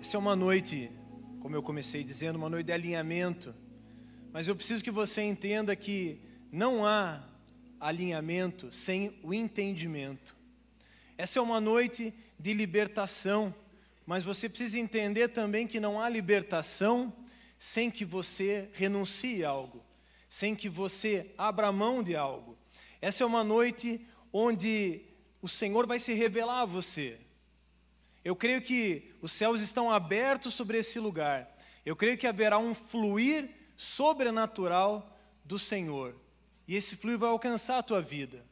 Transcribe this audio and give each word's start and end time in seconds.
Essa 0.00 0.16
é 0.16 0.20
uma 0.20 0.36
noite, 0.36 0.92
como 1.40 1.56
eu 1.56 1.62
comecei 1.62 2.04
dizendo, 2.04 2.36
uma 2.36 2.48
noite 2.48 2.66
de 2.66 2.72
alinhamento. 2.72 3.52
Mas 4.32 4.46
eu 4.46 4.54
preciso 4.54 4.82
que 4.84 4.92
você 4.92 5.22
entenda 5.22 5.74
que 5.74 6.20
não 6.52 6.86
há 6.86 7.20
alinhamento 7.80 8.72
sem 8.72 9.18
o 9.24 9.34
entendimento. 9.34 10.36
Essa 11.16 11.40
é 11.40 11.42
uma 11.42 11.60
noite 11.60 12.14
de 12.38 12.54
libertação, 12.54 13.52
mas 14.06 14.22
você 14.22 14.48
precisa 14.48 14.78
entender 14.78 15.28
também 15.28 15.66
que 15.66 15.80
não 15.80 16.00
há 16.00 16.08
libertação 16.08 17.12
sem 17.58 17.90
que 17.90 18.04
você 18.04 18.68
renuncie 18.74 19.44
a 19.44 19.48
algo, 19.48 19.84
sem 20.28 20.54
que 20.54 20.68
você 20.68 21.32
abra 21.36 21.72
mão 21.72 22.04
de 22.04 22.14
algo. 22.14 22.56
Essa 23.02 23.24
é 23.24 23.26
uma 23.26 23.42
noite 23.42 24.00
onde 24.32 25.02
o 25.42 25.48
Senhor 25.48 25.88
vai 25.88 25.98
se 25.98 26.14
revelar 26.14 26.62
a 26.62 26.66
você. 26.66 27.18
Eu 28.28 28.36
creio 28.36 28.60
que 28.60 29.10
os 29.22 29.32
céus 29.32 29.62
estão 29.62 29.90
abertos 29.90 30.52
sobre 30.52 30.76
esse 30.76 31.00
lugar. 31.00 31.48
Eu 31.82 31.96
creio 31.96 32.18
que 32.18 32.26
haverá 32.26 32.58
um 32.58 32.74
fluir 32.74 33.48
sobrenatural 33.74 35.18
do 35.42 35.58
Senhor. 35.58 36.14
E 36.66 36.76
esse 36.76 36.94
fluir 36.94 37.16
vai 37.16 37.30
alcançar 37.30 37.78
a 37.78 37.82
tua 37.82 38.02
vida. 38.02 38.44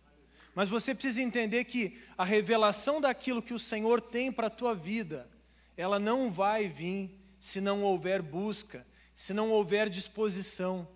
Mas 0.54 0.70
você 0.70 0.94
precisa 0.94 1.20
entender 1.20 1.64
que 1.64 2.00
a 2.16 2.24
revelação 2.24 3.02
daquilo 3.02 3.42
que 3.42 3.52
o 3.52 3.58
Senhor 3.58 4.00
tem 4.00 4.32
para 4.32 4.46
a 4.46 4.50
tua 4.58 4.74
vida, 4.74 5.28
ela 5.76 5.98
não 5.98 6.30
vai 6.30 6.70
vir 6.70 7.10
se 7.38 7.60
não 7.60 7.82
houver 7.82 8.22
busca, 8.22 8.86
se 9.14 9.34
não 9.34 9.50
houver 9.50 9.90
disposição. 9.90 10.88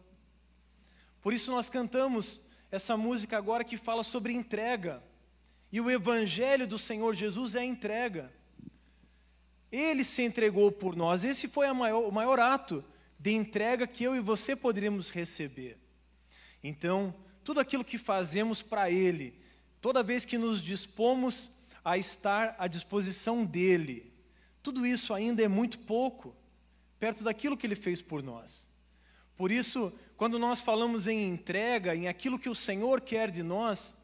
Por 1.21 1.35
isso 1.35 1.53
nós 1.53 1.69
cantamos 1.69 2.49
essa 2.71 2.97
música 2.97 3.37
agora 3.37 3.63
que 3.63 3.77
fala 3.77 4.03
sobre 4.03 4.33
entrega. 4.33 5.03
E 5.71 5.83
o 5.83 5.91
evangelho 5.91 6.67
do 6.67 6.79
Senhor 6.79 7.15
Jesus 7.15 7.55
é 7.55 7.63
entrega. 7.63 8.40
Ele 9.71 10.05
se 10.05 10.23
entregou 10.23 10.73
por 10.73 10.97
nós. 10.97 11.25
Esse 11.25 11.49
foi 11.49 11.71
maior, 11.73 12.07
o 12.07 12.13
maior 12.13 12.39
ato 12.39 12.85
de 13.19 13.33
entrega 13.33 13.87
que 13.87 14.05
eu 14.05 14.17
e 14.17 14.21
você 14.21 14.57
poderíamos 14.57 15.11
receber. 15.11 15.79
Então, 16.63 17.15
tudo 17.45 17.61
aquilo 17.61 17.85
que 17.85 17.99
fazemos 17.99 18.63
para 18.63 18.91
Ele, 18.91 19.35
toda 19.81 20.03
vez 20.03 20.25
que 20.25 20.39
nos 20.39 20.61
dispomos 20.61 21.59
a 21.85 21.97
estar 21.97 22.55
à 22.59 22.67
disposição 22.67 23.45
dEle, 23.45 24.13
tudo 24.63 24.87
isso 24.87 25.15
ainda 25.15 25.43
é 25.43 25.49
muito 25.49 25.79
pouco, 25.79 26.35
perto 26.99 27.25
daquilo 27.25 27.57
que 27.57 27.67
Ele 27.67 27.77
fez 27.77 28.03
por 28.03 28.23
nós. 28.23 28.69
Por 29.37 29.51
isso, 29.51 29.93
quando 30.17 30.39
nós 30.39 30.61
falamos 30.61 31.07
em 31.07 31.29
entrega, 31.29 31.95
em 31.95 32.09
aquilo 32.09 32.39
que 32.39 32.51
o 32.51 32.55
Senhor 32.55 33.01
quer 33.01 33.31
de 33.31 33.43
nós, 33.43 33.97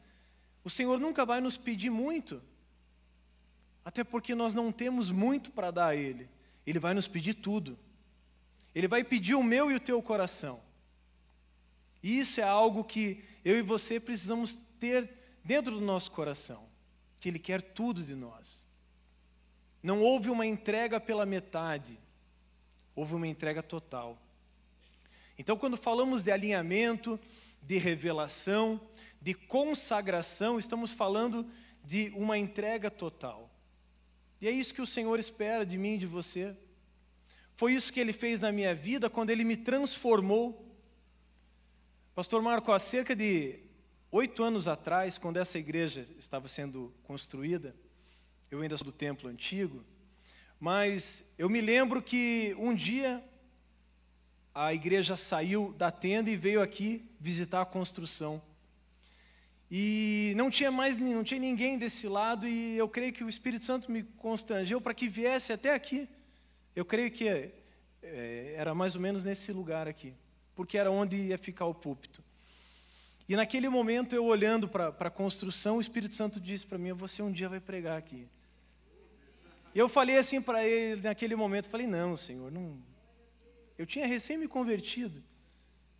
o 0.65 0.71
Senhor 0.71 0.99
nunca 0.99 1.27
vai 1.27 1.41
nos 1.41 1.57
pedir 1.59 1.91
muito, 1.91 2.43
até 3.87 4.03
porque 4.03 4.34
nós 4.34 4.53
não 4.53 4.73
temos 4.73 5.12
muito 5.12 5.53
para 5.53 5.70
dar 5.70 5.87
a 5.87 5.95
Ele. 5.95 6.29
Ele 6.67 6.81
vai 6.81 6.92
nos 6.92 7.06
pedir 7.06 7.34
tudo. 7.34 7.79
Ele 8.75 8.89
vai 8.89 9.05
pedir 9.05 9.37
o 9.37 9.45
meu 9.45 9.70
e 9.70 9.77
o 9.77 9.81
teu 9.81 10.03
coração. 10.03 10.61
E 12.03 12.19
isso 12.19 12.41
é 12.41 12.43
algo 12.43 12.83
que 12.83 13.23
eu 13.45 13.56
e 13.56 13.62
você 13.62 14.01
precisamos 14.01 14.59
ter 14.81 15.09
dentro 15.45 15.73
do 15.73 15.81
nosso 15.81 16.11
coração, 16.11 16.69
que 17.20 17.28
Ele 17.28 17.39
quer 17.39 17.62
tudo 17.62 18.03
de 18.03 18.17
nós. 18.17 18.67
Não 19.81 20.03
houve 20.03 20.31
uma 20.31 20.45
entrega 20.45 20.98
pela 20.98 21.25
metade, 21.25 21.97
houve 22.93 23.15
uma 23.15 23.28
entrega 23.28 23.62
total. 23.62 24.19
Então, 25.39 25.56
quando 25.56 25.77
falamos 25.77 26.25
de 26.25 26.33
alinhamento, 26.33 27.21
de 27.62 27.78
revelação, 27.78 28.81
de 29.23 29.33
consagração, 29.33 30.59
estamos 30.59 30.91
falando 30.91 31.48
de 31.84 32.12
uma 32.17 32.37
entrega 32.37 32.91
total. 32.91 33.48
E 34.41 34.47
é 34.47 34.51
isso 34.51 34.75
que 34.75 34.83
o 34.83 34.87
Senhor 34.87 35.19
espera 35.19 35.65
de 35.65 35.79
mim 35.79 35.95
e 35.95 35.98
de 35.98 36.06
você. 36.06 36.56
Foi 37.55 37.73
isso 37.73 37.92
que 37.92 38.01
Ele 38.01 38.12
fez 38.12 38.39
na 38.39 38.53
minha 38.53 38.75
vida 38.75 39.09
quando 39.09 39.31
Ele 39.31 39.45
me 39.45 39.56
transformou. 39.56 40.62
Pastor 42.15 42.43
Marco, 42.43 42.73
há 42.73 42.78
cerca 42.78 43.17
de 43.17 43.59
oito 44.11 44.43
anos 44.43 44.69
atrás, 44.69 45.19
quando 45.19 45.38
essa 45.38 45.59
igreja 45.59 46.06
estava 46.19 46.49
sendo 46.49 46.93
construída, 47.03 47.75
eu 48.50 48.61
ainda 48.61 48.77
sou 48.77 48.87
do 48.87 48.93
templo 48.93 49.28
antigo, 49.28 49.84
mas 50.61 51.34
eu 51.37 51.49
me 51.49 51.61
lembro 51.61 52.03
que 52.03 52.55
um 52.59 52.75
dia 52.75 53.22
a 54.55 54.72
igreja 54.72 55.16
saiu 55.16 55.75
da 55.77 55.91
tenda 55.91 56.31
e 56.31 56.37
veio 56.37 56.62
aqui 56.62 57.06
visitar 57.21 57.61
a 57.61 57.66
construção. 57.66 58.41
E 59.71 60.32
não 60.37 60.49
tinha 60.49 60.71
mais 60.71 60.97
não 60.97 61.25
tinha 61.25 61.41
ninguém 61.41 61.77
desse 61.77 62.06
lado 62.06 62.47
e 62.47 62.77
eu 62.77 62.88
creio 62.88 63.12
que 63.12 63.25
o 63.25 63.28
Espírito 63.28 63.65
Santo 63.65 63.91
me 63.91 64.03
constrangeu 64.03 64.81
para 64.81 64.94
que 64.94 65.09
viesse 65.09 65.53
até 65.53 65.75
aqui. 65.75 66.09
Eu 66.75 66.84
creio 66.84 67.10
que 67.10 67.28
é, 67.28 68.55
era 68.56 68.75
mais 68.75 68.94
ou 68.94 69.00
menos 69.00 69.25
nesse 69.25 69.53
lugar 69.53 69.88
aqui, 69.88 70.15
porque 70.55 70.78
era 70.78 70.91
onde 70.91 71.16
ia 71.16 71.38
ficar 71.38 71.66
o 71.66 71.75
púlpito. 71.75 72.22
E 73.28 73.34
naquele 73.34 73.69
momento 73.69 74.15
eu 74.15 74.25
olhando 74.25 74.69
para 74.69 74.94
a 75.00 75.10
construção, 75.10 75.78
o 75.78 75.81
Espírito 75.81 76.15
Santo 76.15 76.38
disse 76.38 76.65
para 76.65 76.78
mim: 76.78 76.93
"Você 76.93 77.21
um 77.21 77.32
dia 77.32 77.49
vai 77.49 77.59
pregar 77.59 77.99
aqui". 77.99 78.28
E 79.75 79.78
eu 79.78 79.88
falei 79.88 80.16
assim 80.16 80.41
para 80.41 80.65
ele 80.65 81.03
naquele 81.03 81.34
momento, 81.34 81.69
falei: 81.69 81.88
"Não, 81.88 82.16
Senhor, 82.16 82.53
não 82.53 82.81
eu 83.76 83.84
tinha 83.84 84.06
recém 84.06 84.38
me 84.38 84.49
convertido. 84.49 85.22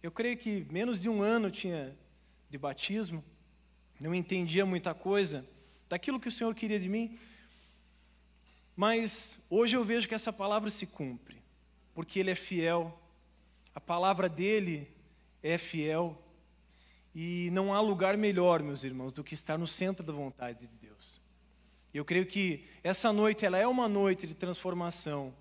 Eu 0.03 0.10
creio 0.10 0.37
que 0.37 0.66
menos 0.71 0.99
de 0.99 1.09
um 1.09 1.21
ano 1.21 1.50
tinha 1.50 1.94
de 2.49 2.56
batismo 2.56 3.25
não 4.01 4.15
entendia 4.15 4.67
muita 4.67 4.95
coisa 4.95 5.47
daquilo 5.89 6.21
que 6.21 6.29
o 6.29 6.33
Senhor 6.33 6.55
queria 6.55 6.79
de 6.79 6.89
mim. 6.89 7.19
Mas 8.77 9.39
hoje 9.49 9.77
eu 9.77 9.84
vejo 9.84 10.09
que 10.09 10.15
essa 10.15 10.33
palavra 10.33 10.71
se 10.71 10.87
cumpre, 10.87 11.43
porque 11.95 12.19
Ele 12.19 12.31
é 12.31 12.35
fiel, 12.35 12.99
a 13.75 13.81
palavra 13.81 14.29
dele 14.29 14.89
é 15.43 15.56
fiel, 15.56 16.23
e 17.15 17.49
não 17.53 17.73
há 17.73 17.81
lugar 17.81 18.19
melhor, 18.19 18.62
meus 18.62 18.85
irmãos, 18.85 19.15
do 19.15 19.25
que 19.25 19.33
estar 19.33 19.56
no 19.56 19.67
centro 19.67 20.05
da 20.05 20.12
vontade 20.12 20.67
de 20.67 20.87
Deus. 20.87 21.19
Eu 21.95 22.05
creio 22.05 22.27
que 22.27 22.67
essa 22.85 23.11
noite 23.11 23.47
ela 23.47 23.56
é 23.56 23.67
uma 23.67 23.89
noite 23.89 24.27
de 24.27 24.35
transformação, 24.35 25.35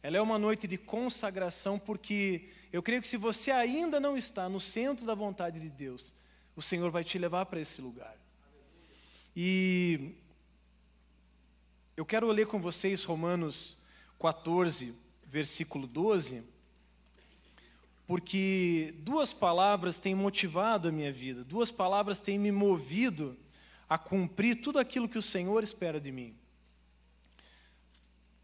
ela 0.00 0.16
é 0.16 0.20
uma 0.20 0.38
noite 0.38 0.68
de 0.68 0.78
consagração, 0.78 1.76
porque 1.76 2.50
eu 2.72 2.80
creio 2.80 3.02
que 3.02 3.08
se 3.08 3.16
você 3.16 3.50
ainda 3.50 3.98
não 3.98 4.16
está 4.16 4.48
no 4.48 4.60
centro 4.60 5.04
da 5.04 5.14
vontade 5.14 5.58
de 5.58 5.68
Deus, 5.68 6.14
o 6.58 6.62
Senhor 6.62 6.90
vai 6.90 7.04
te 7.04 7.16
levar 7.20 7.46
para 7.46 7.60
esse 7.60 7.80
lugar. 7.80 8.16
E 9.36 10.10
eu 11.96 12.04
quero 12.04 12.26
ler 12.32 12.48
com 12.48 12.60
vocês 12.60 13.04
Romanos 13.04 13.80
14, 14.18 14.92
versículo 15.24 15.86
12, 15.86 16.42
porque 18.08 18.92
duas 18.98 19.32
palavras 19.32 20.00
têm 20.00 20.16
motivado 20.16 20.88
a 20.88 20.90
minha 20.90 21.12
vida, 21.12 21.44
duas 21.44 21.70
palavras 21.70 22.18
têm 22.18 22.36
me 22.36 22.50
movido 22.50 23.38
a 23.88 23.96
cumprir 23.96 24.60
tudo 24.60 24.80
aquilo 24.80 25.08
que 25.08 25.16
o 25.16 25.22
Senhor 25.22 25.62
espera 25.62 26.00
de 26.00 26.10
mim. 26.10 26.34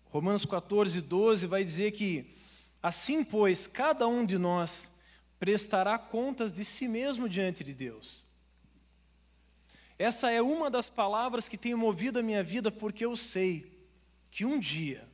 Romanos 0.04 0.44
14, 0.44 1.00
12 1.00 1.48
vai 1.48 1.64
dizer 1.64 1.90
que, 1.90 2.32
assim, 2.80 3.24
pois, 3.24 3.66
cada 3.66 4.06
um 4.06 4.24
de 4.24 4.38
nós 4.38 4.93
prestará 5.38 5.98
contas 5.98 6.52
de 6.52 6.64
si 6.64 6.88
mesmo 6.88 7.28
diante 7.28 7.62
de 7.62 7.74
Deus. 7.74 8.26
Essa 9.98 10.30
é 10.30 10.42
uma 10.42 10.70
das 10.70 10.90
palavras 10.90 11.48
que 11.48 11.56
tem 11.56 11.74
movido 11.74 12.18
a 12.18 12.22
minha 12.22 12.42
vida, 12.42 12.70
porque 12.70 13.04
eu 13.04 13.16
sei 13.16 13.72
que 14.30 14.44
um 14.44 14.58
dia 14.58 15.08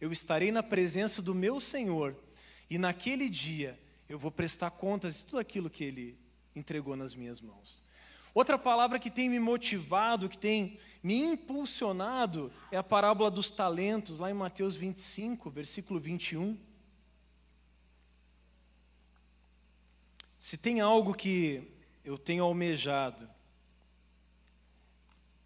eu 0.00 0.12
estarei 0.12 0.50
na 0.50 0.62
presença 0.62 1.20
do 1.22 1.34
meu 1.34 1.60
Senhor 1.60 2.16
e 2.68 2.78
naquele 2.78 3.28
dia 3.28 3.78
eu 4.08 4.18
vou 4.18 4.30
prestar 4.30 4.70
contas 4.70 5.18
de 5.18 5.24
tudo 5.24 5.38
aquilo 5.38 5.70
que 5.70 5.84
Ele 5.84 6.18
entregou 6.54 6.96
nas 6.96 7.14
minhas 7.14 7.40
mãos. 7.40 7.82
Outra 8.34 8.58
palavra 8.58 8.98
que 8.98 9.10
tem 9.10 9.28
me 9.28 9.40
motivado, 9.40 10.28
que 10.28 10.38
tem 10.38 10.78
me 11.02 11.20
impulsionado, 11.20 12.52
é 12.70 12.76
a 12.76 12.82
parábola 12.82 13.30
dos 13.30 13.50
talentos, 13.50 14.18
lá 14.18 14.30
em 14.30 14.34
Mateus 14.34 14.76
25, 14.76 15.50
versículo 15.50 15.98
21. 15.98 16.56
Se 20.40 20.56
tem 20.56 20.80
algo 20.80 21.12
que 21.12 21.70
eu 22.02 22.16
tenho 22.16 22.42
almejado, 22.42 23.28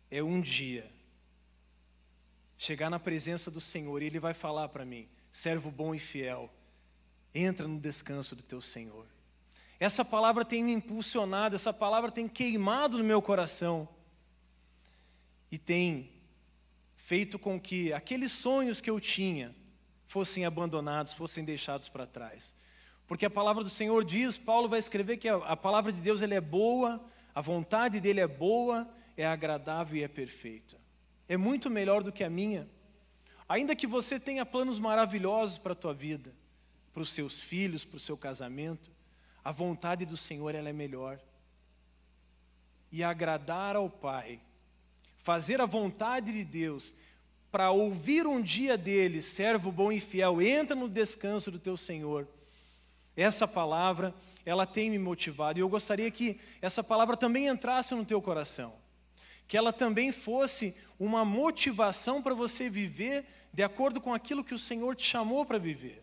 é 0.09 0.23
um 0.23 0.41
dia 0.41 0.89
chegar 2.57 2.89
na 2.89 3.01
presença 3.01 3.51
do 3.51 3.61
Senhor 3.61 4.01
e 4.01 4.07
Ele 4.07 4.21
vai 4.21 4.33
falar 4.33 4.69
para 4.69 4.85
mim: 4.85 5.09
servo 5.33 5.69
bom 5.69 5.97
e 5.97 5.99
fiel, 5.99 6.49
entra 7.35 7.67
no 7.67 7.81
descanso 7.81 8.37
do 8.37 8.43
teu 8.45 8.61
Senhor. 8.61 9.05
Essa 9.81 10.05
palavra 10.05 10.45
tem 10.45 10.63
me 10.63 10.73
impulsionado, 10.73 11.57
essa 11.57 11.73
palavra 11.73 12.13
tem 12.13 12.29
queimado 12.29 12.97
no 12.97 13.03
meu 13.03 13.21
coração 13.21 13.89
e 15.51 15.59
tem 15.59 16.09
feito 16.95 17.37
com 17.37 17.61
que 17.61 17.93
aqueles 17.93 18.31
sonhos 18.31 18.81
que 18.81 18.89
eu 18.89 19.01
tinha 19.01 19.53
fossem 20.07 20.47
abandonados, 20.47 21.13
fossem 21.13 21.45
deixados 21.45 21.89
para 21.89 22.07
trás. 22.07 22.55
Porque 23.07 23.27
a 23.27 23.31
palavra 23.31 23.63
do 23.63 23.71
Senhor 23.71 24.05
diz, 24.05 24.39
Paulo 24.39 24.69
vai 24.69 24.79
escrever 24.79 25.19
que 25.19 25.29
a, 25.29 25.37
a 25.37 25.57
palavra 25.57 25.93
de 25.93 26.01
Deus 26.01 26.23
ele 26.23 26.35
é 26.35 26.41
boa, 26.41 27.05
a 27.35 27.41
vontade 27.41 28.01
dele 28.01 28.21
é 28.21 28.27
boa, 28.27 28.89
é 29.17 29.27
agradável 29.27 29.97
e 29.97 30.03
é 30.03 30.09
perfeita. 30.09 30.77
É 31.29 31.37
muito 31.37 31.71
melhor 31.71 32.03
do 32.03 32.13
que 32.13 32.25
a 32.25 32.31
minha. 32.31 32.69
Ainda 33.49 33.77
que 33.77 33.87
você 33.87 34.19
tenha 34.19 34.47
planos 34.47 34.79
maravilhosos 34.79 35.59
para 35.59 35.73
a 35.73 35.77
tua 35.77 35.93
vida, 35.93 36.35
para 36.93 37.03
os 37.03 37.13
seus 37.13 37.41
filhos, 37.41 37.85
para 37.85 37.97
o 37.97 38.01
seu 38.01 38.17
casamento, 38.17 38.91
a 39.45 39.53
vontade 39.53 40.07
do 40.07 40.17
Senhor 40.17 40.55
ela 40.55 40.71
é 40.71 40.73
melhor. 40.73 41.21
E 42.91 43.05
agradar 43.05 43.77
ao 43.77 43.91
Pai, 43.91 44.41
fazer 45.19 45.61
a 45.61 45.67
vontade 45.67 46.33
de 46.33 46.45
Deus, 46.45 46.95
para 47.51 47.71
ouvir 47.71 48.27
um 48.27 48.41
dia 48.41 48.77
dele, 48.77 49.21
servo 49.21 49.71
bom 49.71 49.93
e 49.93 50.01
fiel, 50.01 50.41
entra 50.41 50.75
no 50.75 50.89
descanso 50.89 51.51
do 51.51 51.59
teu 51.59 51.77
Senhor. 51.77 52.27
Essa 53.17 53.47
palavra, 53.47 54.15
ela 54.45 54.67
tem 54.67 54.91
me 54.91 54.99
motivado, 54.99 55.59
e 55.59 55.63
eu 55.63 55.69
gostaria 55.69 56.11
que 56.11 56.41
essa 56.61 56.83
palavra 56.83 57.17
também 57.17 57.47
entrasse 57.47 57.95
no 57.95 58.05
teu 58.05 58.21
coração, 58.21 58.75
que 59.47 59.57
ela 59.57 59.73
também 59.73 60.11
fosse 60.11 60.77
uma 60.99 61.25
motivação 61.25 62.23
para 62.23 62.35
você 62.35 62.69
viver 62.69 63.25
de 63.53 63.63
acordo 63.63 64.01
com 64.01 64.13
aquilo 64.13 64.43
que 64.43 64.55
o 64.55 64.59
Senhor 64.59 64.97
te 64.97 65.05
chamou 65.05 65.47
para 65.47 65.59
viver. 65.59 66.03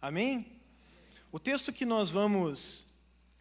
Amém? 0.00 0.60
O 1.30 1.38
texto 1.38 1.72
que 1.72 1.84
nós 1.84 2.10
vamos 2.10 2.92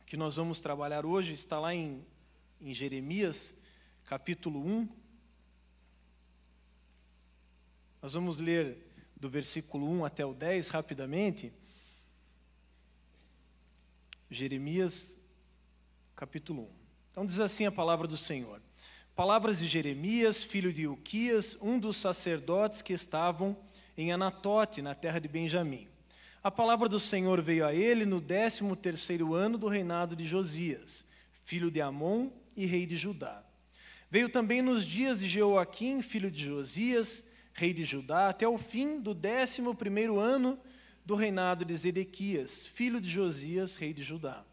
que 0.06 0.18
nós 0.18 0.36
vamos 0.36 0.60
trabalhar 0.60 1.06
hoje 1.06 1.32
está 1.32 1.58
lá 1.58 1.74
em, 1.74 2.06
em 2.60 2.74
Jeremias, 2.74 3.56
capítulo 4.04 4.60
1. 4.60 4.90
Nós 8.02 8.14
vamos 8.14 8.38
ler 8.38 8.78
do 9.16 9.30
versículo 9.30 9.90
1 9.90 10.04
até 10.04 10.26
o 10.26 10.34
10 10.34 10.68
rapidamente. 10.68 11.54
Jeremias, 14.32 15.20
capítulo 16.16 16.62
1. 16.62 16.68
Então 17.12 17.26
diz 17.26 17.42
assim 17.42 17.66
a 17.66 17.72
palavra 17.72 18.08
do 18.08 18.16
Senhor. 18.16 18.62
Palavras 19.14 19.60
de 19.60 19.68
Jeremias, 19.68 20.42
filho 20.42 20.72
de 20.72 20.88
Uquias, 20.88 21.58
um 21.62 21.78
dos 21.78 21.98
sacerdotes 21.98 22.82
que 22.82 22.94
estavam 22.94 23.58
em 23.98 24.14
Anatote, 24.14 24.82
na 24.82 24.96
terra 24.96 25.20
de 25.20 25.28
Benjamim. 25.28 25.90
A 26.42 26.50
palavra 26.50 26.88
do 26.88 26.98
Senhor 26.98 27.42
veio 27.42 27.66
a 27.66 27.74
ele 27.76 28.06
no 28.06 28.22
décimo 28.22 28.74
terceiro 28.74 29.34
ano 29.34 29.58
do 29.58 29.68
reinado 29.68 30.16
de 30.16 30.24
Josias, 30.24 31.10
filho 31.44 31.70
de 31.70 31.82
Amon 31.82 32.32
e 32.56 32.66
rei 32.66 32.86
de 32.86 32.96
Judá. 32.96 33.44
Veio 34.10 34.30
também 34.30 34.62
nos 34.62 34.86
dias 34.86 35.20
de 35.20 35.28
Jeoaquim, 35.28 36.02
filho 36.02 36.32
de 36.32 36.46
Josias, 36.46 37.30
rei 37.52 37.74
de 37.74 37.84
Judá, 37.84 38.30
até 38.30 38.48
o 38.48 38.58
fim 38.58 38.98
do 39.02 39.14
décimo 39.14 39.76
primeiro 39.76 40.18
ano 40.18 40.58
do 41.06 41.16
reinado 41.16 41.66
de 41.66 41.76
Zedequias, 41.76 42.68
filho 42.68 43.02
de 43.02 43.10
Josias, 43.10 43.76
rei 43.76 43.94
de 43.94 44.04
Judá. 44.04 44.44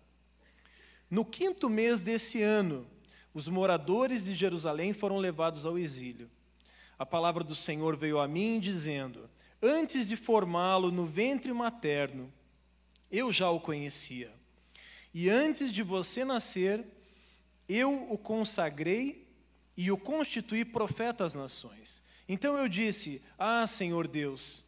No 1.10 1.24
quinto 1.24 1.70
mês 1.70 2.02
desse 2.02 2.42
ano, 2.42 2.86
os 3.32 3.48
moradores 3.48 4.24
de 4.24 4.34
Jerusalém 4.34 4.92
foram 4.92 5.18
levados 5.18 5.64
ao 5.64 5.78
exílio. 5.78 6.30
A 6.98 7.06
palavra 7.06 7.44
do 7.44 7.54
Senhor 7.54 7.96
veio 7.96 8.18
a 8.18 8.26
mim 8.26 8.58
dizendo: 8.58 9.30
Antes 9.62 10.08
de 10.08 10.16
formá-lo 10.16 10.90
no 10.90 11.06
ventre 11.06 11.52
materno, 11.52 12.32
eu 13.10 13.32
já 13.32 13.50
o 13.50 13.60
conhecia. 13.60 14.32
E 15.14 15.28
antes 15.30 15.72
de 15.72 15.82
você 15.82 16.24
nascer, 16.24 16.84
eu 17.68 18.10
o 18.10 18.18
consagrei 18.18 19.26
e 19.76 19.90
o 19.90 19.96
constituí 19.96 20.64
profeta 20.64 21.24
às 21.24 21.34
nações. 21.34 22.02
Então 22.28 22.58
eu 22.58 22.68
disse: 22.68 23.22
Ah, 23.38 23.66
Senhor 23.66 24.06
Deus, 24.06 24.67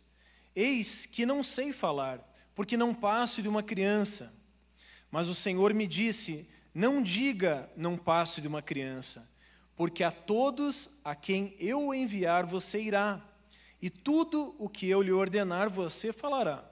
eis 0.61 1.07
que 1.07 1.25
não 1.25 1.43
sei 1.43 1.73
falar, 1.73 2.21
porque 2.55 2.77
não 2.77 2.95
passo 2.95 3.43
de 3.43 3.49
uma 3.49 3.63
criança. 3.63 4.35
Mas 5.11 5.29
o 5.29 5.35
Senhor 5.35 5.73
me 5.75 5.87
disse: 5.87 6.49
Não 6.75 7.03
diga, 7.03 7.71
não 7.77 7.97
passo 7.97 8.41
de 8.41 8.49
uma 8.49 8.63
criança, 8.63 9.31
porque 9.77 10.05
a 10.05 10.11
todos 10.11 11.01
a 11.05 11.15
quem 11.15 11.55
eu 11.59 11.95
enviar 11.95 12.45
você 12.45 12.81
irá 12.81 13.27
e 13.83 13.89
tudo 13.89 14.55
o 14.59 14.69
que 14.69 14.89
eu 14.89 15.01
lhe 15.01 15.13
ordenar 15.13 15.71
você 15.71 16.13
falará. 16.13 16.65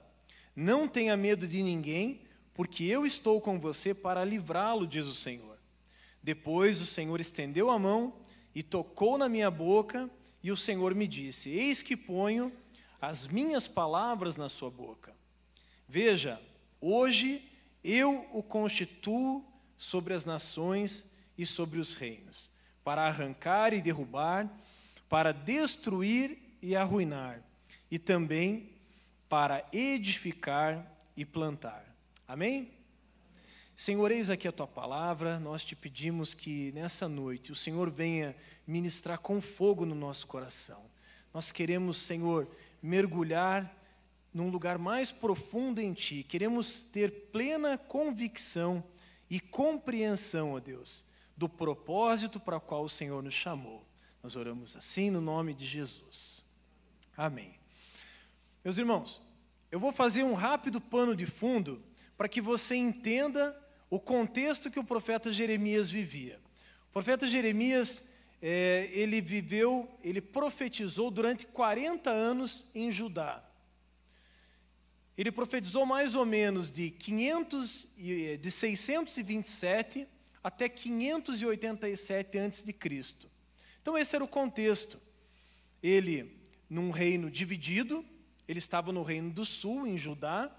Não 0.55 0.87
tenha 0.87 1.17
medo 1.17 1.47
de 1.47 1.63
ninguém, 1.63 2.21
porque 2.53 2.83
eu 2.83 3.05
estou 3.05 3.41
com 3.41 3.59
você 3.59 3.93
para 3.93 4.23
livrá-lo, 4.23 4.85
diz 4.85 5.07
o 5.07 5.15
Senhor. 5.15 5.57
Depois 6.21 6.81
o 6.81 6.85
Senhor 6.85 7.19
estendeu 7.19 7.71
a 7.71 7.79
mão 7.79 8.13
e 8.53 8.61
tocou 8.61 9.17
na 9.17 9.29
minha 9.29 9.49
boca, 9.49 10.09
e 10.43 10.51
o 10.51 10.57
Senhor 10.57 10.93
me 10.93 11.07
disse: 11.07 11.49
Eis 11.49 11.81
que 11.81 11.97
ponho 11.97 12.51
as 13.01 13.27
minhas 13.27 13.67
palavras 13.67 14.35
na 14.35 14.49
sua 14.49 14.69
boca. 14.69 15.13
Veja, 15.87 16.41
hoje 16.81 17.43
eu 17.83 18.27
o 18.33 18.43
constituo 18.43 19.43
sobre 19.77 20.13
as 20.13 20.25
nações 20.25 21.11
e 21.37 21.45
sobre 21.45 21.79
os 21.79 21.93
reinos, 21.93 22.51
para 22.83 23.07
arrancar 23.07 23.73
e 23.73 23.81
derrubar, 23.81 24.49
para 25.07 25.31
destruir 25.31 26.37
e 26.61 26.75
arruinar, 26.75 27.41
e 27.89 27.97
também 27.97 28.69
para 29.29 29.65
edificar 29.71 30.85
e 31.15 31.23
plantar. 31.23 31.85
Amém? 32.27 32.71
Senhor, 33.75 34.11
eis 34.11 34.29
aqui 34.29 34.45
a 34.45 34.51
tua 34.51 34.67
palavra, 34.67 35.39
nós 35.39 35.63
te 35.63 35.73
pedimos 35.73 36.33
que 36.33 36.71
nessa 36.73 37.07
noite 37.07 37.51
o 37.51 37.55
Senhor 37.55 37.89
venha 37.89 38.35
ministrar 38.67 39.17
com 39.19 39.41
fogo 39.41 39.85
no 39.85 39.95
nosso 39.95 40.27
coração. 40.27 40.83
Nós 41.33 41.51
queremos, 41.51 41.97
Senhor, 41.97 42.47
mergulhar 42.81 43.75
num 44.33 44.49
lugar 44.49 44.77
mais 44.77 45.11
profundo 45.11 45.81
em 45.81 45.93
Ti, 45.93 46.23
queremos 46.23 46.83
ter 46.83 47.29
plena 47.31 47.77
convicção 47.77 48.83
e 49.29 49.39
compreensão, 49.39 50.53
ó 50.53 50.59
Deus, 50.59 51.05
do 51.35 51.49
propósito 51.49 52.39
para 52.39 52.57
o 52.57 52.61
qual 52.61 52.83
o 52.83 52.89
Senhor 52.89 53.23
nos 53.23 53.33
chamou. 53.33 53.85
Nós 54.21 54.35
oramos 54.35 54.75
assim 54.75 55.09
no 55.09 55.21
nome 55.21 55.53
de 55.53 55.65
Jesus. 55.65 56.43
Amém. 57.15 57.53
Meus 58.63 58.77
irmãos, 58.77 59.21
eu 59.71 59.79
vou 59.79 59.91
fazer 59.91 60.23
um 60.23 60.33
rápido 60.33 60.81
pano 60.81 61.15
de 61.15 61.25
fundo 61.25 61.81
para 62.17 62.27
que 62.27 62.41
você 62.41 62.75
entenda 62.75 63.57
o 63.89 63.99
contexto 63.99 64.69
que 64.69 64.79
o 64.79 64.83
profeta 64.83 65.31
Jeremias 65.31 65.89
vivia. 65.89 66.39
O 66.89 66.93
profeta 66.93 67.27
Jeremias, 67.27 68.09
é, 68.41 68.89
ele 68.91 69.21
viveu, 69.21 69.89
ele 70.03 70.21
profetizou 70.21 71.11
durante 71.11 71.45
40 71.45 72.09
anos 72.09 72.67
em 72.73 72.91
Judá. 72.91 73.43
Ele 75.17 75.31
profetizou 75.31 75.85
mais 75.85 76.15
ou 76.15 76.25
menos 76.25 76.71
de 76.71 76.91
500 76.91 77.87
de 78.41 78.51
627 78.51 80.07
até 80.41 80.69
587 80.69 82.37
antes 82.37 82.63
de 82.63 82.71
Cristo. 82.71 83.29
Então 83.81 83.97
esse 83.97 84.15
era 84.15 84.23
o 84.23 84.27
contexto. 84.27 85.01
Ele 85.83 86.39
num 86.69 86.91
reino 86.91 87.29
dividido, 87.29 88.05
ele 88.47 88.59
estava 88.59 88.91
no 88.91 89.03
reino 89.03 89.31
do 89.31 89.45
sul, 89.45 89.87
em 89.87 89.97
Judá, 89.97 90.55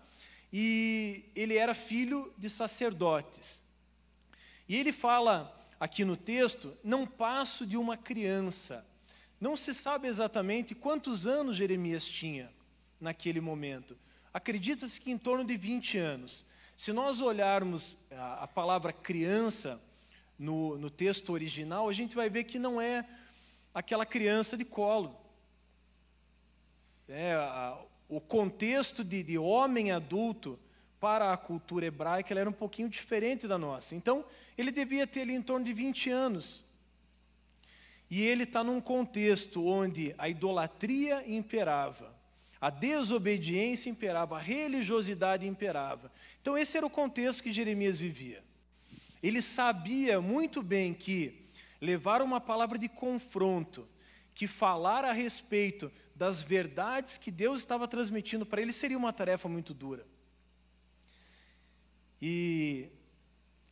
e 0.52 1.25
ele 1.34 1.56
era 1.56 1.72
filho 1.72 2.32
de 2.37 2.50
sacerdotes. 2.50 3.64
E 4.68 4.76
ele 4.76 4.92
fala 4.92 5.60
aqui 5.80 6.04
no 6.04 6.16
texto: 6.16 6.76
não 6.84 7.06
passo 7.06 7.66
de 7.66 7.76
uma 7.76 7.96
criança. 7.96 8.87
Não 9.40 9.56
se 9.56 9.75
sabe 9.75 10.06
exatamente 10.06 10.75
quantos 10.75 11.26
anos 11.26 11.56
Jeremias 11.56 12.06
tinha 12.06 12.52
naquele 13.00 13.40
momento. 13.40 13.96
Acredita-se 14.32 15.00
que 15.00 15.10
em 15.10 15.18
torno 15.18 15.44
de 15.44 15.56
20 15.56 15.96
anos. 15.96 16.46
Se 16.76 16.92
nós 16.92 17.20
olharmos 17.20 18.06
a, 18.10 18.44
a 18.44 18.46
palavra 18.46 18.92
criança 18.92 19.82
no, 20.38 20.76
no 20.78 20.90
texto 20.90 21.32
original, 21.32 21.88
a 21.88 21.92
gente 21.92 22.14
vai 22.14 22.28
ver 22.28 22.44
que 22.44 22.58
não 22.58 22.80
é 22.80 23.04
aquela 23.75 24.04
criança 24.04 24.56
de 24.56 24.64
colo 24.64 25.18
é, 27.10 27.34
a, 27.34 27.76
o 28.08 28.20
contexto 28.20 29.02
de, 29.02 29.22
de 29.22 29.37
homem 29.37 29.90
adulto 29.90 30.58
para 31.00 31.33
a 31.33 31.37
cultura 31.37 31.87
hebraica 31.87 32.38
era 32.38 32.49
um 32.49 32.52
pouquinho 32.52 32.88
diferente 32.88 33.49
da 33.49 33.57
nossa. 33.57 33.95
Então, 33.95 34.25
ele 34.57 34.71
devia 34.71 35.07
ter 35.07 35.23
ali 35.23 35.35
em 35.35 35.42
torno 35.42 35.64
de 35.64 35.73
20 35.73 36.11
anos. 36.11 36.64
E 38.11 38.23
ele 38.23 38.42
está 38.42 38.62
num 38.62 38.80
contexto 38.80 39.64
onde 39.64 40.14
a 40.19 40.28
idolatria 40.28 41.25
imperava, 41.26 42.14
a 42.61 42.69
desobediência 42.69 43.88
imperava, 43.88 44.37
a 44.37 44.40
religiosidade 44.40 45.47
imperava. 45.47 46.12
Então, 46.42 46.59
esse 46.59 46.76
era 46.76 46.85
o 46.85 46.90
contexto 46.90 47.42
que 47.42 47.52
Jeremias 47.52 47.99
vivia. 47.99 48.45
Ele 49.23 49.40
sabia 49.40 50.21
muito 50.21 50.62
bem 50.62 50.92
que 50.92 51.47
levar 51.80 52.21
uma 52.21 52.40
palavra 52.40 52.78
de 52.78 52.88
confronto, 52.88 53.87
que 54.35 54.47
falar 54.47 55.04
a 55.04 55.12
respeito 55.12 55.90
das 56.14 56.42
verdades 56.42 57.16
que 57.16 57.30
Deus 57.30 57.61
estava 57.61 57.88
transmitindo 57.88 58.45
para 58.45 58.61
ele 58.61 58.73
seria 58.73 58.99
uma 58.99 59.12
tarefa 59.12 59.49
muito 59.49 59.73
dura. 59.73 60.07
E, 62.20 62.88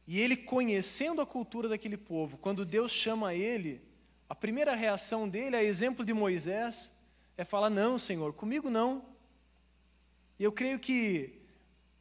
e 0.07 0.21
ele 0.21 0.37
conhecendo 0.37 1.21
a 1.21 1.27
cultura 1.27 1.69
daquele 1.69 1.97
povo, 1.97 2.39
quando 2.39 2.65
Deus 2.65 2.91
chama 2.91 3.35
ele, 3.35 3.81
a 4.29 4.35
primeira 4.35 4.75
reação 4.75 5.29
dele, 5.29 5.57
a 5.57 5.63
exemplo 5.63 6.05
de 6.05 6.13
Moisés, 6.13 6.99
é 7.37 7.45
falar: 7.45 7.71
Não, 7.71 7.99
Senhor, 7.99 8.33
comigo 8.33 8.71
não. 8.71 9.05
E 10.39 10.45
eu 10.45 10.53
creio 10.53 10.79
que 10.79 11.41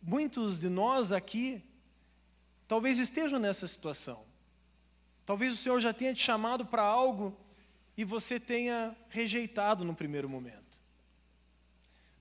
muitos 0.02 0.60
de 0.60 0.70
nós 0.70 1.12
aqui 1.12 1.64
talvez 2.68 3.00
estejam 3.00 3.40
nessa 3.40 3.66
situação. 3.66 4.26
Talvez 5.26 5.54
o 5.54 5.58
Senhor 5.58 5.80
já 5.80 5.94
tenha 5.94 6.14
te 6.14 6.24
chamado 6.24 6.66
para 6.66 6.84
algo 6.84 7.36
e 7.98 8.06
você 8.06 8.40
tenha 8.40 8.96
rejeitado 9.10 9.84
no 9.84 9.96
primeiro 9.96 10.30
momento. 10.30 10.82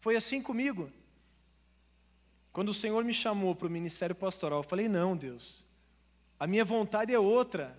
Foi 0.00 0.16
assim 0.16 0.42
comigo. 0.42 0.90
Quando 2.56 2.70
o 2.70 2.74
Senhor 2.74 3.04
me 3.04 3.12
chamou 3.12 3.54
para 3.54 3.66
o 3.68 3.70
ministério 3.70 4.16
pastoral, 4.16 4.60
eu 4.60 4.62
falei: 4.62 4.88
não, 4.88 5.14
Deus, 5.14 5.66
a 6.40 6.46
minha 6.46 6.64
vontade 6.64 7.12
é 7.12 7.18
outra. 7.18 7.78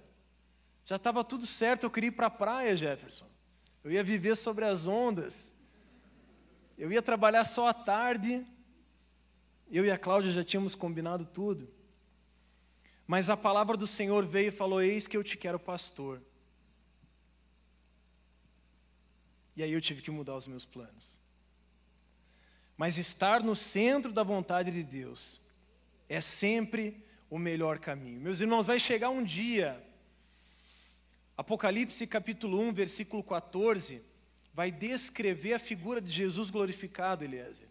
Já 0.85 0.97
estava 0.97 1.23
tudo 1.23 1.47
certo, 1.47 1.83
eu 1.83 1.89
queria 1.89 2.09
ir 2.09 2.11
para 2.11 2.27
a 2.27 2.29
praia, 2.29 2.77
Jefferson. 2.77 3.25
Eu 3.83 3.89
ia 3.89 4.03
viver 4.03 4.37
sobre 4.37 4.65
as 4.65 4.85
ondas. 4.85 5.51
Eu 6.77 6.91
ia 6.91 7.01
trabalhar 7.01 7.43
só 7.43 7.67
à 7.67 7.73
tarde. 7.73 8.45
Eu 9.71 9.83
e 9.83 9.89
a 9.89 9.97
Cláudia 9.97 10.31
já 10.31 10.43
tínhamos 10.43 10.75
combinado 10.75 11.25
tudo. 11.25 11.67
Mas 13.07 13.31
a 13.31 13.35
palavra 13.35 13.75
do 13.75 13.87
Senhor 13.87 14.27
veio 14.27 14.49
e 14.49 14.51
falou: 14.51 14.79
Eis 14.79 15.07
que 15.07 15.17
eu 15.17 15.23
te 15.23 15.37
quero 15.37 15.57
pastor. 15.57 16.21
E 19.55 19.63
aí 19.63 19.71
eu 19.71 19.81
tive 19.81 20.03
que 20.03 20.11
mudar 20.11 20.35
os 20.35 20.45
meus 20.45 20.65
planos. 20.65 21.19
Mas 22.77 22.97
estar 22.97 23.43
no 23.43 23.55
centro 23.55 24.11
da 24.11 24.23
vontade 24.23 24.71
de 24.71 24.83
Deus 24.83 25.41
é 26.07 26.21
sempre 26.21 27.03
o 27.29 27.37
melhor 27.39 27.79
caminho. 27.79 28.21
Meus 28.21 28.39
irmãos, 28.39 28.65
vai 28.65 28.79
chegar 28.79 29.09
um 29.09 29.23
dia, 29.23 29.83
Apocalipse 31.35 32.05
capítulo 32.07 32.59
1, 32.61 32.73
versículo 32.73 33.23
14, 33.23 34.05
vai 34.53 34.71
descrever 34.71 35.53
a 35.53 35.59
figura 35.59 35.99
de 35.99 36.11
Jesus 36.11 36.49
glorificado, 36.49 37.23
Eliezer. 37.23 37.67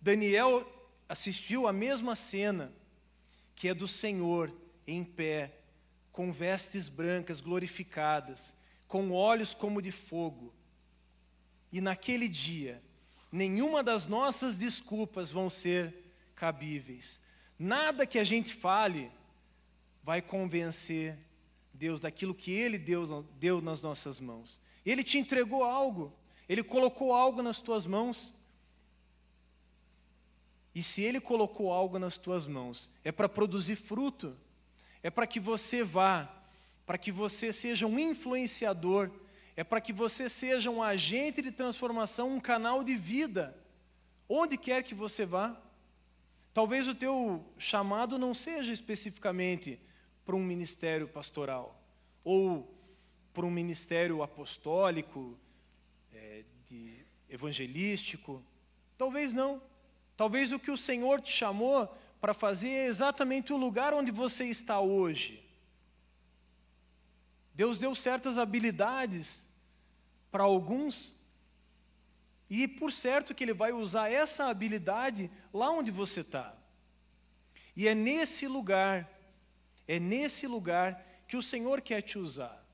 Daniel 0.00 0.66
assistiu 1.08 1.66
a 1.66 1.72
mesma 1.72 2.16
cena, 2.16 2.72
que 3.54 3.68
é 3.68 3.74
do 3.74 3.86
Senhor 3.86 4.52
em 4.86 5.04
pé, 5.04 5.52
com 6.10 6.32
vestes 6.32 6.88
brancas 6.88 7.40
glorificadas, 7.40 8.56
com 8.86 9.12
olhos 9.12 9.52
como 9.52 9.82
de 9.82 9.92
fogo 9.92 10.54
e 11.70 11.80
naquele 11.80 12.28
dia, 12.28 12.82
nenhuma 13.30 13.82
das 13.82 14.06
nossas 14.06 14.56
desculpas 14.56 15.30
vão 15.30 15.50
ser 15.50 15.94
cabíveis. 16.34 17.22
Nada 17.58 18.06
que 18.06 18.18
a 18.18 18.24
gente 18.24 18.54
fale 18.54 19.10
vai 20.02 20.22
convencer 20.22 21.18
Deus 21.74 22.00
daquilo 22.00 22.34
que 22.34 22.50
Ele 22.50 22.78
deu, 22.78 23.60
nas 23.60 23.82
nossas 23.82 24.20
mãos. 24.20 24.60
Ele 24.84 25.04
te 25.04 25.18
entregou 25.18 25.64
algo, 25.64 26.12
Ele 26.48 26.62
colocou 26.62 27.12
algo 27.12 27.42
nas 27.42 27.60
tuas 27.60 27.84
mãos. 27.84 28.34
E 30.74 30.82
se 30.82 31.02
Ele 31.02 31.20
colocou 31.20 31.72
algo 31.72 31.98
nas 31.98 32.16
tuas 32.16 32.46
mãos, 32.46 32.90
é 33.04 33.12
para 33.12 33.28
produzir 33.28 33.76
fruto, 33.76 34.36
é 35.02 35.10
para 35.10 35.26
que 35.26 35.40
você 35.40 35.82
vá, 35.82 36.32
para 36.86 36.96
que 36.96 37.12
você 37.12 37.52
seja 37.52 37.86
um 37.86 37.98
influenciador 37.98 39.10
é 39.58 39.64
para 39.64 39.80
que 39.80 39.92
você 39.92 40.28
seja 40.28 40.70
um 40.70 40.80
agente 40.80 41.42
de 41.42 41.50
transformação, 41.50 42.32
um 42.32 42.38
canal 42.38 42.84
de 42.84 42.94
vida, 42.94 43.60
onde 44.28 44.56
quer 44.56 44.84
que 44.84 44.94
você 44.94 45.26
vá. 45.26 45.60
Talvez 46.54 46.86
o 46.86 46.94
teu 46.94 47.44
chamado 47.58 48.20
não 48.20 48.32
seja 48.34 48.72
especificamente 48.72 49.80
para 50.24 50.36
um 50.36 50.44
ministério 50.44 51.08
pastoral, 51.08 51.82
ou 52.22 52.72
para 53.34 53.44
um 53.44 53.50
ministério 53.50 54.22
apostólico, 54.22 55.36
é, 56.14 56.44
de 56.64 57.04
evangelístico. 57.28 58.40
Talvez 58.96 59.32
não. 59.32 59.60
Talvez 60.16 60.52
o 60.52 60.60
que 60.60 60.70
o 60.70 60.78
Senhor 60.78 61.20
te 61.20 61.32
chamou 61.32 61.92
para 62.20 62.32
fazer 62.32 62.68
é 62.68 62.86
exatamente 62.86 63.52
o 63.52 63.56
lugar 63.56 63.92
onde 63.92 64.12
você 64.12 64.44
está 64.44 64.78
hoje. 64.78 65.44
Deus 67.52 67.76
deu 67.76 67.92
certas 67.92 68.38
habilidades 68.38 69.47
para 70.30 70.44
alguns, 70.44 71.18
e 72.50 72.66
por 72.66 72.92
certo 72.92 73.34
que 73.34 73.44
Ele 73.44 73.54
vai 73.54 73.72
usar 73.72 74.10
essa 74.10 74.46
habilidade 74.46 75.30
lá 75.52 75.70
onde 75.70 75.90
você 75.90 76.20
está. 76.20 76.56
E 77.76 77.86
é 77.86 77.94
nesse 77.94 78.46
lugar, 78.48 79.08
é 79.86 80.00
nesse 80.00 80.46
lugar 80.46 81.04
que 81.28 81.36
o 81.36 81.42
Senhor 81.42 81.80
quer 81.80 82.02
te 82.02 82.18
usar. 82.18 82.64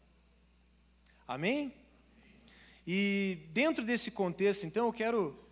Amém? 1.27 1.75
E 2.87 3.49
dentro 3.53 3.85
desse 3.85 4.11
contexto, 4.11 4.67
então, 4.67 4.87
eu 4.87 4.93
quero 4.93 5.45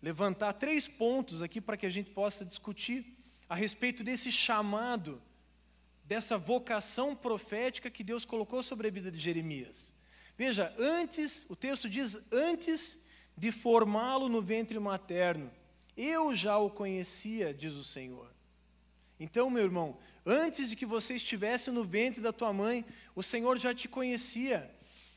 levantar 0.00 0.52
três 0.52 0.86
pontos 0.86 1.42
aqui 1.42 1.60
para 1.60 1.76
que 1.76 1.86
a 1.86 1.90
gente 1.90 2.10
possa 2.10 2.44
discutir 2.44 3.16
a 3.48 3.54
respeito 3.54 4.04
desse 4.04 4.30
chamado, 4.30 5.20
dessa 6.04 6.38
vocação 6.38 7.16
profética 7.16 7.90
que 7.90 8.04
Deus 8.04 8.24
colocou 8.24 8.62
sobre 8.62 8.88
a 8.88 8.90
vida 8.90 9.10
de 9.10 9.18
Jeremias. 9.18 9.92
Veja, 10.38 10.72
antes, 10.78 11.44
o 11.50 11.56
texto 11.56 11.90
diz, 11.90 12.16
antes 12.30 13.02
de 13.36 13.50
formá-lo 13.50 14.28
no 14.28 14.40
ventre 14.40 14.78
materno, 14.78 15.50
eu 15.96 16.32
já 16.32 16.56
o 16.56 16.70
conhecia, 16.70 17.52
diz 17.52 17.74
o 17.74 17.82
Senhor. 17.82 18.32
Então, 19.18 19.50
meu 19.50 19.64
irmão, 19.64 19.98
antes 20.24 20.70
de 20.70 20.76
que 20.76 20.86
você 20.86 21.14
estivesse 21.14 21.72
no 21.72 21.82
ventre 21.82 22.22
da 22.22 22.32
tua 22.32 22.52
mãe, 22.52 22.84
o 23.16 23.22
Senhor 23.22 23.58
já 23.58 23.74
te 23.74 23.88
conhecia. 23.88 24.72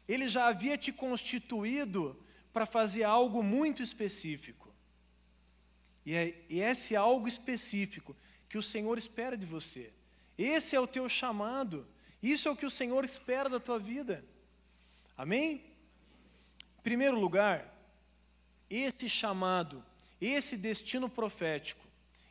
Ele 0.08 0.28
já 0.28 0.48
havia 0.48 0.76
te 0.76 0.92
constituído 0.92 2.20
para 2.52 2.66
fazer 2.66 3.04
algo 3.04 3.44
muito 3.44 3.84
específico. 3.84 4.74
E 6.04 6.16
é 6.16 6.44
esse 6.50 6.96
algo 6.96 7.28
específico 7.28 8.18
que 8.50 8.58
o 8.58 8.64
Senhor 8.64 8.98
espera 8.98 9.38
de 9.38 9.46
você. 9.46 9.94
Esse 10.36 10.76
é 10.76 10.80
o 10.80 10.88
teu 10.88 11.08
chamado. 11.08 11.88
Isso 12.24 12.48
é 12.48 12.52
o 12.52 12.56
que 12.56 12.66
o 12.66 12.72
Senhor 12.72 13.06
espera 13.06 13.48
da 13.48 13.60
tua 13.60 13.78
vida. 13.78 14.26
Amém? 15.18 15.64
Em 16.80 16.82
primeiro 16.82 17.20
lugar, 17.20 17.72
esse 18.70 19.10
chamado, 19.10 19.84
esse 20.20 20.58
destino 20.58 21.10
profético, 21.10 21.86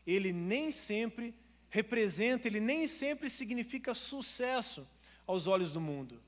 ele 0.06 0.32
nem 0.32 0.72
sempre 0.72 1.34
representa, 1.68 2.48
ele 2.48 2.60
nem 2.60 2.88
sempre 2.88 3.30
significa 3.30 3.94
sucesso 3.94 4.88
aos 5.26 5.46
olhos 5.46 5.72
do 5.72 5.80
mundo. 5.80 6.20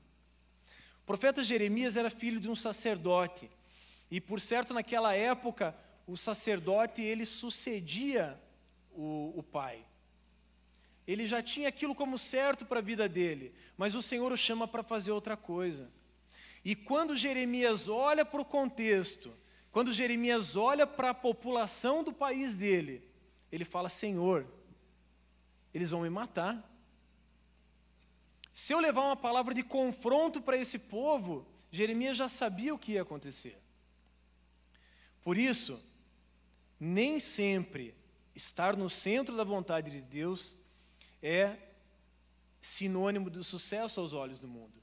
O 1.01 1.05
profeta 1.05 1.43
Jeremias 1.43 1.97
era 1.97 2.09
filho 2.09 2.39
de 2.39 2.49
um 2.49 2.55
sacerdote, 2.55 3.49
e 4.09 4.21
por 4.21 4.39
certo 4.39 4.73
naquela 4.73 5.13
época 5.13 5.75
o 6.07 6.15
sacerdote 6.15 7.01
ele 7.01 7.25
sucedia 7.25 8.39
o, 8.91 9.33
o 9.35 9.43
pai. 9.43 9.83
Ele 11.05 11.27
já 11.27 11.43
tinha 11.43 11.67
aquilo 11.67 11.93
como 11.93 12.17
certo 12.17 12.65
para 12.65 12.79
a 12.79 12.83
vida 12.83 13.09
dele, 13.09 13.53
mas 13.77 13.93
o 13.93 14.01
Senhor 14.01 14.31
o 14.31 14.37
chama 14.37 14.65
para 14.67 14.83
fazer 14.83 15.11
outra 15.11 15.35
coisa. 15.35 15.91
E 16.63 16.75
quando 16.75 17.17
Jeremias 17.17 17.87
olha 17.87 18.23
para 18.23 18.41
o 18.41 18.45
contexto, 18.45 19.33
quando 19.71 19.91
Jeremias 19.91 20.55
olha 20.55 20.87
para 20.87 21.09
a 21.09 21.13
população 21.13 22.03
do 22.03 22.13
país 22.13 22.55
dele, 22.55 23.07
ele 23.51 23.65
fala: 23.65 23.89
Senhor, 23.89 24.47
eles 25.73 25.89
vão 25.89 26.01
me 26.01 26.09
matar. 26.09 26.69
Se 28.53 28.71
eu 28.71 28.79
levar 28.79 29.01
uma 29.01 29.15
palavra 29.15 29.53
de 29.53 29.63
confronto 29.63 30.39
para 30.39 30.55
esse 30.55 30.77
povo, 30.77 31.45
Jeremias 31.71 32.15
já 32.15 32.29
sabia 32.29 32.73
o 32.73 32.77
que 32.77 32.93
ia 32.93 33.01
acontecer. 33.01 33.59
Por 35.23 35.37
isso, 35.37 35.83
nem 36.79 37.19
sempre 37.19 37.95
estar 38.35 38.77
no 38.77 38.89
centro 38.89 39.35
da 39.35 39.43
vontade 39.43 39.89
de 39.89 40.01
Deus 40.01 40.55
é 41.21 41.57
sinônimo 42.61 43.29
do 43.29 43.43
sucesso 43.43 43.99
aos 43.99 44.13
olhos 44.13 44.39
do 44.39 44.47
mundo. 44.47 44.82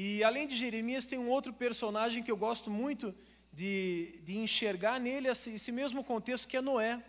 E 0.00 0.22
além 0.22 0.46
de 0.46 0.54
Jeremias, 0.54 1.06
tem 1.06 1.18
um 1.18 1.28
outro 1.28 1.52
personagem 1.52 2.22
que 2.22 2.30
eu 2.30 2.36
gosto 2.36 2.70
muito 2.70 3.12
de, 3.52 4.20
de 4.22 4.38
enxergar 4.38 5.00
nele 5.00 5.26
esse, 5.26 5.50
esse 5.50 5.72
mesmo 5.72 6.04
contexto, 6.04 6.46
que 6.46 6.56
é 6.56 6.60
Noé. 6.60 7.02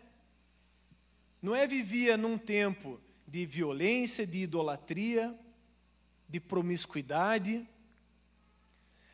Noé 1.39 1.67
vivia 1.67 2.17
num 2.17 2.35
tempo 2.35 2.99
de 3.27 3.45
violência, 3.45 4.25
de 4.25 4.39
idolatria, 4.39 5.39
de 6.27 6.39
promiscuidade, 6.39 7.63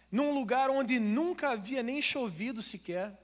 num 0.10 0.34
lugar 0.34 0.70
onde 0.70 0.98
nunca 0.98 1.50
havia 1.50 1.84
nem 1.84 2.02
chovido 2.02 2.62
sequer. 2.62 3.22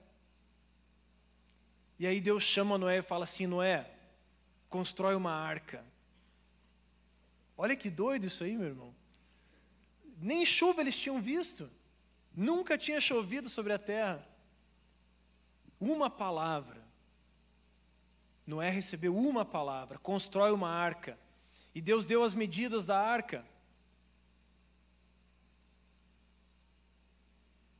E 1.98 2.06
aí 2.06 2.20
Deus 2.20 2.44
chama 2.44 2.78
Noé 2.78 2.98
e 2.98 3.02
fala 3.02 3.24
assim: 3.24 3.48
Noé, 3.48 3.90
constrói 4.68 5.16
uma 5.16 5.32
arca. 5.32 5.82
Olha 7.56 7.74
que 7.74 7.90
doido 7.90 8.26
isso 8.28 8.44
aí, 8.44 8.58
meu 8.58 8.68
irmão. 8.68 9.01
Nem 10.22 10.46
chuva 10.46 10.82
eles 10.82 10.96
tinham 10.96 11.20
visto. 11.20 11.68
Nunca 12.34 12.78
tinha 12.78 13.02
chovido 13.02 13.50
sobre 13.50 13.74
a 13.74 13.80
terra. 13.80 14.24
Uma 15.80 16.12
palavra. 16.12 16.80
Noé 18.46 18.70
recebeu 18.70 19.16
uma 19.16 19.44
palavra, 19.44 19.98
constrói 19.98 20.52
uma 20.52 20.70
arca. 20.70 21.18
E 21.74 21.82
Deus 21.82 22.06
deu 22.06 22.24
as 22.24 22.36
medidas 22.36 22.86
da 22.86 23.00
arca. 23.00 23.44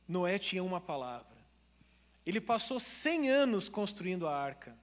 Noé 0.08 0.36
tinha 0.36 0.64
uma 0.64 0.80
palavra. 0.80 1.38
Ele 2.26 2.40
passou 2.40 2.80
100 2.80 3.30
anos 3.30 3.68
construindo 3.68 4.26
a 4.26 4.36
arca. 4.36 4.76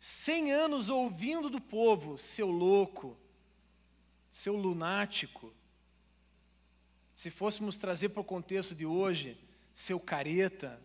100 0.00 0.52
anos 0.52 0.88
ouvindo 0.88 1.50
do 1.50 1.60
povo, 1.60 2.16
seu 2.16 2.50
louco, 2.50 3.16
seu 4.30 4.54
lunático, 4.54 5.52
se 7.16 7.30
fôssemos 7.30 7.78
trazer 7.78 8.10
para 8.10 8.20
o 8.20 8.24
contexto 8.24 8.74
de 8.74 8.84
hoje, 8.84 9.40
seu 9.74 9.98
careta, 9.98 10.78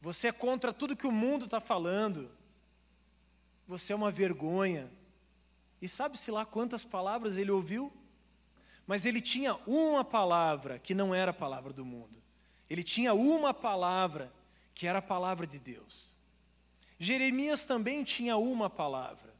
você 0.00 0.28
é 0.28 0.32
contra 0.32 0.72
tudo 0.72 0.96
que 0.96 1.06
o 1.06 1.10
mundo 1.10 1.46
está 1.46 1.60
falando, 1.60 2.30
você 3.66 3.92
é 3.92 3.96
uma 3.96 4.12
vergonha. 4.12 4.88
E 5.82 5.88
sabe-se 5.88 6.30
lá 6.30 6.46
quantas 6.46 6.84
palavras 6.84 7.36
ele 7.36 7.50
ouviu? 7.50 7.92
Mas 8.86 9.04
ele 9.04 9.20
tinha 9.20 9.56
uma 9.66 10.04
palavra 10.04 10.78
que 10.78 10.94
não 10.94 11.12
era 11.12 11.32
a 11.32 11.34
palavra 11.34 11.72
do 11.72 11.84
mundo. 11.84 12.22
Ele 12.70 12.84
tinha 12.84 13.12
uma 13.14 13.52
palavra 13.52 14.32
que 14.74 14.86
era 14.86 15.00
a 15.00 15.02
palavra 15.02 15.44
de 15.44 15.58
Deus. 15.58 16.14
Jeremias 17.00 17.64
também 17.64 18.04
tinha 18.04 18.36
uma 18.36 18.70
palavra. 18.70 19.34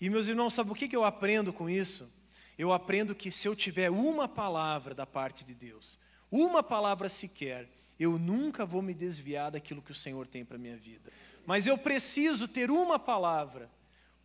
E 0.00 0.10
meus 0.10 0.26
irmãos, 0.26 0.54
sabe 0.54 0.72
o 0.72 0.74
que 0.74 0.94
eu 0.94 1.04
aprendo 1.04 1.52
com 1.52 1.70
isso? 1.70 2.12
Eu 2.58 2.72
aprendo 2.72 3.14
que 3.14 3.30
se 3.30 3.46
eu 3.46 3.54
tiver 3.54 3.90
uma 3.90 4.26
palavra 4.26 4.94
da 4.94 5.06
parte 5.06 5.44
de 5.44 5.54
Deus, 5.54 5.98
uma 6.30 6.62
palavra 6.62 7.08
sequer, 7.08 7.68
eu 7.98 8.18
nunca 8.18 8.64
vou 8.64 8.82
me 8.82 8.94
desviar 8.94 9.50
daquilo 9.50 9.82
que 9.82 9.92
o 9.92 9.94
Senhor 9.94 10.26
tem 10.26 10.44
para 10.44 10.56
a 10.56 10.60
minha 10.60 10.76
vida. 10.76 11.12
Mas 11.46 11.66
eu 11.66 11.78
preciso 11.78 12.48
ter 12.48 12.70
uma 12.70 12.98
palavra, 12.98 13.70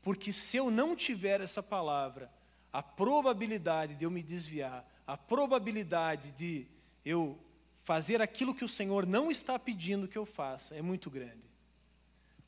porque 0.02 0.34
se 0.34 0.58
eu 0.58 0.72
não 0.72 0.96
tiver 0.96 1.42
essa 1.42 1.62
palavra, 1.62 2.32
a 2.72 2.82
probabilidade 2.82 3.96
de 3.96 4.06
eu 4.06 4.12
me 4.12 4.24
desviar, 4.24 4.88
a 5.06 5.18
probabilidade 5.18 6.32
de 6.32 6.66
eu 7.06 7.38
fazer 7.84 8.22
aquilo 8.22 8.56
que 8.56 8.64
o 8.64 8.70
Senhor 8.70 9.06
não 9.06 9.30
está 9.30 9.60
pedindo 9.60 10.08
que 10.08 10.18
eu 10.18 10.26
faça 10.26 10.76
é 10.76 10.82
muito 10.82 11.10
grande. 11.10 11.52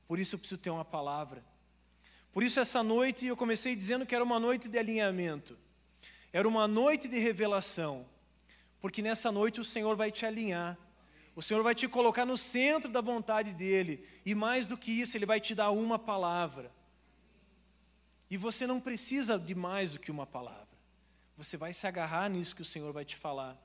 Por 0.08 0.20
isso 0.20 0.36
eu 0.36 0.40
preciso 0.40 0.62
ter 0.62 0.70
uma 0.70 0.86
palavra. 0.86 1.44
Por 2.32 2.44
isso 2.44 2.60
essa 2.60 2.82
noite 2.82 3.26
eu 3.26 3.38
comecei 3.38 3.76
dizendo 3.76 4.06
que 4.06 4.16
era 4.16 4.24
uma 4.24 4.40
noite 4.40 4.68
de 4.68 4.78
alinhamento. 4.78 5.58
Era 6.34 6.48
uma 6.48 6.68
noite 6.68 7.08
de 7.08 7.20
revelação. 7.20 8.06
Porque 8.82 9.02
nessa 9.02 9.32
noite 9.32 9.62
o 9.62 9.64
Senhor 9.64 9.96
vai 9.96 10.12
te 10.12 10.26
alinhar. 10.26 10.78
O 11.36 11.42
Senhor 11.42 11.64
vai 11.64 11.74
te 11.74 11.88
colocar 11.88 12.26
no 12.26 12.38
centro 12.38 12.92
da 12.92 13.02
vontade 13.02 13.54
dele, 13.54 14.06
e 14.26 14.36
mais 14.36 14.66
do 14.66 14.78
que 14.78 14.92
isso, 14.92 15.18
ele 15.18 15.26
vai 15.26 15.40
te 15.40 15.56
dar 15.56 15.72
uma 15.72 15.98
palavra. 15.98 16.72
E 18.30 18.38
você 18.38 18.68
não 18.68 18.80
precisa 18.80 19.40
de 19.40 19.56
mais 19.56 19.94
do 19.94 20.00
que 20.00 20.12
uma 20.12 20.28
palavra. 20.28 20.68
Você 21.38 21.58
vai 21.58 21.74
se 21.74 21.88
agarrar 21.88 22.30
nisso 22.30 22.56
que 22.56 22.62
o 22.62 22.66
Senhor 22.66 22.92
vai 22.92 23.06
te 23.06 23.16
falar. 23.16 23.58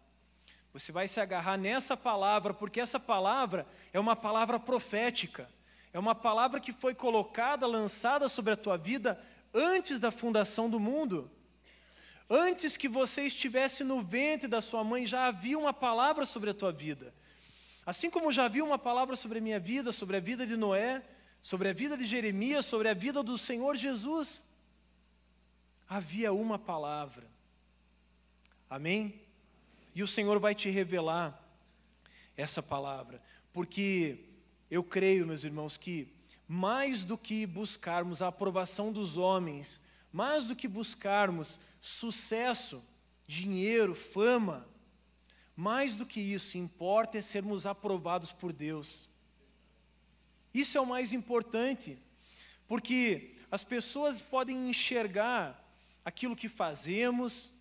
Você 0.72 0.92
vai 0.92 1.08
se 1.08 1.20
agarrar 1.20 1.56
nessa 1.56 1.96
palavra, 1.96 2.54
porque 2.54 2.80
essa 2.80 3.00
palavra 3.00 3.66
é 3.92 3.98
uma 3.98 4.14
palavra 4.14 4.58
profética. 4.60 5.48
É 5.92 5.98
uma 5.98 6.14
palavra 6.14 6.60
que 6.60 6.72
foi 6.72 6.94
colocada, 6.94 7.66
lançada 7.66 8.28
sobre 8.28 8.52
a 8.52 8.56
tua 8.56 8.76
vida 8.78 9.20
antes 9.52 9.98
da 9.98 10.10
fundação 10.10 10.70
do 10.70 10.78
mundo. 10.78 11.30
Antes 12.28 12.76
que 12.76 12.88
você 12.88 13.22
estivesse 13.22 13.82
no 13.82 14.02
ventre 14.02 14.48
da 14.48 14.60
sua 14.60 14.84
mãe, 14.84 15.06
já 15.06 15.26
havia 15.26 15.58
uma 15.58 15.72
palavra 15.72 16.26
sobre 16.26 16.50
a 16.50 16.54
tua 16.54 16.72
vida. 16.72 17.14
Assim 17.86 18.10
como 18.10 18.32
já 18.32 18.44
havia 18.44 18.64
uma 18.64 18.78
palavra 18.78 19.16
sobre 19.16 19.38
a 19.38 19.40
minha 19.40 19.58
vida, 19.58 19.92
sobre 19.92 20.16
a 20.16 20.20
vida 20.20 20.46
de 20.46 20.56
Noé, 20.56 21.02
sobre 21.40 21.68
a 21.68 21.72
vida 21.72 21.96
de 21.96 22.04
Jeremias, 22.04 22.66
sobre 22.66 22.88
a 22.88 22.94
vida 22.94 23.22
do 23.22 23.38
Senhor 23.38 23.76
Jesus 23.76 24.44
havia 25.88 26.32
uma 26.32 26.58
palavra. 26.58 27.26
Amém? 28.68 29.22
E 29.94 30.02
o 30.02 30.08
Senhor 30.08 30.38
vai 30.38 30.54
te 30.54 30.68
revelar 30.68 31.42
essa 32.36 32.62
palavra, 32.62 33.20
porque 33.52 34.26
eu 34.70 34.84
creio, 34.84 35.26
meus 35.26 35.42
irmãos, 35.42 35.76
que 35.76 36.12
mais 36.46 37.02
do 37.02 37.16
que 37.16 37.46
buscarmos 37.46 38.22
a 38.22 38.28
aprovação 38.28 38.92
dos 38.92 39.16
homens, 39.16 39.80
mais 40.12 40.44
do 40.44 40.56
que 40.56 40.66
buscarmos 40.66 41.58
sucesso, 41.80 42.82
dinheiro, 43.26 43.94
fama, 43.94 44.66
mais 45.54 45.96
do 45.96 46.06
que 46.06 46.20
isso, 46.20 46.56
importa 46.56 47.18
é 47.18 47.20
sermos 47.20 47.66
aprovados 47.66 48.32
por 48.32 48.52
Deus. 48.52 49.08
Isso 50.54 50.78
é 50.78 50.80
o 50.80 50.86
mais 50.86 51.12
importante, 51.12 51.98
porque 52.66 53.32
as 53.50 53.64
pessoas 53.64 54.20
podem 54.20 54.68
enxergar 54.70 55.64
aquilo 56.04 56.36
que 56.36 56.48
fazemos, 56.48 57.54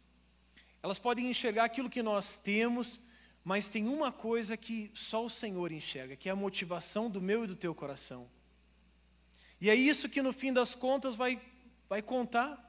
elas 0.81 0.97
podem 0.97 1.29
enxergar 1.29 1.65
aquilo 1.65 1.89
que 1.89 2.03
nós 2.03 2.37
temos, 2.37 3.01
mas 3.43 3.67
tem 3.67 3.87
uma 3.87 4.11
coisa 4.11 4.55
que 4.55 4.91
só 4.93 5.25
o 5.25 5.29
Senhor 5.29 5.71
enxerga, 5.71 6.15
que 6.15 6.29
é 6.29 6.31
a 6.31 6.35
motivação 6.35 7.09
do 7.09 7.21
meu 7.21 7.43
e 7.43 7.47
do 7.47 7.55
teu 7.55 7.73
coração. 7.73 8.29
E 9.59 9.69
é 9.69 9.75
isso 9.75 10.09
que 10.09 10.21
no 10.21 10.31
fim 10.31 10.53
das 10.53 10.75
contas 10.75 11.15
vai, 11.15 11.41
vai 11.89 12.01
contar. 12.01 12.63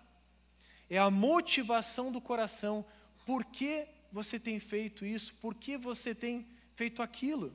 É 0.89 0.99
a 0.99 1.11
motivação 1.11 2.11
do 2.11 2.21
coração. 2.21 2.85
Por 3.27 3.45
que 3.45 3.87
você 4.11 4.39
tem 4.39 4.59
feito 4.59 5.05
isso? 5.05 5.35
Por 5.35 5.55
que 5.55 5.77
você 5.77 6.15
tem 6.15 6.47
feito 6.75 7.03
aquilo? 7.03 7.55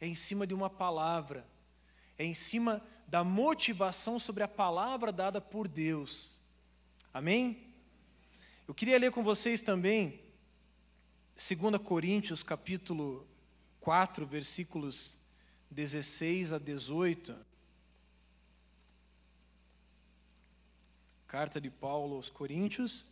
É 0.00 0.06
em 0.06 0.14
cima 0.14 0.46
de 0.46 0.54
uma 0.54 0.70
palavra. 0.70 1.46
É 2.18 2.24
em 2.24 2.34
cima 2.34 2.82
da 3.06 3.22
motivação 3.22 4.18
sobre 4.18 4.42
a 4.42 4.48
palavra 4.48 5.12
dada 5.12 5.40
por 5.40 5.68
Deus. 5.68 6.38
Amém? 7.12 7.66
Eu 8.66 8.74
queria 8.74 8.98
ler 8.98 9.10
com 9.10 9.22
vocês 9.22 9.60
também 9.60 10.18
2 11.36 11.76
Coríntios 11.82 12.42
capítulo 12.42 13.28
4, 13.80 14.24
versículos 14.24 15.18
16 15.70 16.52
a 16.52 16.58
18. 16.58 17.36
Carta 21.32 21.58
de 21.58 21.70
Paulo 21.70 22.16
aos 22.16 22.28
Coríntios, 22.28 23.06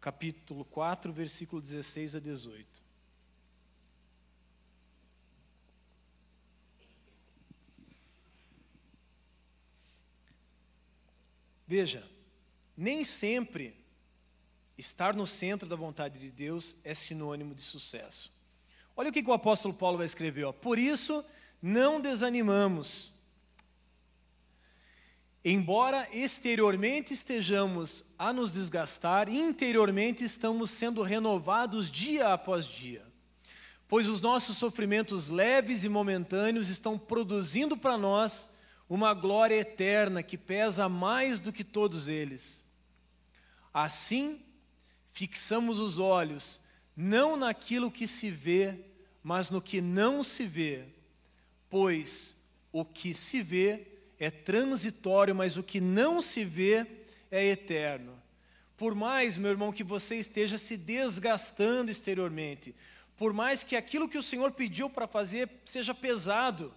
capítulo 0.00 0.64
4, 0.64 1.12
versículo 1.12 1.60
16 1.60 2.14
a 2.14 2.20
18. 2.20 2.80
Veja, 11.66 12.08
nem 12.76 13.04
sempre 13.04 13.76
estar 14.78 15.12
no 15.12 15.26
centro 15.26 15.68
da 15.68 15.74
vontade 15.74 16.20
de 16.20 16.30
Deus 16.30 16.76
é 16.84 16.94
sinônimo 16.94 17.52
de 17.52 17.62
sucesso. 17.62 18.32
Olha 18.94 19.10
o 19.10 19.12
que, 19.12 19.28
o 19.28 19.32
apóstolo 19.32 19.74
Paulo 19.74 19.98
vai 19.98 20.06
escrever: 20.06 20.44
ó. 20.44 20.52
por 20.52 20.78
isso 20.78 21.24
não 21.60 22.00
desanimamos. 22.00 23.13
Embora 25.44 26.08
exteriormente 26.10 27.12
estejamos 27.12 28.02
a 28.18 28.32
nos 28.32 28.50
desgastar, 28.50 29.28
interiormente 29.28 30.24
estamos 30.24 30.70
sendo 30.70 31.02
renovados 31.02 31.90
dia 31.90 32.32
após 32.32 32.64
dia. 32.66 33.04
Pois 33.86 34.08
os 34.08 34.22
nossos 34.22 34.56
sofrimentos 34.56 35.28
leves 35.28 35.84
e 35.84 35.88
momentâneos 35.90 36.70
estão 36.70 36.98
produzindo 36.98 37.76
para 37.76 37.98
nós 37.98 38.48
uma 38.88 39.12
glória 39.12 39.56
eterna 39.56 40.22
que 40.22 40.38
pesa 40.38 40.88
mais 40.88 41.40
do 41.40 41.52
que 41.52 41.62
todos 41.62 42.08
eles. 42.08 42.66
Assim, 43.72 44.40
fixamos 45.12 45.78
os 45.78 45.98
olhos 45.98 46.62
não 46.96 47.36
naquilo 47.36 47.90
que 47.90 48.08
se 48.08 48.30
vê, 48.30 48.78
mas 49.22 49.50
no 49.50 49.60
que 49.60 49.82
não 49.82 50.22
se 50.22 50.46
vê, 50.46 50.86
pois 51.68 52.42
o 52.72 52.82
que 52.82 53.12
se 53.12 53.42
vê 53.42 53.93
é 54.24 54.30
transitório, 54.30 55.34
mas 55.34 55.56
o 55.56 55.62
que 55.62 55.80
não 55.80 56.20
se 56.22 56.44
vê 56.44 56.86
é 57.30 57.44
eterno. 57.44 58.20
Por 58.76 58.94
mais, 58.94 59.36
meu 59.36 59.50
irmão, 59.50 59.72
que 59.72 59.84
você 59.84 60.16
esteja 60.16 60.58
se 60.58 60.76
desgastando 60.76 61.90
exteriormente, 61.90 62.74
por 63.16 63.32
mais 63.32 63.62
que 63.62 63.76
aquilo 63.76 64.08
que 64.08 64.18
o 64.18 64.22
Senhor 64.22 64.52
pediu 64.52 64.90
para 64.90 65.06
fazer 65.06 65.48
seja 65.64 65.94
pesado, 65.94 66.74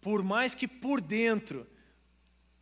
por 0.00 0.22
mais 0.22 0.54
que 0.54 0.66
por 0.66 1.00
dentro, 1.00 1.66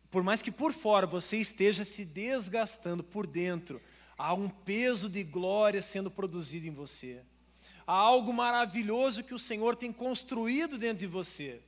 por 0.09 0.23
mais 0.23 0.41
que 0.41 0.51
por 0.51 0.73
fora 0.73 1.07
você 1.07 1.37
esteja 1.37 1.85
se 1.85 2.03
desgastando 2.03 3.03
por 3.03 3.25
dentro, 3.25 3.81
há 4.17 4.33
um 4.33 4.49
peso 4.49 5.09
de 5.09 5.23
glória 5.23 5.81
sendo 5.81 6.11
produzido 6.11 6.67
em 6.67 6.71
você. 6.71 7.21
Há 7.87 7.93
algo 7.93 8.33
maravilhoso 8.33 9.23
que 9.23 9.33
o 9.33 9.39
Senhor 9.39 9.75
tem 9.75 9.91
construído 9.91 10.77
dentro 10.77 10.99
de 10.99 11.07
você. 11.07 11.61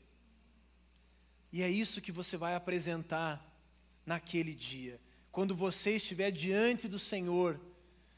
E 1.53 1.63
é 1.63 1.69
isso 1.69 2.01
que 2.01 2.11
você 2.11 2.35
vai 2.35 2.55
apresentar 2.55 3.41
naquele 4.05 4.53
dia. 4.53 4.99
Quando 5.31 5.55
você 5.55 5.91
estiver 5.95 6.31
diante 6.31 6.87
do 6.87 6.99
Senhor, 6.99 7.61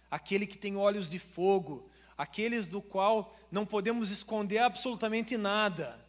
aquele 0.10 0.48
que 0.48 0.58
tem 0.58 0.76
olhos 0.76 1.08
de 1.08 1.20
fogo, 1.20 1.88
aqueles 2.18 2.66
do 2.66 2.82
qual 2.82 3.38
não 3.52 3.66
podemos 3.66 4.10
esconder 4.10 4.60
absolutamente 4.60 5.38
nada 5.38 6.04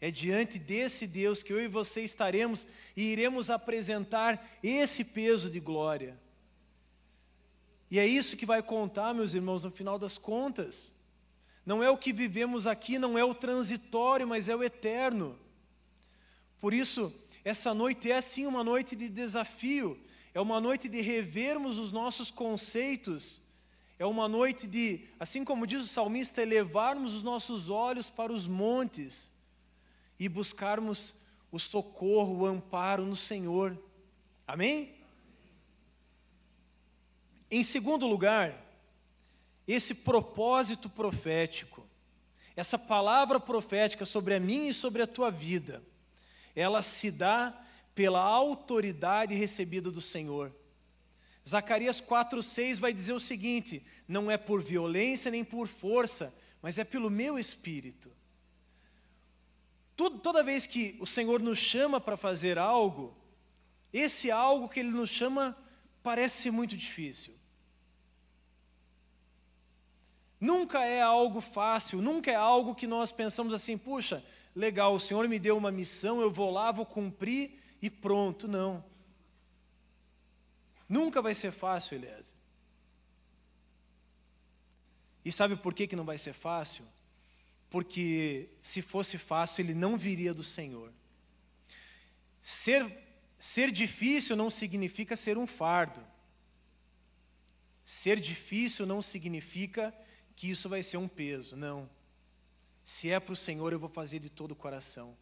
é 0.00 0.10
diante 0.10 0.58
desse 0.58 1.06
Deus 1.06 1.42
que 1.42 1.50
eu 1.50 1.60
e 1.62 1.66
você 1.66 2.02
estaremos 2.02 2.66
e 2.94 3.04
iremos 3.04 3.48
apresentar 3.48 4.58
esse 4.62 5.02
peso 5.02 5.48
de 5.48 5.58
glória. 5.58 6.20
E 7.90 7.98
é 7.98 8.06
isso 8.06 8.36
que 8.36 8.44
vai 8.44 8.62
contar, 8.62 9.14
meus 9.14 9.32
irmãos, 9.32 9.64
no 9.64 9.70
final 9.70 9.98
das 9.98 10.18
contas. 10.18 10.94
Não 11.64 11.82
é 11.82 11.88
o 11.88 11.96
que 11.96 12.12
vivemos 12.12 12.66
aqui, 12.66 12.98
não 12.98 13.16
é 13.16 13.24
o 13.24 13.34
transitório, 13.34 14.28
mas 14.28 14.46
é 14.46 14.54
o 14.54 14.62
eterno. 14.62 15.38
Por 16.64 16.72
isso, 16.72 17.12
essa 17.44 17.74
noite 17.74 18.10
é 18.10 18.18
sim 18.22 18.46
uma 18.46 18.64
noite 18.64 18.96
de 18.96 19.10
desafio, 19.10 20.00
é 20.32 20.40
uma 20.40 20.58
noite 20.58 20.88
de 20.88 21.02
revermos 21.02 21.76
os 21.76 21.92
nossos 21.92 22.30
conceitos, 22.30 23.42
é 23.98 24.06
uma 24.06 24.26
noite 24.26 24.66
de, 24.66 25.06
assim 25.20 25.44
como 25.44 25.66
diz 25.66 25.82
o 25.82 25.86
salmista, 25.86 26.40
elevarmos 26.40 27.12
os 27.12 27.22
nossos 27.22 27.68
olhos 27.68 28.08
para 28.08 28.32
os 28.32 28.46
montes 28.46 29.30
e 30.18 30.26
buscarmos 30.26 31.14
o 31.52 31.60
socorro, 31.60 32.38
o 32.38 32.46
amparo 32.46 33.04
no 33.04 33.14
Senhor. 33.14 33.78
Amém? 34.46 34.94
Em 37.50 37.62
segundo 37.62 38.06
lugar, 38.06 38.58
esse 39.68 39.96
propósito 39.96 40.88
profético, 40.88 41.86
essa 42.56 42.78
palavra 42.78 43.38
profética 43.38 44.06
sobre 44.06 44.34
a 44.34 44.40
minha 44.40 44.70
e 44.70 44.72
sobre 44.72 45.02
a 45.02 45.06
tua 45.06 45.30
vida, 45.30 45.82
ela 46.54 46.82
se 46.82 47.10
dá 47.10 47.58
pela 47.94 48.20
autoridade 48.20 49.34
recebida 49.34 49.90
do 49.90 50.00
Senhor. 50.00 50.54
Zacarias 51.46 52.00
4,6 52.00 52.78
vai 52.78 52.92
dizer 52.92 53.12
o 53.12 53.20
seguinte: 53.20 53.84
não 54.08 54.30
é 54.30 54.36
por 54.36 54.62
violência 54.62 55.30
nem 55.30 55.44
por 55.44 55.68
força, 55.68 56.34
mas 56.62 56.78
é 56.78 56.84
pelo 56.84 57.10
meu 57.10 57.38
espírito. 57.38 58.10
Tudo, 59.96 60.18
toda 60.18 60.42
vez 60.42 60.66
que 60.66 60.96
o 61.00 61.06
Senhor 61.06 61.40
nos 61.40 61.58
chama 61.58 62.00
para 62.00 62.16
fazer 62.16 62.58
algo, 62.58 63.16
esse 63.92 64.30
algo 64.30 64.68
que 64.68 64.80
Ele 64.80 64.90
nos 64.90 65.10
chama 65.10 65.56
parece 66.02 66.50
muito 66.50 66.76
difícil. 66.76 67.34
Nunca 70.40 70.84
é 70.84 71.00
algo 71.00 71.40
fácil, 71.40 72.02
nunca 72.02 72.30
é 72.30 72.34
algo 72.34 72.74
que 72.74 72.86
nós 72.86 73.12
pensamos 73.12 73.54
assim, 73.54 73.78
puxa, 73.78 74.22
legal, 74.54 74.94
o 74.94 75.00
Senhor 75.00 75.26
me 75.28 75.38
deu 75.38 75.56
uma 75.56 75.72
missão, 75.72 76.20
eu 76.20 76.30
vou 76.30 76.50
lá, 76.50 76.70
vou 76.70 76.86
cumprir 76.86 77.60
e 77.82 77.90
pronto. 77.90 78.46
Não. 78.46 78.84
Nunca 80.88 81.20
vai 81.20 81.34
ser 81.34 81.50
fácil, 81.50 81.96
Eliezer. 81.96 82.34
E 85.24 85.32
sabe 85.32 85.56
por 85.56 85.72
que, 85.72 85.86
que 85.86 85.96
não 85.96 86.04
vai 86.04 86.18
ser 86.18 86.34
fácil? 86.34 86.84
Porque 87.70 88.50
se 88.60 88.82
fosse 88.82 89.16
fácil, 89.16 89.62
ele 89.62 89.74
não 89.74 89.96
viria 89.96 90.34
do 90.34 90.44
Senhor. 90.44 90.92
Ser, 92.42 92.86
ser 93.38 93.72
difícil 93.72 94.36
não 94.36 94.50
significa 94.50 95.16
ser 95.16 95.38
um 95.38 95.46
fardo. 95.46 96.06
Ser 97.82 98.20
difícil 98.20 98.86
não 98.86 99.00
significa 99.00 99.94
que 100.36 100.50
isso 100.50 100.68
vai 100.68 100.82
ser 100.82 100.98
um 100.98 101.08
peso, 101.08 101.56
não. 101.56 101.88
Se 102.84 103.10
é 103.10 103.18
para 103.18 103.32
o 103.32 103.36
Senhor, 103.36 103.72
eu 103.72 103.78
vou 103.80 103.88
fazer 103.88 104.18
de 104.18 104.28
todo 104.28 104.50
o 104.52 104.56
coração. 104.56 105.16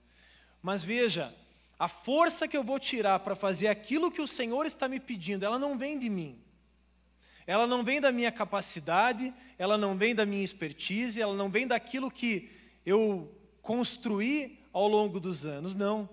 Mas 0.61 0.83
veja, 0.83 1.33
a 1.79 1.89
força 1.89 2.49
que 2.49 2.57
eu 2.57 2.65
vou 2.65 2.79
tirar 2.79 3.21
para 3.21 3.37
fazer 3.37 3.69
aquilo 3.69 4.11
que 4.11 4.21
o 4.21 4.27
Senhor 4.27 4.67
está 4.67 4.89
me 4.89 4.99
pedindo, 4.99 5.45
ela 5.45 5.59
não 5.61 5.79
vem 5.79 5.97
de 5.99 6.11
mim. 6.11 6.43
Ela 7.47 7.67
não 7.67 7.83
vem 7.83 8.01
da 8.01 8.13
minha 8.13 8.31
capacidade, 8.33 9.33
ela 9.57 9.79
não 9.79 9.97
vem 9.97 10.15
da 10.15 10.27
minha 10.27 10.45
expertise, 10.45 11.21
ela 11.21 11.35
não 11.35 11.49
vem 11.49 11.67
daquilo 11.67 12.11
que 12.11 12.51
eu 12.85 13.33
construí 13.61 14.59
ao 14.73 14.89
longo 14.89 15.21
dos 15.21 15.45
anos, 15.45 15.75
não. 15.75 16.09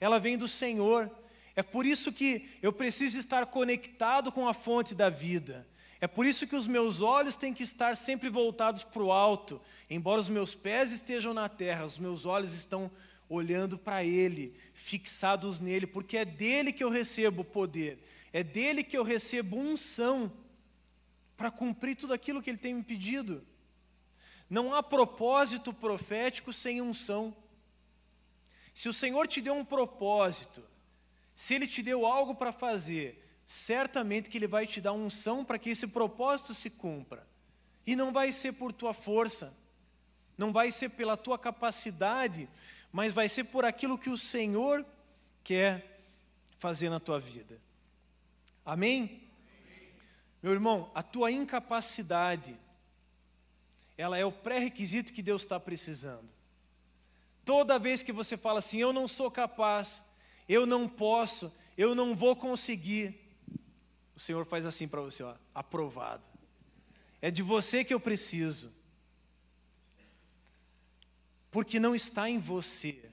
Ela 0.00 0.18
vem 0.18 0.36
do 0.36 0.48
Senhor. 0.48 1.10
É 1.54 1.62
por 1.62 1.86
isso 1.86 2.12
que 2.12 2.48
eu 2.62 2.72
preciso 2.72 3.18
estar 3.18 3.46
conectado 3.46 4.32
com 4.32 4.48
a 4.48 4.54
fonte 4.54 4.94
da 4.94 5.08
vida. 5.08 5.66
É 6.02 6.08
por 6.08 6.26
isso 6.26 6.48
que 6.48 6.56
os 6.56 6.66
meus 6.66 7.00
olhos 7.00 7.36
têm 7.36 7.54
que 7.54 7.62
estar 7.62 7.96
sempre 7.96 8.28
voltados 8.28 8.82
para 8.82 9.04
o 9.04 9.12
alto. 9.12 9.62
Embora 9.88 10.20
os 10.20 10.28
meus 10.28 10.52
pés 10.52 10.90
estejam 10.90 11.32
na 11.32 11.48
terra, 11.48 11.86
os 11.86 11.96
meus 11.96 12.26
olhos 12.26 12.54
estão 12.54 12.90
olhando 13.28 13.78
para 13.78 14.02
Ele, 14.02 14.52
fixados 14.74 15.60
nele, 15.60 15.86
porque 15.86 16.16
é 16.16 16.24
dele 16.24 16.72
que 16.72 16.82
eu 16.82 16.90
recebo 16.90 17.44
poder, 17.44 18.02
é 18.32 18.42
dele 18.42 18.82
que 18.82 18.98
eu 18.98 19.04
recebo 19.04 19.56
unção 19.56 20.32
para 21.36 21.52
cumprir 21.52 21.94
tudo 21.94 22.12
aquilo 22.12 22.42
que 22.42 22.50
Ele 22.50 22.58
tem 22.58 22.74
me 22.74 22.82
pedido. 22.82 23.46
Não 24.50 24.74
há 24.74 24.82
propósito 24.82 25.72
profético 25.72 26.52
sem 26.52 26.82
unção. 26.82 27.32
Se 28.74 28.88
o 28.88 28.92
Senhor 28.92 29.28
te 29.28 29.40
deu 29.40 29.54
um 29.54 29.64
propósito, 29.64 30.64
se 31.32 31.54
Ele 31.54 31.68
te 31.68 31.80
deu 31.80 32.04
algo 32.04 32.34
para 32.34 32.50
fazer, 32.50 33.22
certamente 33.52 34.30
que 34.30 34.38
Ele 34.38 34.46
vai 34.46 34.66
te 34.66 34.80
dar 34.80 34.94
unção 34.94 35.44
para 35.44 35.58
que 35.58 35.68
esse 35.68 35.86
propósito 35.86 36.54
se 36.54 36.70
cumpra. 36.70 37.26
E 37.86 37.94
não 37.94 38.10
vai 38.10 38.32
ser 38.32 38.52
por 38.54 38.72
tua 38.72 38.94
força, 38.94 39.54
não 40.38 40.52
vai 40.52 40.70
ser 40.70 40.88
pela 40.88 41.18
tua 41.18 41.38
capacidade, 41.38 42.48
mas 42.90 43.12
vai 43.12 43.28
ser 43.28 43.44
por 43.44 43.66
aquilo 43.66 43.98
que 43.98 44.08
o 44.08 44.16
Senhor 44.16 44.86
quer 45.44 46.00
fazer 46.58 46.88
na 46.88 46.98
tua 46.98 47.20
vida. 47.20 47.60
Amém? 48.64 49.22
Meu 50.42 50.52
irmão, 50.52 50.90
a 50.94 51.02
tua 51.02 51.30
incapacidade, 51.30 52.58
ela 53.98 54.16
é 54.16 54.24
o 54.24 54.32
pré-requisito 54.32 55.12
que 55.12 55.22
Deus 55.22 55.42
está 55.42 55.60
precisando. 55.60 56.28
Toda 57.44 57.78
vez 57.78 58.02
que 58.02 58.12
você 58.12 58.34
fala 58.34 58.60
assim, 58.60 58.78
eu 58.78 58.94
não 58.94 59.06
sou 59.06 59.30
capaz, 59.30 60.04
eu 60.48 60.64
não 60.64 60.88
posso, 60.88 61.52
eu 61.76 61.94
não 61.94 62.16
vou 62.16 62.34
conseguir, 62.34 63.21
o 64.14 64.20
Senhor 64.20 64.44
faz 64.44 64.66
assim 64.66 64.86
para 64.86 65.00
você, 65.00 65.22
ó, 65.22 65.34
aprovado. 65.54 66.26
É 67.20 67.30
de 67.30 67.42
você 67.42 67.84
que 67.84 67.94
eu 67.94 68.00
preciso. 68.00 68.72
Porque 71.50 71.78
não 71.78 71.94
está 71.94 72.28
em 72.28 72.38
você, 72.38 73.10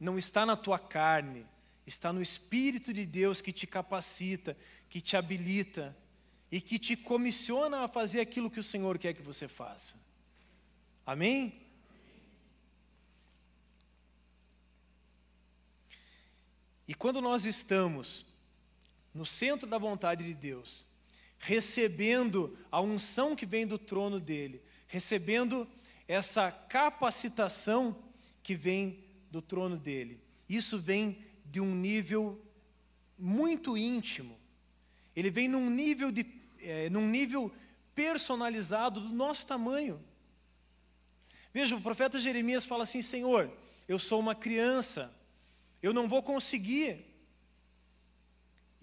não 0.00 0.16
está 0.16 0.46
na 0.46 0.56
tua 0.56 0.78
carne, 0.78 1.46
está 1.86 2.12
no 2.12 2.22
Espírito 2.22 2.92
de 2.92 3.04
Deus 3.04 3.40
que 3.40 3.52
te 3.52 3.66
capacita, 3.66 4.56
que 4.88 5.00
te 5.00 5.16
habilita 5.16 5.96
e 6.50 6.60
que 6.60 6.78
te 6.78 6.96
comissiona 6.96 7.84
a 7.84 7.88
fazer 7.88 8.20
aquilo 8.20 8.50
que 8.50 8.60
o 8.60 8.64
Senhor 8.64 8.98
quer 8.98 9.12
que 9.12 9.22
você 9.22 9.46
faça. 9.46 9.96
Amém? 11.04 11.60
E 16.86 16.94
quando 16.94 17.20
nós 17.20 17.44
estamos 17.44 18.33
no 19.14 19.24
centro 19.24 19.68
da 19.68 19.78
vontade 19.78 20.24
de 20.24 20.34
Deus, 20.34 20.86
recebendo 21.38 22.58
a 22.70 22.80
unção 22.80 23.36
que 23.36 23.46
vem 23.46 23.66
do 23.66 23.78
trono 23.78 24.18
dele, 24.18 24.60
recebendo 24.88 25.68
essa 26.08 26.50
capacitação 26.50 27.96
que 28.42 28.54
vem 28.54 29.04
do 29.30 29.40
trono 29.40 29.76
dele. 29.76 30.20
Isso 30.48 30.78
vem 30.78 31.24
de 31.44 31.60
um 31.60 31.74
nível 31.74 32.44
muito 33.18 33.78
íntimo. 33.78 34.36
Ele 35.14 35.30
vem 35.30 35.46
num 35.48 35.70
nível, 35.70 36.10
de, 36.10 36.26
é, 36.60 36.90
num 36.90 37.08
nível 37.08 37.52
personalizado 37.94 39.00
do 39.00 39.10
nosso 39.10 39.46
tamanho. 39.46 40.02
Veja, 41.52 41.76
o 41.76 41.80
profeta 41.80 42.18
Jeremias 42.18 42.64
fala 42.64 42.82
assim: 42.82 43.00
Senhor, 43.00 43.50
eu 43.88 43.98
sou 43.98 44.18
uma 44.18 44.34
criança, 44.34 45.14
eu 45.80 45.94
não 45.94 46.08
vou 46.08 46.22
conseguir 46.22 47.13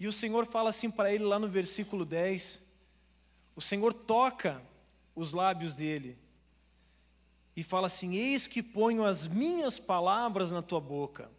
e 0.02 0.08
o 0.08 0.12
Senhor 0.12 0.46
fala 0.46 0.70
assim 0.70 0.90
para 0.90 1.14
ele 1.14 1.22
lá 1.22 1.38
no 1.38 1.46
versículo 1.46 2.04
10. 2.04 2.68
O 3.54 3.60
Senhor 3.60 3.92
toca 3.94 4.60
os 5.14 5.32
lábios 5.32 5.74
dele 5.74 6.18
e 7.54 7.62
fala 7.62 7.86
assim: 7.86 8.16
Eis 8.16 8.48
que 8.48 8.64
ponho 8.64 9.04
as 9.04 9.28
minhas 9.28 9.78
palavras 9.78 10.50
na 10.50 10.60
tua 10.60 10.80
boca. 10.80 11.30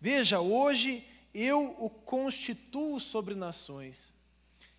Veja, 0.00 0.40
hoje 0.40 1.06
eu 1.32 1.76
o 1.78 1.88
constituo 1.88 2.98
sobre 2.98 3.36
nações. 3.36 4.12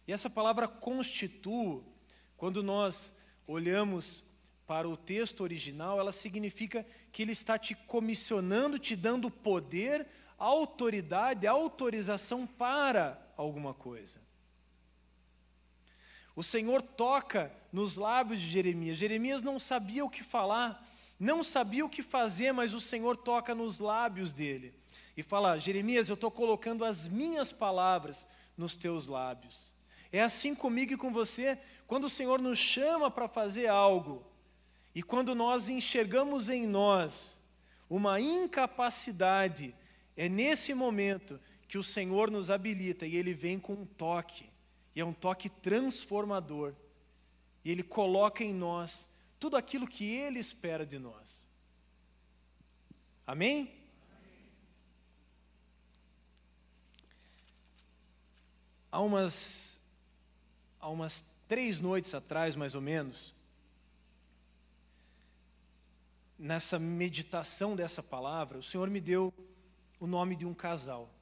E 0.06 0.12
essa 0.12 0.30
palavra 0.30 0.68
constituo, 0.68 1.86
quando 2.36 2.62
nós 2.62 3.16
olhamos 3.48 4.26
para 4.68 4.90
o 4.90 4.98
texto 4.98 5.40
original, 5.40 6.02
ela 6.02 6.12
significa 6.12 6.86
que 7.14 7.22
ele 7.22 7.32
está 7.32 7.58
te 7.58 7.76
comissionando, 7.76 8.78
te 8.78 8.94
dando 8.94 9.32
poder 9.32 10.06
autoridade, 10.42 11.46
autorização 11.46 12.48
para 12.48 13.22
alguma 13.38 13.76
coisa. 13.76 14.20
O 16.36 16.42
Senhor 16.42 16.82
toca 16.82 17.54
nos 17.72 17.96
lábios 17.96 18.42
de 18.42 18.50
Jeremias. 18.50 18.98
Jeremias 18.98 19.44
não 19.44 19.60
sabia 19.60 20.04
o 20.04 20.10
que 20.10 20.24
falar, 20.24 20.88
não 21.20 21.44
sabia 21.44 21.86
o 21.86 21.90
que 21.90 22.02
fazer, 22.02 22.52
mas 22.52 22.74
o 22.74 22.82
Senhor 22.82 23.16
toca 23.16 23.54
nos 23.54 23.80
lábios 23.80 24.34
dele 24.34 24.74
e 25.16 25.22
fala: 25.22 25.60
Jeremias, 25.60 26.10
eu 26.10 26.16
estou 26.16 26.32
colocando 26.32 26.84
as 26.84 27.08
minhas 27.08 27.52
palavras 27.52 28.26
nos 28.58 28.76
teus 28.76 29.08
lábios. 29.08 29.74
É 30.12 30.24
assim 30.24 30.56
comigo 30.56 30.94
e 30.94 30.98
com 30.98 31.14
você, 31.14 31.58
quando 31.86 32.06
o 32.06 32.10
Senhor 32.10 32.42
nos 32.42 32.58
chama 32.58 33.12
para 33.12 33.28
fazer 33.28 33.68
algo, 33.68 34.26
e 34.96 35.04
quando 35.04 35.36
nós 35.36 35.70
enxergamos 35.70 36.50
em 36.50 36.66
nós 36.66 37.42
uma 37.88 38.20
incapacidade 38.20 39.76
é 40.16 40.30
nesse 40.30 40.74
momento 40.74 41.40
que 41.68 41.78
o 41.78 41.84
Senhor 41.84 42.30
nos 42.30 42.50
habilita 42.50 43.06
e 43.06 43.16
ele 43.16 43.34
vem 43.34 43.60
com 43.60 43.74
um 43.74 43.86
toque, 43.86 44.50
e 44.96 45.02
é 45.02 45.06
um 45.06 45.14
toque 45.14 45.50
transformador, 45.50 46.74
e 47.64 47.72
ele 47.72 47.84
coloca 47.84 48.44
em 48.44 48.54
nós 48.54 49.10
tudo 49.40 49.56
aquilo 49.56 49.88
que 49.88 50.06
ele 50.06 50.40
espera 50.40 50.86
de 50.86 51.00
nós. 51.00 51.48
Amém? 53.26 53.82
há 58.92 59.00
umas, 59.00 59.80
há 60.80 60.90
umas 60.90 61.24
três 61.48 61.80
noites 61.80 62.14
atrás, 62.14 62.56
mais 62.56 62.76
ou 62.76 62.82
menos, 62.82 63.34
nessa 66.38 66.78
meditação 66.78 67.76
dessa 67.76 68.04
palavra, 68.04 68.58
o 68.58 68.64
Senhor 68.64 68.90
me 68.90 69.00
deu 69.00 69.34
o 70.02 70.08
nome 70.08 70.36
de 70.36 70.48
um 70.48 70.54
casal. 70.54 71.14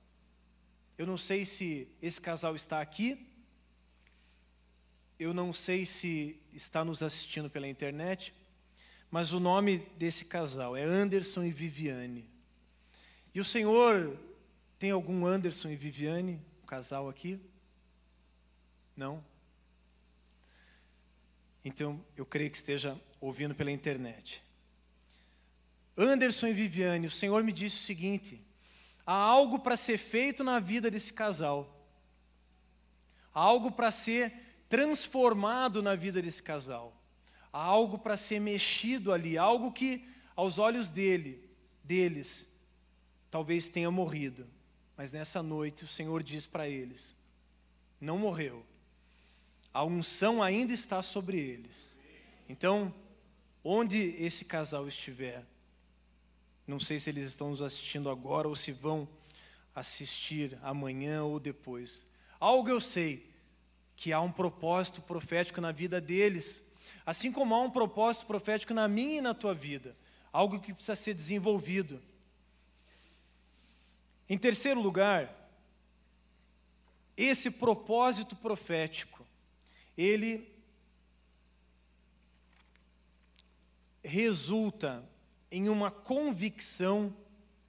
Eu 0.97 1.05
não 1.05 1.17
sei 1.17 1.43
se 1.43 1.85
esse 2.01 2.21
casal 2.21 2.55
está 2.55 2.79
aqui, 2.79 3.27
eu 5.19 5.33
não 5.33 5.51
sei 5.51 5.85
se 5.85 6.41
está 6.53 6.85
nos 6.85 7.03
assistindo 7.03 7.49
pela 7.49 7.67
internet, 7.67 8.33
mas 9.11 9.33
o 9.33 9.39
nome 9.39 9.79
desse 9.97 10.23
casal 10.23 10.77
é 10.77 10.83
Anderson 10.83 11.43
e 11.43 11.51
Viviane. 11.51 12.25
E 13.35 13.41
o 13.41 13.43
Senhor 13.43 14.17
tem 14.79 14.91
algum 14.91 15.25
Anderson 15.25 15.67
e 15.67 15.75
Viviane, 15.75 16.41
um 16.63 16.65
casal 16.65 17.09
aqui? 17.09 17.37
Não? 18.95 19.21
Então, 21.65 22.01
eu 22.15 22.25
creio 22.25 22.49
que 22.49 22.57
esteja 22.57 22.97
ouvindo 23.19 23.53
pela 23.53 23.71
internet. 23.71 24.41
Anderson 25.97 26.47
e 26.47 26.53
Viviane, 26.53 27.07
o 27.07 27.11
Senhor 27.11 27.43
me 27.43 27.51
disse 27.51 27.75
o 27.75 27.79
seguinte: 27.79 28.41
há 29.09 29.15
algo 29.15 29.57
para 29.57 29.75
ser 29.75 29.97
feito 29.97 30.43
na 30.43 30.59
vida 30.59 30.91
desse 30.91 31.11
casal, 31.11 31.83
há 33.33 33.39
algo 33.39 33.71
para 33.71 33.89
ser 33.89 34.31
transformado 34.69 35.81
na 35.81 35.95
vida 35.95 36.21
desse 36.21 36.43
casal, 36.43 36.93
há 37.51 37.59
algo 37.59 37.97
para 37.97 38.15
ser 38.15 38.39
mexido 38.39 39.11
ali, 39.11 39.35
algo 39.35 39.71
que 39.71 40.07
aos 40.35 40.59
olhos 40.59 40.89
dele, 40.89 41.43
deles, 41.83 42.55
talvez 43.31 43.67
tenha 43.67 43.89
morrido, 43.89 44.47
mas 44.95 45.11
nessa 45.11 45.41
noite 45.41 45.83
o 45.83 45.87
Senhor 45.87 46.21
diz 46.21 46.45
para 46.45 46.69
eles: 46.69 47.17
não 47.99 48.19
morreu, 48.19 48.63
a 49.73 49.83
unção 49.83 50.43
ainda 50.43 50.71
está 50.71 51.01
sobre 51.01 51.39
eles. 51.39 51.97
Então, 52.47 52.93
onde 53.63 53.97
esse 54.23 54.45
casal 54.45 54.87
estiver, 54.87 55.43
não 56.69 56.79
sei 56.79 56.99
se 56.99 57.09
eles 57.09 57.27
estão 57.27 57.49
nos 57.49 57.63
assistindo 57.63 58.11
agora 58.11 58.47
ou 58.47 58.55
se 58.55 58.71
vão 58.71 59.09
assistir 59.73 60.55
amanhã 60.61 61.23
ou 61.23 61.39
depois. 61.39 62.05
Algo 62.39 62.69
eu 62.69 62.79
sei, 62.79 63.27
que 63.95 64.13
há 64.13 64.21
um 64.21 64.31
propósito 64.31 65.01
profético 65.01 65.59
na 65.59 65.71
vida 65.71 65.99
deles, 65.99 66.71
assim 67.03 67.31
como 67.31 67.55
há 67.55 67.61
um 67.61 67.71
propósito 67.71 68.27
profético 68.27 68.71
na 68.71 68.87
minha 68.87 69.17
e 69.17 69.21
na 69.21 69.33
tua 69.33 69.55
vida, 69.55 69.97
algo 70.31 70.59
que 70.59 70.71
precisa 70.71 70.95
ser 70.95 71.15
desenvolvido. 71.15 71.99
Em 74.29 74.37
terceiro 74.37 74.79
lugar, 74.79 75.35
esse 77.17 77.49
propósito 77.49 78.35
profético 78.35 79.25
ele 79.97 80.47
resulta 84.03 85.03
em 85.51 85.69
uma 85.69 85.89
convicção 85.89 87.15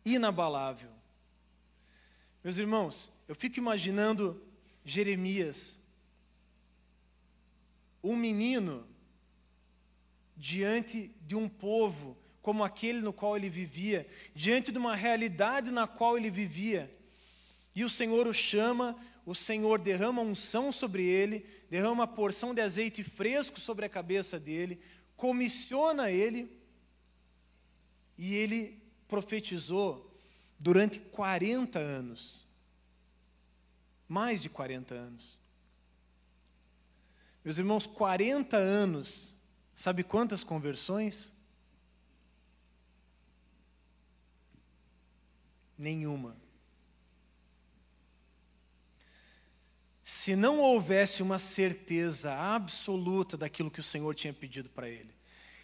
inabalável. 0.04 0.90
Meus 2.42 2.56
irmãos, 2.56 3.12
eu 3.28 3.34
fico 3.34 3.58
imaginando 3.58 4.42
Jeremias, 4.84 5.78
um 8.02 8.16
menino 8.16 8.86
diante 10.36 11.14
de 11.26 11.34
um 11.34 11.48
povo 11.48 12.16
como 12.40 12.64
aquele 12.64 13.00
no 13.00 13.12
qual 13.12 13.36
ele 13.36 13.50
vivia, 13.50 14.08
diante 14.34 14.72
de 14.72 14.78
uma 14.78 14.96
realidade 14.96 15.70
na 15.70 15.86
qual 15.86 16.16
ele 16.16 16.30
vivia, 16.30 16.90
e 17.74 17.84
o 17.84 17.90
Senhor 17.90 18.26
o 18.26 18.32
chama 18.32 18.96
o 19.30 19.34
Senhor 19.34 19.78
derrama 19.78 20.22
unção 20.22 20.72
sobre 20.72 21.04
ele, 21.04 21.46
derrama 21.70 22.06
porção 22.06 22.54
de 22.54 22.60
azeite 22.60 23.04
fresco 23.04 23.60
sobre 23.60 23.84
a 23.84 23.88
cabeça 23.88 24.40
dele, 24.40 24.80
comissiona 25.16 26.10
ele, 26.10 26.50
e 28.22 28.34
ele 28.34 28.78
profetizou 29.08 30.14
durante 30.58 31.00
40 31.00 31.78
anos. 31.78 32.44
Mais 34.06 34.42
de 34.42 34.50
40 34.50 34.94
anos. 34.94 35.40
Meus 37.42 37.56
irmãos, 37.56 37.86
40 37.86 38.58
anos, 38.58 39.34
sabe 39.74 40.04
quantas 40.04 40.44
conversões? 40.44 41.32
Nenhuma. 45.78 46.36
se 50.02 50.34
não 50.34 50.58
houvesse 50.58 51.22
uma 51.22 51.38
certeza 51.38 52.34
absoluta 52.34 53.36
daquilo 53.36 53.70
que 53.70 53.78
o 53.78 53.82
Senhor 53.82 54.12
tinha 54.12 54.34
pedido 54.34 54.68
para 54.68 54.88
ele, 54.88 55.14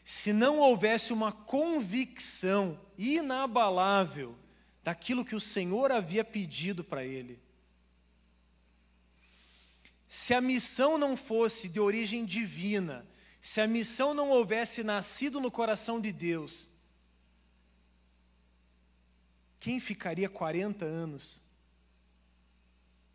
se 0.09 0.33
não 0.33 0.61
houvesse 0.61 1.13
uma 1.13 1.33
convicção 1.33 2.81
inabalável 2.97 4.39
daquilo 4.81 5.25
que 5.25 5.35
o 5.35 5.41
Senhor 5.41 5.91
havia 5.91 6.25
pedido 6.25 6.85
para 6.85 7.05
ele, 7.05 7.41
se 10.07 10.33
a 10.33 10.41
missão 10.41 10.97
não 10.97 11.17
fosse 11.17 11.69
de 11.69 11.81
origem 11.81 12.25
divina, 12.25 13.05
se 13.41 13.61
a 13.61 13.67
missão 13.67 14.15
não 14.15 14.31
houvesse 14.31 14.85
nascido 14.85 15.41
no 15.41 15.51
coração 15.51 16.01
de 16.01 16.13
Deus, 16.13 16.71
quem 19.59 19.81
ficaria 19.81 20.29
40 20.29 20.85
anos 20.85 21.43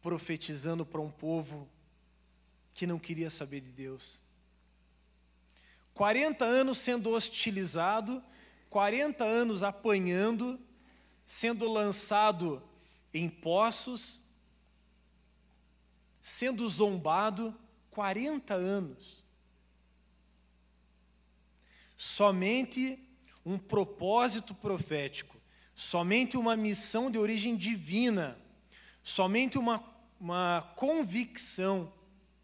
profetizando 0.01 0.85
para 0.85 0.99
um 0.99 1.09
povo 1.09 1.69
que 2.73 2.85
não 2.85 2.99
queria 2.99 3.29
saber 3.29 3.61
de 3.61 3.71
Deus. 3.71 4.19
40 5.93 6.45
anos 6.45 6.77
sendo 6.77 7.11
hostilizado, 7.11 8.23
40 8.69 9.23
anos 9.23 9.63
apanhando, 9.63 10.59
sendo 11.25 11.69
lançado 11.69 12.61
em 13.13 13.29
poços, 13.29 14.19
sendo 16.19 16.67
zombado, 16.69 17.55
40 17.89 18.53
anos. 18.53 19.23
Somente 21.95 22.97
um 23.45 23.57
propósito 23.57 24.55
profético, 24.55 25.35
somente 25.75 26.37
uma 26.37 26.55
missão 26.55 27.11
de 27.11 27.17
origem 27.17 27.55
divina, 27.55 28.37
somente 29.03 29.57
uma 29.57 29.91
uma 30.21 30.61
convicção 30.75 31.91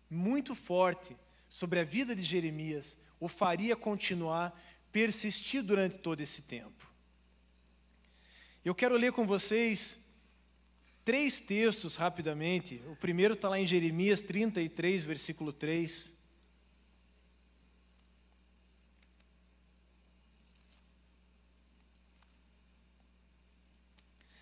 muito 0.09 0.55
forte 0.55 1.15
sobre 1.47 1.79
a 1.79 1.83
vida 1.83 2.15
de 2.15 2.23
Jeremias 2.23 2.97
o 3.19 3.27
faria 3.27 3.75
continuar, 3.75 4.59
persistir 4.91 5.63
durante 5.63 5.97
todo 5.97 6.21
esse 6.21 6.43
tempo. 6.43 6.87
Eu 8.63 8.75
quero 8.75 8.95
ler 8.95 9.11
com 9.11 9.25
vocês 9.25 10.05
três 11.05 11.39
textos 11.39 11.95
rapidamente. 11.95 12.81
O 12.87 12.95
primeiro 12.95 13.33
está 13.33 13.47
lá 13.47 13.59
em 13.59 13.65
Jeremias 13.65 14.21
33, 14.21 15.03
versículo 15.03 15.53
3. 15.53 16.17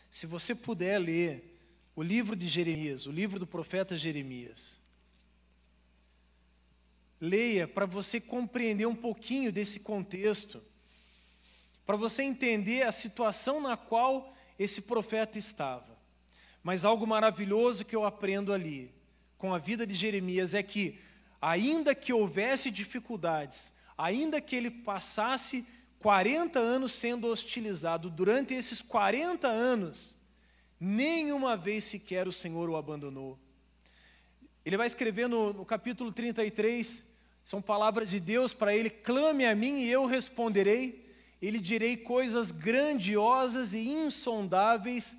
Se 0.09 0.25
você 0.25 0.55
puder 0.55 0.97
ler 0.97 1.59
o 1.95 2.01
livro 2.01 2.35
de 2.35 2.47
Jeremias, 2.47 3.05
o 3.05 3.11
livro 3.11 3.38
do 3.38 3.45
profeta 3.45 3.97
Jeremias. 3.97 4.84
Leia 7.19 7.67
para 7.67 7.86
você 7.86 8.19
compreender 8.19 8.86
um 8.86 8.95
pouquinho 8.95 9.51
desse 9.51 9.80
contexto, 9.80 10.62
para 11.86 11.95
você 11.95 12.23
entender 12.23 12.84
a 12.84 12.91
situação 12.91 13.62
na 13.62 13.78
qual 13.78 14.34
esse 14.58 14.82
profeta 14.82 15.38
estava. 15.38 15.95
Mas 16.63 16.84
algo 16.84 17.06
maravilhoso 17.06 17.86
que 17.86 17.95
eu 17.95 18.06
aprendo 18.06 18.51
ali, 18.51 18.91
com 19.38 19.54
a 19.54 19.60
vida 19.60 19.86
de 19.86 19.93
Jeremias, 19.93 20.54
é 20.54 20.63
que, 20.63 20.99
ainda 21.41 21.93
que 21.93 22.12
houvesse 22.12 22.71
dificuldades, 22.71 23.73
ainda 23.97 24.41
que 24.41 24.56
ele 24.56 24.71
passasse 24.71 25.67
40 25.99 26.60
anos 26.60 26.91
sendo 26.91 27.28
hostilizado, 27.28 28.10
durante 28.10 28.54
esses 28.54 28.82
40 28.82 29.47
anos, 29.47 30.17
Nenhuma 30.80 31.56
vez 31.56 31.86
sequer 31.86 32.28
o 32.28 32.32
Senhor 32.32 32.69
o 32.69 32.75
abandonou. 32.75 33.39
Ele 34.65 34.78
vai 34.78 34.88
escrever 34.88 35.30
no, 35.30 35.54
no 35.54 35.63
capítulo 35.63 36.12
33, 36.12 37.06
são 37.43 37.62
palavras 37.62 38.10
de 38.10 38.19
Deus 38.19 38.51
para 38.51 38.75
ele: 38.75 38.89
clame 38.89 39.45
a 39.45 39.56
mim 39.56 39.82
e 39.82 39.91
eu 39.91 40.06
responderei, 40.06 41.08
e 41.39 41.51
lhe 41.51 41.60
direi 41.60 41.95
coisas 41.95 42.49
grandiosas 42.49 43.73
e 43.73 43.88
insondáveis 43.88 45.15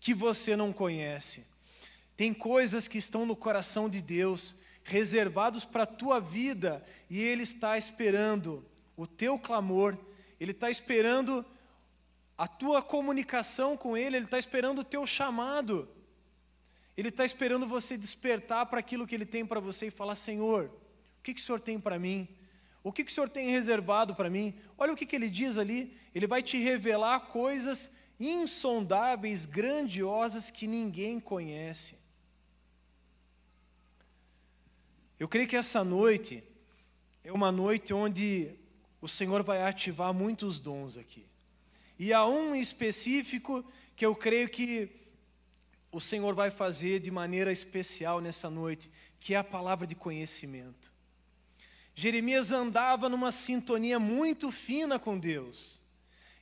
que 0.00 0.14
você 0.14 0.56
não 0.56 0.72
conhece. 0.72 1.46
Tem 2.16 2.32
coisas 2.32 2.88
que 2.88 2.96
estão 2.96 3.26
no 3.26 3.36
coração 3.36 3.90
de 3.90 4.00
Deus, 4.00 4.56
reservados 4.84 5.64
para 5.64 5.82
a 5.82 5.86
tua 5.86 6.18
vida, 6.18 6.82
e 7.10 7.20
Ele 7.20 7.42
está 7.42 7.76
esperando 7.76 8.64
o 8.96 9.06
teu 9.06 9.38
clamor, 9.38 9.98
Ele 10.40 10.52
está 10.52 10.70
esperando 10.70 11.44
a 12.38 12.48
tua 12.48 12.82
comunicação 12.82 13.76
com 13.76 13.96
Ele, 13.96 14.16
Ele 14.16 14.24
está 14.24 14.38
esperando 14.38 14.78
o 14.78 14.84
teu 14.84 15.06
chamado. 15.06 15.88
Ele 16.96 17.08
está 17.08 17.24
esperando 17.24 17.66
você 17.66 17.96
despertar 17.96 18.66
para 18.66 18.80
aquilo 18.80 19.06
que 19.06 19.14
Ele 19.14 19.26
tem 19.26 19.46
para 19.46 19.60
você 19.60 19.86
e 19.86 19.90
falar: 19.90 20.16
Senhor, 20.16 20.70
o 21.18 21.22
que, 21.22 21.34
que 21.34 21.40
o 21.40 21.44
Senhor 21.44 21.60
tem 21.60 21.78
para 21.80 21.98
mim? 21.98 22.28
O 22.84 22.92
que, 22.92 23.04
que 23.04 23.12
o 23.12 23.14
Senhor 23.14 23.28
tem 23.28 23.50
reservado 23.50 24.14
para 24.14 24.28
mim? 24.28 24.54
Olha 24.76 24.92
o 24.92 24.96
que, 24.96 25.06
que 25.06 25.14
ele 25.14 25.30
diz 25.30 25.56
ali. 25.56 25.96
Ele 26.14 26.26
vai 26.26 26.42
te 26.42 26.58
revelar 26.58 27.20
coisas 27.20 27.92
insondáveis, 28.18 29.46
grandiosas 29.46 30.50
que 30.50 30.66
ninguém 30.66 31.20
conhece. 31.20 31.96
Eu 35.18 35.28
creio 35.28 35.46
que 35.46 35.56
essa 35.56 35.84
noite 35.84 36.42
é 37.22 37.32
uma 37.32 37.52
noite 37.52 37.94
onde 37.94 38.50
o 39.00 39.08
Senhor 39.08 39.44
vai 39.44 39.62
ativar 39.62 40.12
muitos 40.12 40.58
dons 40.58 40.96
aqui. 40.96 41.24
E 41.96 42.12
há 42.12 42.26
um 42.26 42.56
específico 42.56 43.64
que 43.94 44.04
eu 44.04 44.16
creio 44.16 44.48
que 44.48 44.90
o 45.92 46.00
Senhor 46.00 46.34
vai 46.34 46.50
fazer 46.50 47.00
de 47.00 47.10
maneira 47.10 47.52
especial 47.52 48.20
nessa 48.20 48.48
noite, 48.48 48.90
que 49.20 49.34
é 49.34 49.36
a 49.36 49.44
palavra 49.44 49.86
de 49.86 49.94
conhecimento. 49.94 50.90
Jeremias 51.94 52.50
andava 52.50 53.10
numa 53.10 53.30
sintonia 53.30 53.98
muito 53.98 54.50
fina 54.50 54.98
com 54.98 55.18
Deus. 55.18 55.82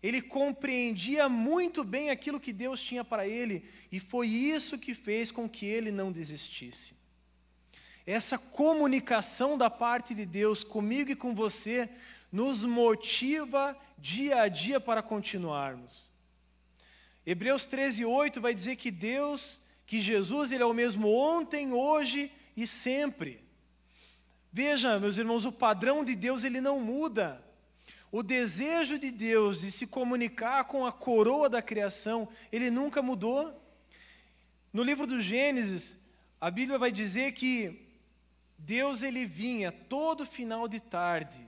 Ele 0.01 0.23
compreendia 0.23 1.29
muito 1.29 1.83
bem 1.83 2.11
aquilo 2.11 2.41
que 2.41 2.53
Deus 2.53 2.81
tinha 2.81 3.05
para 3.05 3.27
ele, 3.27 3.69
e 3.91 3.99
foi 3.99 4.29
isso 4.29 4.79
que 4.79 4.95
fez 4.95 5.33
com 5.33 5.49
que 5.49 5.67
ele 5.67 5.91
não 5.91 6.13
desistisse. 6.13 6.95
Essa 8.07 8.39
comunicação 8.39 9.59
da 9.59 9.69
parte 9.69 10.15
de 10.15 10.25
Deus 10.25 10.63
comigo 10.63 11.11
e 11.11 11.17
com 11.17 11.35
você 11.35 11.91
nos 12.33 12.65
motiva 12.65 13.77
dia 13.99 14.43
a 14.43 14.49
dia 14.49 14.81
para 14.81 15.03
continuarmos. 15.03 16.11
Hebreus 17.31 17.65
13, 17.65 18.05
8 18.05 18.41
vai 18.41 18.53
dizer 18.53 18.75
que 18.75 18.91
Deus, 18.91 19.61
que 19.87 20.01
Jesus, 20.01 20.51
Ele 20.51 20.65
é 20.65 20.67
o 20.67 20.75
mesmo 20.75 21.15
ontem, 21.15 21.73
hoje 21.73 22.29
e 22.57 22.67
sempre. 22.67 23.41
Veja, 24.53 24.99
meus 24.99 25.17
irmãos, 25.17 25.45
o 25.45 25.53
padrão 25.53 26.05
de 26.05 26.17
Deus 26.17 26.43
ele 26.43 26.61
não 26.61 26.81
muda. 26.81 27.41
O 28.11 28.21
desejo 28.21 28.99
de 28.99 29.13
Deus 29.13 29.61
de 29.61 29.71
se 29.71 29.87
comunicar 29.87 30.65
com 30.65 30.85
a 30.85 30.91
coroa 30.91 31.49
da 31.49 31.63
criação, 31.63 32.29
ele 32.51 32.69
nunca 32.69 33.01
mudou. 33.01 33.63
No 34.73 34.83
livro 34.83 35.07
do 35.07 35.21
Gênesis, 35.21 35.99
a 36.41 36.51
Bíblia 36.51 36.81
vai 36.81 36.91
dizer 36.91 37.31
que 37.31 37.87
Deus 38.59 39.05
ele 39.05 39.25
vinha 39.25 39.71
todo 39.71 40.27
final 40.27 40.67
de 40.67 40.81
tarde 40.81 41.47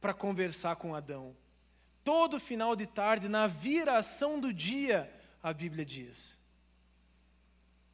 para 0.00 0.14
conversar 0.14 0.76
com 0.76 0.94
Adão 0.94 1.34
todo 2.04 2.38
final 2.38 2.76
de 2.76 2.86
tarde, 2.86 3.28
na 3.28 3.46
viração 3.46 4.38
do 4.38 4.52
dia, 4.52 5.10
a 5.42 5.52
Bíblia 5.52 5.84
diz. 5.84 6.38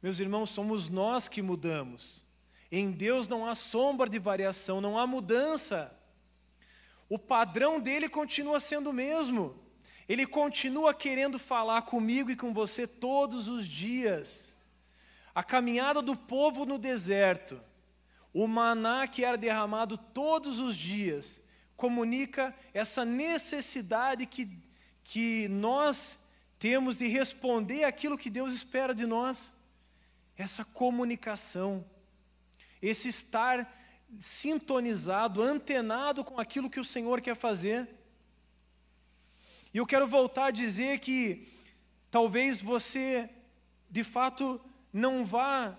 Meus 0.01 0.19
irmãos, 0.19 0.49
somos 0.49 0.89
nós 0.89 1.27
que 1.27 1.41
mudamos. 1.41 2.25
Em 2.71 2.91
Deus 2.91 3.27
não 3.27 3.45
há 3.45 3.55
sombra 3.55 4.09
de 4.09 4.19
variação, 4.19 4.81
não 4.81 4.97
há 4.97 5.07
mudança. 5.07 5.97
O 7.07 7.17
padrão 7.17 7.79
dele 7.79 8.09
continua 8.09 8.59
sendo 8.59 8.89
o 8.89 8.93
mesmo. 8.93 9.59
Ele 10.07 10.25
continua 10.25 10.93
querendo 10.93 11.39
falar 11.39 11.83
comigo 11.83 12.31
e 12.31 12.35
com 12.35 12.53
você 12.53 12.87
todos 12.87 13.47
os 13.47 13.67
dias. 13.67 14.55
A 15.33 15.43
caminhada 15.43 16.01
do 16.01 16.15
povo 16.15 16.65
no 16.65 16.77
deserto, 16.77 17.61
o 18.33 18.47
maná 18.47 19.07
que 19.07 19.23
era 19.23 19.37
derramado 19.37 19.97
todos 19.97 20.59
os 20.59 20.75
dias, 20.75 21.43
comunica 21.81 22.55
essa 22.75 23.03
necessidade 23.03 24.27
que, 24.27 24.55
que 25.03 25.47
nós 25.47 26.19
temos 26.59 26.97
de 26.97 27.07
responder 27.07 27.85
aquilo 27.85 28.19
que 28.19 28.29
Deus 28.29 28.53
espera 28.53 28.93
de 28.93 29.07
nós. 29.07 29.55
Essa 30.37 30.63
comunicação, 30.63 31.83
esse 32.79 33.09
estar 33.09 33.67
sintonizado, 34.19 35.41
antenado 35.41 36.23
com 36.23 36.39
aquilo 36.39 36.69
que 36.69 36.79
o 36.79 36.85
Senhor 36.85 37.19
quer 37.19 37.35
fazer. 37.35 37.89
E 39.73 39.79
eu 39.79 39.87
quero 39.87 40.07
voltar 40.07 40.45
a 40.45 40.51
dizer 40.51 40.99
que 40.99 41.47
talvez 42.11 42.61
você, 42.61 43.27
de 43.89 44.03
fato, 44.03 44.61
não 44.93 45.25
vá 45.25 45.75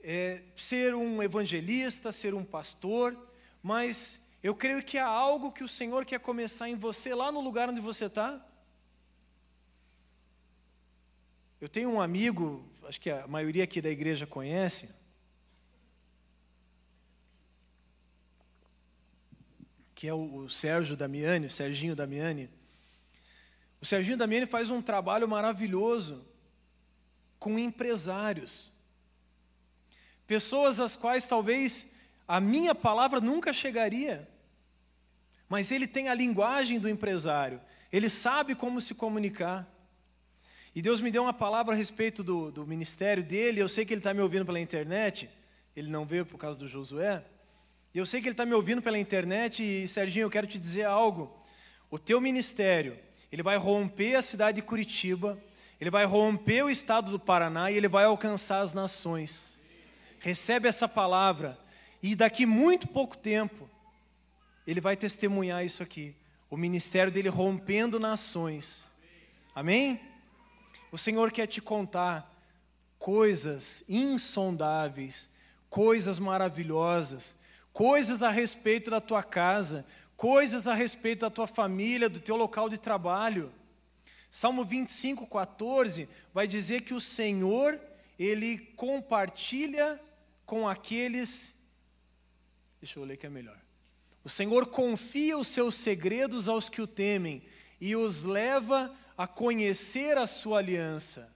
é, 0.00 0.40
ser 0.56 0.94
um 0.94 1.22
evangelista, 1.22 2.10
ser 2.10 2.32
um 2.32 2.44
pastor, 2.44 3.14
mas 3.62 4.25
eu 4.46 4.54
creio 4.54 4.80
que 4.80 4.96
há 4.96 5.08
algo 5.08 5.50
que 5.50 5.64
o 5.64 5.68
Senhor 5.68 6.04
quer 6.04 6.20
começar 6.20 6.68
em 6.68 6.76
você 6.76 7.12
lá 7.12 7.32
no 7.32 7.40
lugar 7.40 7.68
onde 7.68 7.80
você 7.80 8.04
está. 8.04 8.40
Eu 11.60 11.68
tenho 11.68 11.90
um 11.90 12.00
amigo, 12.00 12.64
acho 12.84 13.00
que 13.00 13.10
a 13.10 13.26
maioria 13.26 13.64
aqui 13.64 13.82
da 13.82 13.90
igreja 13.90 14.24
conhece, 14.24 14.94
que 19.96 20.06
é 20.06 20.14
o, 20.14 20.48
Sérgio 20.48 20.96
Damiani, 20.96 21.46
o 21.48 21.50
Serginho 21.50 21.96
Damiani. 21.96 22.48
O 23.80 23.84
Serginho 23.84 24.16
Damiani 24.16 24.46
faz 24.46 24.70
um 24.70 24.80
trabalho 24.80 25.26
maravilhoso 25.26 26.24
com 27.40 27.58
empresários. 27.58 28.72
Pessoas 30.24 30.78
às 30.78 30.94
quais 30.94 31.26
talvez 31.26 31.96
a 32.28 32.40
minha 32.40 32.76
palavra 32.76 33.20
nunca 33.20 33.52
chegaria 33.52 34.35
mas 35.48 35.70
ele 35.70 35.86
tem 35.86 36.08
a 36.08 36.14
linguagem 36.14 36.78
do 36.78 36.88
empresário, 36.88 37.60
ele 37.92 38.08
sabe 38.08 38.54
como 38.54 38.80
se 38.80 38.94
comunicar. 38.94 39.66
E 40.74 40.82
Deus 40.82 41.00
me 41.00 41.10
deu 41.10 41.22
uma 41.22 41.32
palavra 41.32 41.74
a 41.74 41.76
respeito 41.76 42.22
do, 42.22 42.50
do 42.50 42.66
ministério 42.66 43.24
dele, 43.24 43.60
eu 43.60 43.68
sei 43.68 43.86
que 43.86 43.94
ele 43.94 44.00
está 44.00 44.12
me 44.12 44.20
ouvindo 44.20 44.44
pela 44.44 44.60
internet, 44.60 45.30
ele 45.74 45.88
não 45.88 46.04
veio 46.04 46.26
por 46.26 46.36
causa 46.38 46.58
do 46.58 46.68
Josué, 46.68 47.24
e 47.94 47.98
eu 47.98 48.04
sei 48.04 48.20
que 48.20 48.28
ele 48.28 48.34
está 48.34 48.44
me 48.44 48.52
ouvindo 48.52 48.82
pela 48.82 48.98
internet, 48.98 49.62
e 49.62 49.88
Serginho, 49.88 50.24
eu 50.24 50.30
quero 50.30 50.46
te 50.46 50.58
dizer 50.58 50.84
algo, 50.84 51.34
o 51.90 51.98
teu 51.98 52.20
ministério, 52.20 52.98
ele 53.32 53.42
vai 53.42 53.56
romper 53.56 54.16
a 54.16 54.22
cidade 54.22 54.56
de 54.56 54.66
Curitiba, 54.66 55.42
ele 55.80 55.90
vai 55.90 56.04
romper 56.04 56.62
o 56.62 56.70
estado 56.70 57.10
do 57.10 57.18
Paraná 57.18 57.70
e 57.70 57.76
ele 57.76 57.88
vai 57.88 58.04
alcançar 58.04 58.60
as 58.60 58.72
nações. 58.72 59.60
Recebe 60.18 60.68
essa 60.68 60.88
palavra, 60.88 61.58
e 62.02 62.14
daqui 62.14 62.46
muito 62.46 62.88
pouco 62.88 63.16
tempo, 63.16 63.68
ele 64.66 64.80
vai 64.80 64.96
testemunhar 64.96 65.64
isso 65.64 65.82
aqui. 65.82 66.14
O 66.50 66.56
ministério 66.56 67.12
dele 67.12 67.28
rompendo 67.28 68.00
nações. 68.00 68.92
Amém? 69.54 70.00
O 70.90 70.98
Senhor 70.98 71.30
quer 71.30 71.46
te 71.46 71.60
contar 71.60 72.32
coisas 72.98 73.84
insondáveis, 73.88 75.34
coisas 75.68 76.18
maravilhosas, 76.18 77.36
coisas 77.72 78.22
a 78.22 78.30
respeito 78.30 78.90
da 78.90 79.00
tua 79.00 79.22
casa, 79.22 79.86
coisas 80.16 80.66
a 80.66 80.74
respeito 80.74 81.20
da 81.20 81.30
tua 81.30 81.46
família, 81.46 82.08
do 82.08 82.18
teu 82.18 82.36
local 82.36 82.68
de 82.68 82.78
trabalho. 82.78 83.52
Salmo 84.30 84.64
25, 84.64 85.26
14 85.26 86.08
vai 86.32 86.46
dizer 86.46 86.82
que 86.82 86.94
o 86.94 87.00
Senhor, 87.00 87.80
ele 88.18 88.58
compartilha 88.58 90.00
com 90.44 90.68
aqueles. 90.68 91.54
Deixa 92.80 92.98
eu 92.98 93.04
ler 93.04 93.16
que 93.16 93.26
é 93.26 93.30
melhor. 93.30 93.65
O 94.26 94.28
Senhor 94.28 94.66
confia 94.66 95.38
os 95.38 95.46
seus 95.46 95.76
segredos 95.76 96.48
aos 96.48 96.68
que 96.68 96.82
o 96.82 96.86
temem 96.88 97.44
e 97.80 97.94
os 97.94 98.24
leva 98.24 98.92
a 99.16 99.24
conhecer 99.24 100.18
a 100.18 100.26
sua 100.26 100.58
aliança. 100.58 101.32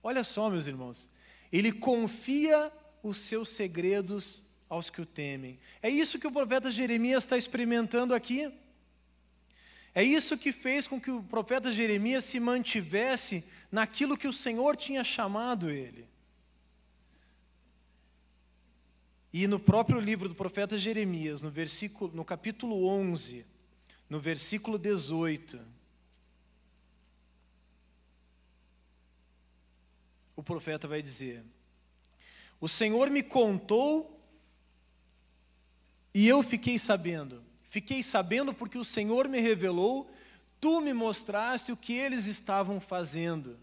Olha 0.00 0.22
só, 0.22 0.48
meus 0.48 0.68
irmãos, 0.68 1.08
ele 1.50 1.72
confia 1.72 2.70
os 3.02 3.18
seus 3.18 3.48
segredos 3.48 4.46
aos 4.68 4.90
que 4.90 5.00
o 5.00 5.04
temem. 5.04 5.58
É 5.82 5.90
isso 5.90 6.20
que 6.20 6.26
o 6.28 6.30
profeta 6.30 6.70
Jeremias 6.70 7.24
está 7.24 7.36
experimentando 7.36 8.14
aqui. 8.14 8.48
É 9.92 10.04
isso 10.04 10.38
que 10.38 10.52
fez 10.52 10.86
com 10.86 11.00
que 11.00 11.10
o 11.10 11.20
profeta 11.20 11.72
Jeremias 11.72 12.22
se 12.22 12.38
mantivesse 12.38 13.44
naquilo 13.72 14.16
que 14.16 14.28
o 14.28 14.32
Senhor 14.32 14.76
tinha 14.76 15.02
chamado 15.02 15.68
ele. 15.68 16.07
E 19.32 19.46
no 19.46 19.60
próprio 19.60 20.00
livro 20.00 20.28
do 20.28 20.34
profeta 20.34 20.78
Jeremias, 20.78 21.42
no, 21.42 21.50
versículo, 21.50 22.14
no 22.14 22.24
capítulo 22.24 22.86
11, 22.86 23.44
no 24.08 24.18
versículo 24.18 24.78
18, 24.78 25.60
o 30.34 30.42
profeta 30.42 30.88
vai 30.88 31.02
dizer: 31.02 31.44
O 32.58 32.68
Senhor 32.68 33.10
me 33.10 33.22
contou 33.22 34.18
e 36.14 36.26
eu 36.26 36.42
fiquei 36.42 36.78
sabendo. 36.78 37.44
Fiquei 37.68 38.02
sabendo 38.02 38.54
porque 38.54 38.78
o 38.78 38.84
Senhor 38.84 39.28
me 39.28 39.40
revelou, 39.40 40.10
tu 40.58 40.80
me 40.80 40.94
mostraste 40.94 41.70
o 41.70 41.76
que 41.76 41.92
eles 41.92 42.24
estavam 42.24 42.80
fazendo. 42.80 43.58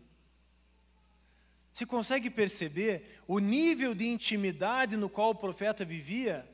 Você 1.75 1.85
consegue 1.85 2.29
perceber 2.29 3.19
o 3.27 3.37
nível 3.37 3.93
de 3.93 4.07
intimidade 4.07 4.95
no 4.95 5.09
qual 5.09 5.31
o 5.31 5.35
profeta 5.35 5.83
vivia? 5.83 6.49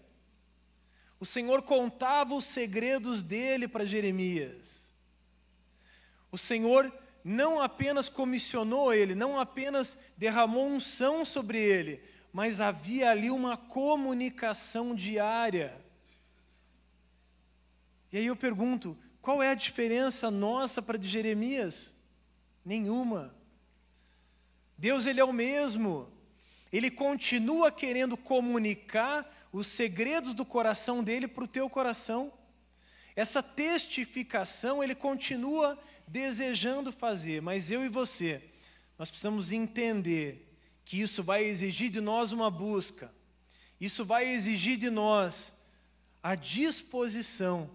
O 1.19 1.27
Senhor 1.27 1.61
contava 1.61 2.33
os 2.33 2.43
segredos 2.43 3.21
dele 3.21 3.67
para 3.67 3.85
Jeremias. 3.85 4.95
O 6.31 6.39
Senhor 6.39 6.91
não 7.23 7.61
apenas 7.61 8.09
comissionou 8.09 8.91
ele, 8.91 9.13
não 9.13 9.39
apenas 9.39 9.95
derramou 10.17 10.65
unção 10.65 11.23
sobre 11.23 11.59
ele, 11.59 12.01
mas 12.33 12.59
havia 12.59 13.11
ali 13.11 13.29
uma 13.29 13.55
comunicação 13.55 14.95
diária. 14.95 15.79
E 18.11 18.17
aí 18.17 18.25
eu 18.25 18.35
pergunto: 18.35 18.97
qual 19.21 19.43
é 19.43 19.49
a 19.51 19.53
diferença 19.53 20.31
nossa 20.31 20.81
para 20.81 20.97
de 20.97 21.07
Jeremias? 21.07 22.01
Nenhuma. 22.65 23.39
Deus 24.81 25.05
ele 25.05 25.19
é 25.19 25.23
o 25.23 25.31
mesmo. 25.31 26.11
Ele 26.73 26.89
continua 26.89 27.71
querendo 27.71 28.17
comunicar 28.17 29.31
os 29.53 29.67
segredos 29.67 30.33
do 30.33 30.43
coração 30.43 31.03
dele 31.03 31.27
para 31.27 31.43
o 31.43 31.47
teu 31.47 31.69
coração. 31.69 32.33
Essa 33.15 33.43
testificação 33.43 34.83
ele 34.83 34.95
continua 34.95 35.79
desejando 36.07 36.91
fazer, 36.91 37.43
mas 37.43 37.69
eu 37.69 37.85
e 37.85 37.89
você, 37.89 38.41
nós 38.97 39.07
precisamos 39.07 39.51
entender 39.51 40.51
que 40.83 40.99
isso 40.99 41.21
vai 41.23 41.43
exigir 41.43 41.91
de 41.91 42.01
nós 42.01 42.31
uma 42.31 42.49
busca, 42.49 43.13
isso 43.79 44.03
vai 44.03 44.27
exigir 44.27 44.77
de 44.77 44.89
nós 44.89 45.61
a 46.23 46.33
disposição 46.33 47.69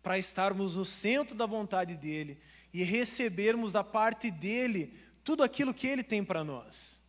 para 0.00 0.16
estarmos 0.16 0.76
no 0.76 0.84
centro 0.84 1.34
da 1.34 1.44
vontade 1.44 1.96
dEle 1.96 2.38
e 2.72 2.84
recebermos 2.84 3.72
da 3.72 3.82
parte 3.82 4.30
dEle 4.30 4.94
tudo 5.26 5.42
aquilo 5.42 5.74
que 5.74 5.88
Ele 5.88 6.04
tem 6.04 6.24
para 6.24 6.44
nós. 6.44 7.00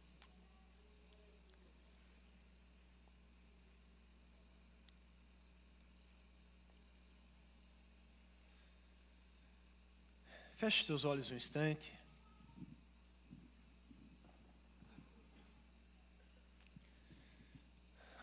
Feche 10.55 10.83
seus 10.83 11.05
olhos 11.05 11.29
um 11.29 11.35
instante. 11.35 11.95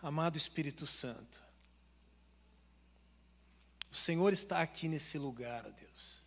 Amado 0.02 0.36
Espírito 0.36 0.88
Santo, 0.88 1.42
o 3.92 3.94
Senhor 3.94 4.32
está 4.32 4.60
aqui 4.60 4.88
nesse 4.88 5.18
lugar, 5.18 5.62
Deus. 5.70 6.20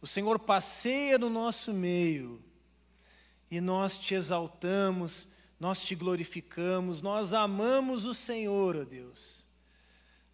O 0.00 0.06
Senhor 0.06 0.36
passeia 0.40 1.16
no 1.16 1.30
nosso 1.30 1.72
meio 1.72 2.51
e 3.52 3.60
nós 3.60 3.98
te 3.98 4.14
exaltamos, 4.14 5.28
nós 5.60 5.78
te 5.78 5.94
glorificamos, 5.94 7.02
nós 7.02 7.34
amamos 7.34 8.06
o 8.06 8.14
Senhor, 8.14 8.74
ó 8.78 8.82
Deus. 8.82 9.44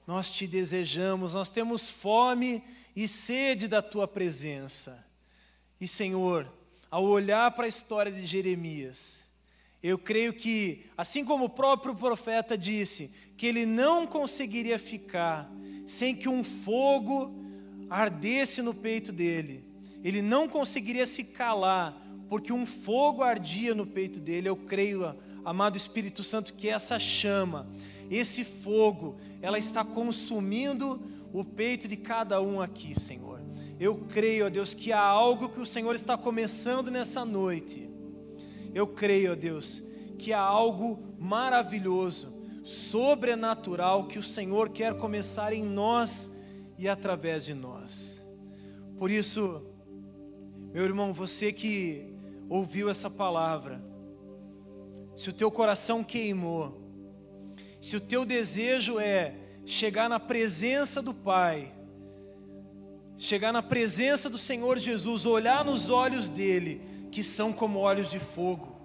Nós 0.06 0.30
te 0.30 0.46
desejamos, 0.46 1.34
nós 1.34 1.50
temos 1.50 1.90
fome 1.90 2.62
e 2.94 3.08
sede 3.08 3.66
da 3.66 3.82
tua 3.82 4.06
presença. 4.06 5.04
E 5.80 5.88
Senhor, 5.88 6.48
ao 6.88 7.02
olhar 7.02 7.50
para 7.50 7.64
a 7.64 7.68
história 7.68 8.12
de 8.12 8.24
Jeremias, 8.24 9.26
eu 9.82 9.98
creio 9.98 10.32
que, 10.32 10.86
assim 10.96 11.24
como 11.24 11.46
o 11.46 11.50
próprio 11.50 11.96
profeta 11.96 12.56
disse, 12.56 13.12
que 13.36 13.46
ele 13.46 13.66
não 13.66 14.06
conseguiria 14.06 14.78
ficar 14.78 15.50
sem 15.88 16.14
que 16.14 16.28
um 16.28 16.44
fogo 16.44 17.34
ardesse 17.90 18.62
no 18.62 18.72
peito 18.72 19.10
dele, 19.10 19.64
ele 20.04 20.22
não 20.22 20.48
conseguiria 20.48 21.04
se 21.04 21.24
calar, 21.24 22.07
porque 22.28 22.52
um 22.52 22.66
fogo 22.66 23.22
ardia 23.22 23.74
no 23.74 23.86
peito 23.86 24.20
dele. 24.20 24.48
Eu 24.48 24.56
creio, 24.56 25.14
amado 25.44 25.76
Espírito 25.76 26.22
Santo, 26.22 26.52
que 26.52 26.68
essa 26.68 26.98
chama, 26.98 27.68
esse 28.10 28.44
fogo, 28.44 29.16
ela 29.40 29.58
está 29.58 29.84
consumindo 29.84 31.00
o 31.32 31.44
peito 31.44 31.88
de 31.88 31.96
cada 31.96 32.40
um 32.40 32.60
aqui, 32.60 32.98
Senhor. 32.98 33.40
Eu 33.80 33.96
creio, 33.96 34.46
ó 34.46 34.50
Deus, 34.50 34.74
que 34.74 34.92
há 34.92 35.00
algo 35.00 35.48
que 35.48 35.60
o 35.60 35.66
Senhor 35.66 35.94
está 35.94 36.16
começando 36.18 36.90
nessa 36.90 37.24
noite. 37.24 37.88
Eu 38.74 38.86
creio, 38.86 39.32
ó 39.32 39.34
Deus, 39.34 39.82
que 40.18 40.32
há 40.32 40.40
algo 40.40 40.98
maravilhoso, 41.18 42.36
sobrenatural 42.64 44.08
que 44.08 44.18
o 44.18 44.22
Senhor 44.22 44.68
quer 44.70 44.96
começar 44.96 45.52
em 45.52 45.64
nós 45.64 46.30
e 46.76 46.88
através 46.88 47.44
de 47.44 47.54
nós. 47.54 48.26
Por 48.98 49.10
isso, 49.10 49.62
meu 50.72 50.84
irmão, 50.84 51.14
você 51.14 51.52
que 51.52 52.07
ouviu 52.48 52.88
essa 52.88 53.10
palavra, 53.10 53.82
se 55.14 55.30
o 55.30 55.32
teu 55.32 55.50
coração 55.50 56.02
queimou, 56.04 56.80
se 57.80 57.96
o 57.96 58.00
teu 58.00 58.24
desejo 58.24 58.98
é 58.98 59.34
chegar 59.64 60.08
na 60.08 60.18
presença 60.18 61.02
do 61.02 61.12
Pai, 61.12 61.72
chegar 63.16 63.52
na 63.52 63.62
presença 63.62 64.30
do 64.30 64.38
Senhor 64.38 64.78
Jesus, 64.78 65.26
olhar 65.26 65.64
nos 65.64 65.88
olhos 65.88 66.28
dele, 66.28 66.80
que 67.10 67.22
são 67.22 67.52
como 67.52 67.78
olhos 67.78 68.10
de 68.10 68.18
fogo. 68.18 68.76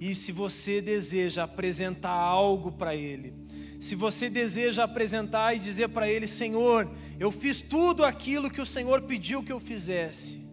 E 0.00 0.14
se 0.14 0.30
você 0.32 0.80
deseja 0.80 1.44
apresentar 1.44 2.10
algo 2.10 2.70
para 2.72 2.94
Ele, 2.94 3.34
se 3.80 3.94
você 3.94 4.28
deseja 4.28 4.84
apresentar 4.84 5.54
e 5.54 5.58
dizer 5.58 5.88
para 5.88 6.08
Ele: 6.08 6.26
Senhor, 6.26 6.90
eu 7.18 7.30
fiz 7.30 7.60
tudo 7.60 8.04
aquilo 8.04 8.50
que 8.50 8.60
o 8.60 8.66
Senhor 8.66 9.02
pediu 9.02 9.42
que 9.42 9.52
eu 9.52 9.60
fizesse, 9.60 10.47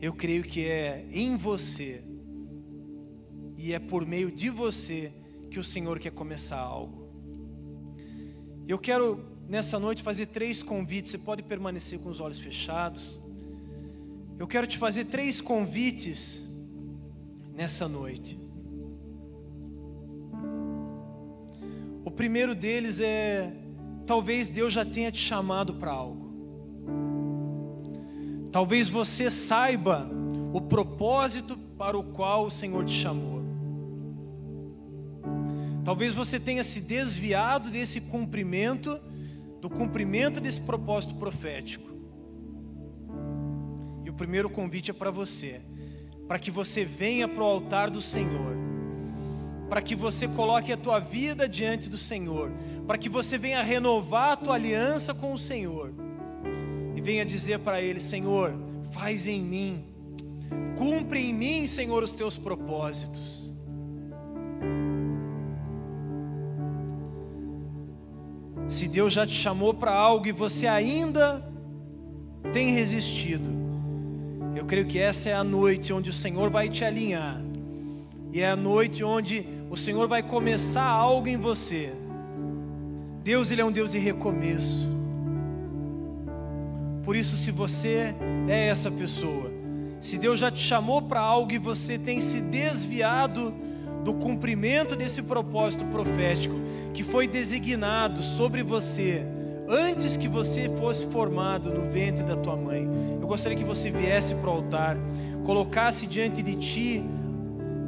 eu 0.00 0.12
creio 0.12 0.42
que 0.42 0.66
é 0.66 1.06
em 1.10 1.36
você 1.36 2.02
e 3.56 3.72
é 3.72 3.78
por 3.78 4.06
meio 4.06 4.30
de 4.30 4.50
você 4.50 5.12
que 5.50 5.58
o 5.58 5.64
Senhor 5.64 5.98
quer 5.98 6.12
começar 6.12 6.58
algo. 6.58 7.06
Eu 8.68 8.78
quero 8.78 9.24
nessa 9.48 9.78
noite 9.78 10.02
fazer 10.02 10.26
três 10.26 10.62
convites. 10.62 11.12
Você 11.12 11.18
pode 11.18 11.42
permanecer 11.42 11.98
com 11.98 12.10
os 12.10 12.20
olhos 12.20 12.38
fechados. 12.38 13.20
Eu 14.38 14.46
quero 14.46 14.66
te 14.66 14.76
fazer 14.76 15.06
três 15.06 15.40
convites 15.40 16.46
nessa 17.54 17.88
noite. 17.88 18.38
O 22.04 22.10
primeiro 22.10 22.54
deles 22.54 23.00
é: 23.00 23.50
talvez 24.04 24.48
Deus 24.48 24.72
já 24.72 24.84
tenha 24.84 25.10
te 25.10 25.18
chamado 25.18 25.74
para 25.74 25.92
algo. 25.92 26.25
Talvez 28.56 28.88
você 28.88 29.30
saiba 29.30 30.08
o 30.50 30.62
propósito 30.62 31.58
para 31.76 31.98
o 31.98 32.02
qual 32.02 32.46
o 32.46 32.50
Senhor 32.50 32.86
te 32.86 32.94
chamou. 32.94 33.42
Talvez 35.84 36.14
você 36.14 36.40
tenha 36.40 36.64
se 36.64 36.80
desviado 36.80 37.68
desse 37.68 38.00
cumprimento, 38.00 38.98
do 39.60 39.68
cumprimento 39.68 40.40
desse 40.40 40.62
propósito 40.62 41.16
profético. 41.16 41.86
E 44.06 44.08
o 44.08 44.14
primeiro 44.14 44.48
convite 44.48 44.90
é 44.90 44.94
para 44.94 45.10
você, 45.10 45.60
para 46.26 46.38
que 46.38 46.50
você 46.50 46.82
venha 46.82 47.28
para 47.28 47.42
o 47.42 47.46
altar 47.46 47.90
do 47.90 48.00
Senhor, 48.00 48.56
para 49.68 49.82
que 49.82 49.94
você 49.94 50.26
coloque 50.26 50.72
a 50.72 50.78
tua 50.78 50.98
vida 50.98 51.46
diante 51.46 51.90
do 51.90 51.98
Senhor, 51.98 52.50
para 52.86 52.96
que 52.96 53.10
você 53.10 53.36
venha 53.36 53.62
renovar 53.62 54.30
a 54.30 54.36
tua 54.36 54.54
aliança 54.54 55.12
com 55.12 55.34
o 55.34 55.38
Senhor 55.38 56.05
venha 57.06 57.24
dizer 57.24 57.60
para 57.60 57.80
Ele: 57.80 58.00
Senhor, 58.00 58.52
faz 58.90 59.28
em 59.28 59.40
mim, 59.40 59.84
cumpre 60.76 61.20
em 61.20 61.32
mim, 61.32 61.66
Senhor, 61.68 62.02
os 62.02 62.12
teus 62.12 62.36
propósitos. 62.36 63.52
Se 68.66 68.88
Deus 68.88 69.12
já 69.12 69.24
te 69.24 69.34
chamou 69.34 69.72
para 69.72 69.92
algo 69.92 70.26
e 70.26 70.32
você 70.32 70.66
ainda 70.66 71.48
tem 72.52 72.72
resistido, 72.72 73.48
eu 74.56 74.64
creio 74.64 74.86
que 74.86 74.98
essa 74.98 75.28
é 75.28 75.34
a 75.34 75.44
noite 75.44 75.92
onde 75.92 76.10
o 76.10 76.12
Senhor 76.12 76.50
vai 76.50 76.68
te 76.68 76.84
alinhar, 76.84 77.40
e 78.32 78.40
é 78.40 78.50
a 78.50 78.56
noite 78.56 79.04
onde 79.04 79.46
o 79.70 79.76
Senhor 79.76 80.08
vai 80.08 80.24
começar 80.24 80.82
algo 80.82 81.28
em 81.28 81.36
você. 81.36 81.92
Deus, 83.22 83.52
Ele 83.52 83.60
é 83.60 83.64
um 83.64 83.70
Deus 83.70 83.92
de 83.92 83.98
recomeço. 83.98 84.95
Por 87.06 87.14
isso, 87.14 87.36
se 87.36 87.52
você 87.52 88.12
é 88.48 88.66
essa 88.66 88.90
pessoa, 88.90 89.48
se 90.00 90.18
Deus 90.18 90.40
já 90.40 90.50
te 90.50 90.58
chamou 90.58 91.00
para 91.00 91.20
algo 91.20 91.52
e 91.52 91.58
você 91.58 91.96
tem 91.96 92.20
se 92.20 92.40
desviado 92.40 93.54
do 94.02 94.12
cumprimento 94.12 94.96
desse 94.96 95.22
propósito 95.22 95.84
profético, 95.84 96.56
que 96.92 97.04
foi 97.04 97.28
designado 97.28 98.24
sobre 98.24 98.64
você 98.64 99.24
antes 99.68 100.16
que 100.16 100.26
você 100.26 100.68
fosse 100.80 101.06
formado 101.06 101.72
no 101.72 101.88
ventre 101.88 102.24
da 102.24 102.36
tua 102.36 102.56
mãe. 102.56 102.88
Eu 103.20 103.28
gostaria 103.28 103.56
que 103.56 103.64
você 103.64 103.88
viesse 103.88 104.34
para 104.34 104.50
o 104.50 104.54
altar, 104.54 104.98
colocasse 105.44 106.08
diante 106.08 106.42
de 106.42 106.56
ti, 106.56 107.04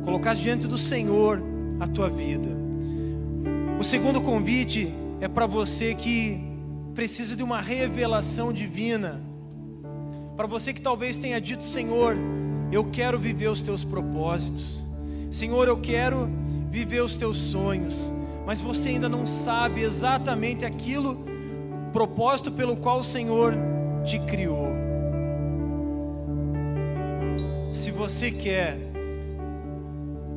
colocasse 0.04 0.40
diante 0.42 0.68
do 0.68 0.78
Senhor 0.78 1.42
a 1.80 1.88
tua 1.88 2.08
vida. 2.08 2.56
O 3.80 3.82
segundo 3.82 4.20
convite 4.20 4.94
é 5.20 5.26
para 5.26 5.46
você 5.46 5.92
que 5.96 6.47
precisa 6.98 7.36
de 7.36 7.44
uma 7.44 7.60
revelação 7.60 8.52
divina. 8.52 9.22
Para 10.36 10.48
você 10.48 10.74
que 10.74 10.82
talvez 10.82 11.16
tenha 11.16 11.40
dito, 11.40 11.62
Senhor, 11.62 12.16
eu 12.72 12.90
quero 12.90 13.20
viver 13.20 13.46
os 13.46 13.62
teus 13.62 13.84
propósitos. 13.84 14.82
Senhor, 15.30 15.68
eu 15.68 15.80
quero 15.80 16.28
viver 16.68 17.00
os 17.00 17.16
teus 17.16 17.36
sonhos 17.36 18.12
mas 18.48 18.62
você 18.62 18.88
ainda 18.88 19.10
não 19.10 19.26
sabe 19.26 19.82
exatamente 19.82 20.64
aquilo 20.64 21.22
propósito 21.92 22.50
pelo 22.50 22.78
qual 22.78 23.00
o 23.00 23.04
Senhor 23.04 23.54
te 24.06 24.18
criou. 24.20 24.68
Se 27.70 27.90
você 27.90 28.30
quer 28.30 28.78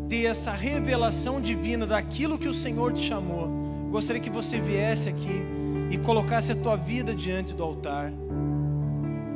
ter 0.10 0.26
essa 0.26 0.52
revelação 0.52 1.40
divina 1.40 1.88
daquilo 1.88 2.38
que 2.38 2.50
o 2.50 2.54
Senhor 2.54 2.92
te 2.92 3.02
chamou, 3.02 3.48
gostaria 3.90 4.22
que 4.22 4.30
você 4.30 4.60
viesse 4.60 5.08
aqui 5.08 5.61
e 5.92 5.98
colocasse 5.98 6.52
a 6.52 6.56
tua 6.56 6.76
vida 6.76 7.14
diante 7.14 7.54
do 7.54 7.64
altar. 7.64 8.12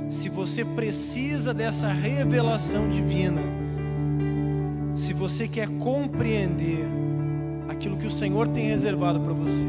Se 0.07 0.29
você 0.29 0.63
precisa 0.63 1.53
dessa 1.53 1.87
revelação 1.89 2.89
divina, 2.89 3.41
se 4.95 5.13
você 5.13 5.47
quer 5.47 5.67
compreender 5.67 6.85
aquilo 7.67 7.97
que 7.97 8.07
o 8.07 8.11
Senhor 8.11 8.47
tem 8.47 8.67
reservado 8.67 9.19
para 9.19 9.33
você. 9.33 9.67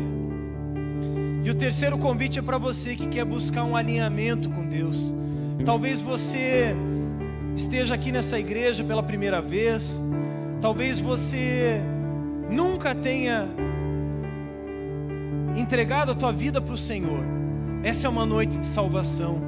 E 1.45 1.51
o 1.51 1.55
terceiro 1.55 1.99
convite 1.99 2.39
é 2.39 2.43
para 2.43 2.59
você 2.59 2.95
que 2.95 3.07
quer 3.07 3.25
buscar 3.25 3.65
um 3.65 3.77
alinhamento 3.77 4.49
com 4.51 4.67
Deus. 4.67 5.13
Talvez 5.65 6.01
você 6.01 6.75
esteja 7.55 7.95
aqui 7.95 8.13
nessa 8.13 8.39
igreja 8.39 8.85
pela 8.85 9.03
primeira 9.03 9.43
vez, 9.43 9.99
Talvez 10.61 10.99
você 10.99 11.81
nunca 12.51 12.95
tenha 12.95 13.49
entregado 15.57 16.13
a 16.13 16.15
tua 16.15 16.33
vida 16.33 16.61
para 16.61 16.75
o 16.75 16.79
Senhor. 16.79 17.25
Essa 17.83 18.07
é 18.07 18.11
uma 18.11 18.27
noite 18.27 18.59
de 18.59 18.67
salvação. 18.67 19.41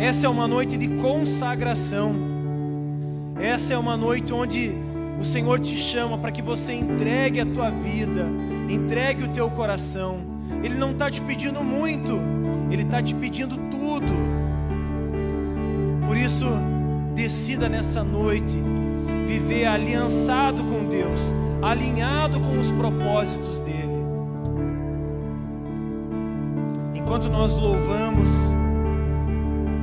Essa 0.00 0.26
é 0.26 0.28
uma 0.28 0.46
noite 0.46 0.76
de 0.76 0.88
consagração. 0.88 2.14
Essa 3.40 3.74
é 3.74 3.78
uma 3.78 3.96
noite 3.96 4.32
onde 4.32 4.72
o 5.20 5.24
Senhor 5.24 5.58
te 5.60 5.76
chama 5.76 6.18
para 6.18 6.30
que 6.30 6.42
você 6.42 6.72
entregue 6.72 7.40
a 7.40 7.46
tua 7.46 7.70
vida, 7.70 8.26
entregue 8.68 9.24
o 9.24 9.28
teu 9.28 9.50
coração. 9.50 10.20
Ele 10.62 10.74
não 10.74 10.92
está 10.92 11.10
te 11.10 11.20
pedindo 11.20 11.62
muito, 11.62 12.18
Ele 12.70 12.82
está 12.82 13.02
te 13.02 13.14
pedindo 13.14 13.56
tudo. 13.70 14.12
Por 16.06 16.16
isso, 16.16 16.46
decida 17.14 17.68
nessa 17.68 18.04
noite 18.04 18.58
viver 19.26 19.66
aliançado 19.66 20.62
com 20.64 20.84
Deus, 20.84 21.34
alinhado 21.62 22.40
com 22.40 22.58
os 22.58 22.70
propósitos 22.70 23.60
dEle. 23.60 23.75
Enquanto 27.06 27.28
nós 27.28 27.56
louvamos, 27.56 28.28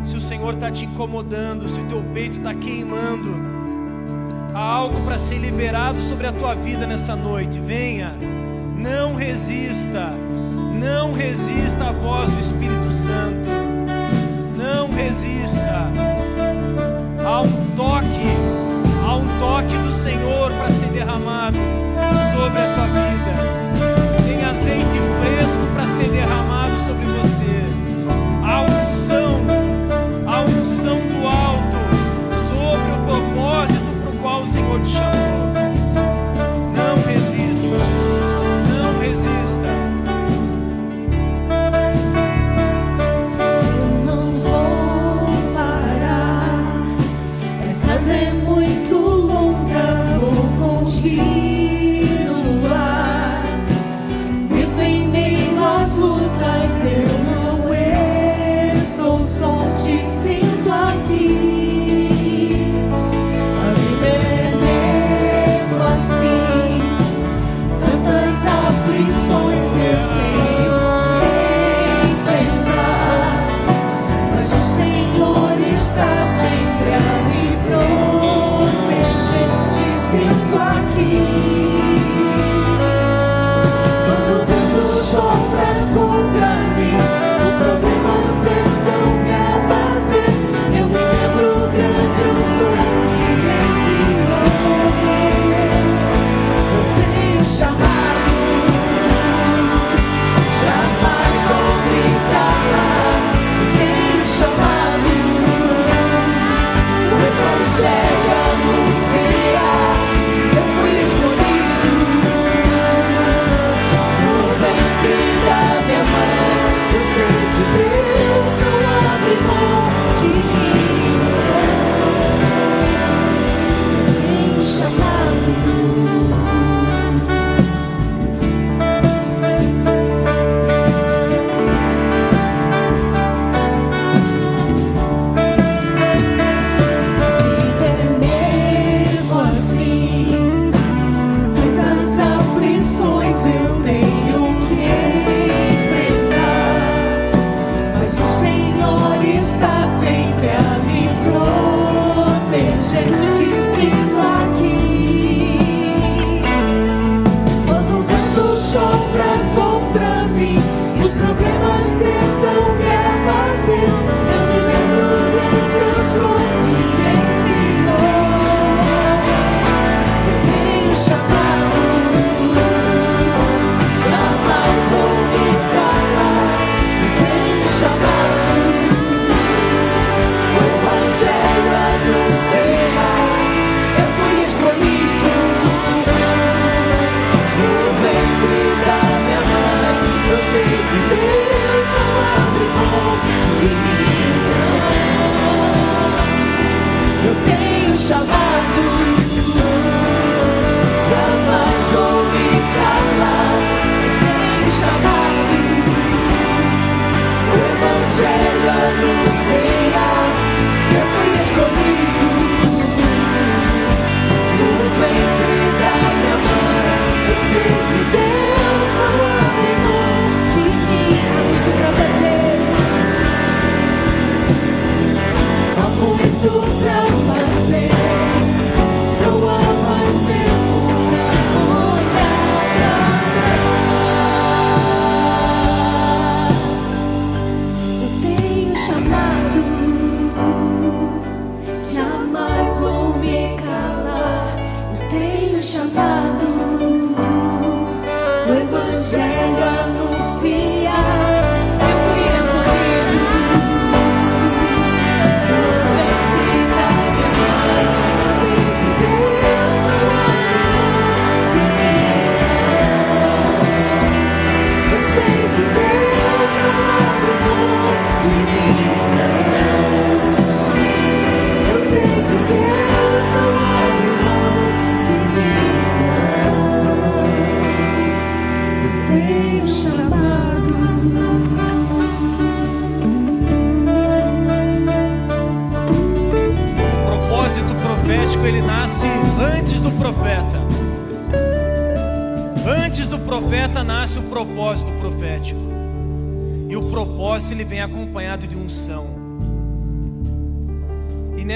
se 0.03 0.17
o 0.17 0.19
Senhor 0.19 0.55
está 0.55 0.69
te 0.69 0.83
incomodando, 0.83 1.69
se 1.69 1.79
o 1.79 1.85
teu 1.85 2.03
peito 2.13 2.39
está 2.39 2.53
queimando, 2.53 3.33
há 4.53 4.59
algo 4.59 5.01
para 5.05 5.17
ser 5.17 5.37
liberado 5.37 6.01
sobre 6.01 6.27
a 6.27 6.33
tua 6.33 6.53
vida 6.53 6.85
nessa 6.85 7.15
noite, 7.15 7.61
venha, 7.61 8.13
não 8.75 9.15
resista, 9.15 10.11
não 10.77 11.13
resista 11.13 11.85
à 11.85 11.91
voz 11.93 12.29
do 12.29 12.41
Espírito 12.41 12.91
Santo, 12.91 13.49
não 14.57 14.93
resista, 14.93 15.87
há 17.25 17.41
um 17.41 17.75
toque 17.77 18.83
há 19.01 19.15
um 19.15 19.39
toque 19.39 19.77
do 19.77 19.91
Senhor 19.91 20.51
para 20.51 20.69
ser 20.71 20.87
derramado 20.87 21.57
sobre 22.35 22.59
a 22.59 22.73
tua 22.73 22.87
vida. 22.87 24.27
Tem 24.27 24.43
azeite 24.43 24.99
fresco 25.21 25.73
para 25.73 25.87
ser 25.87 26.09
derramado 26.09 26.72
sobre 26.93 27.05
você. 27.05 27.63
Há 28.43 28.61
unção, 28.61 29.41
há 30.27 30.41
unção 30.41 30.99
do 30.99 31.27
alto 31.27 31.77
sobre 32.47 32.91
o 32.91 32.97
propósito 33.05 34.01
para 34.01 34.11
o 34.11 34.17
qual 34.19 34.41
o 34.43 34.45
Senhor 34.45 34.79
te 34.81 34.89
chamou. 34.89 35.42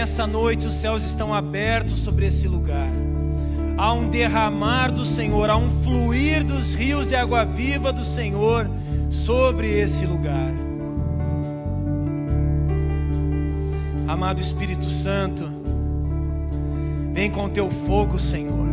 Nessa 0.08 0.26
noite 0.26 0.66
os 0.66 0.74
céus 0.74 1.04
estão 1.04 1.34
abertos 1.34 2.00
sobre 2.00 2.26
esse 2.26 2.48
lugar. 2.48 2.90
Há 3.78 3.92
um 3.92 4.08
derramar 4.08 4.90
do 4.90 5.06
Senhor, 5.06 5.50
há 5.50 5.58
um 5.58 5.70
fluir 5.84 6.46
dos 6.46 6.74
rios 6.74 7.10
de 7.10 7.16
água 7.16 7.44
viva 7.44 7.92
do 7.92 8.06
Senhor 8.06 8.70
sobre 9.10 9.70
esse 9.70 10.06
lugar. 10.06 10.54
Amado 14.08 14.40
Espírito 14.40 14.90
Santo, 14.90 15.44
vem 17.14 17.30
com 17.30 17.50
teu 17.50 17.70
fogo, 17.70 18.18
Senhor. 18.18 18.70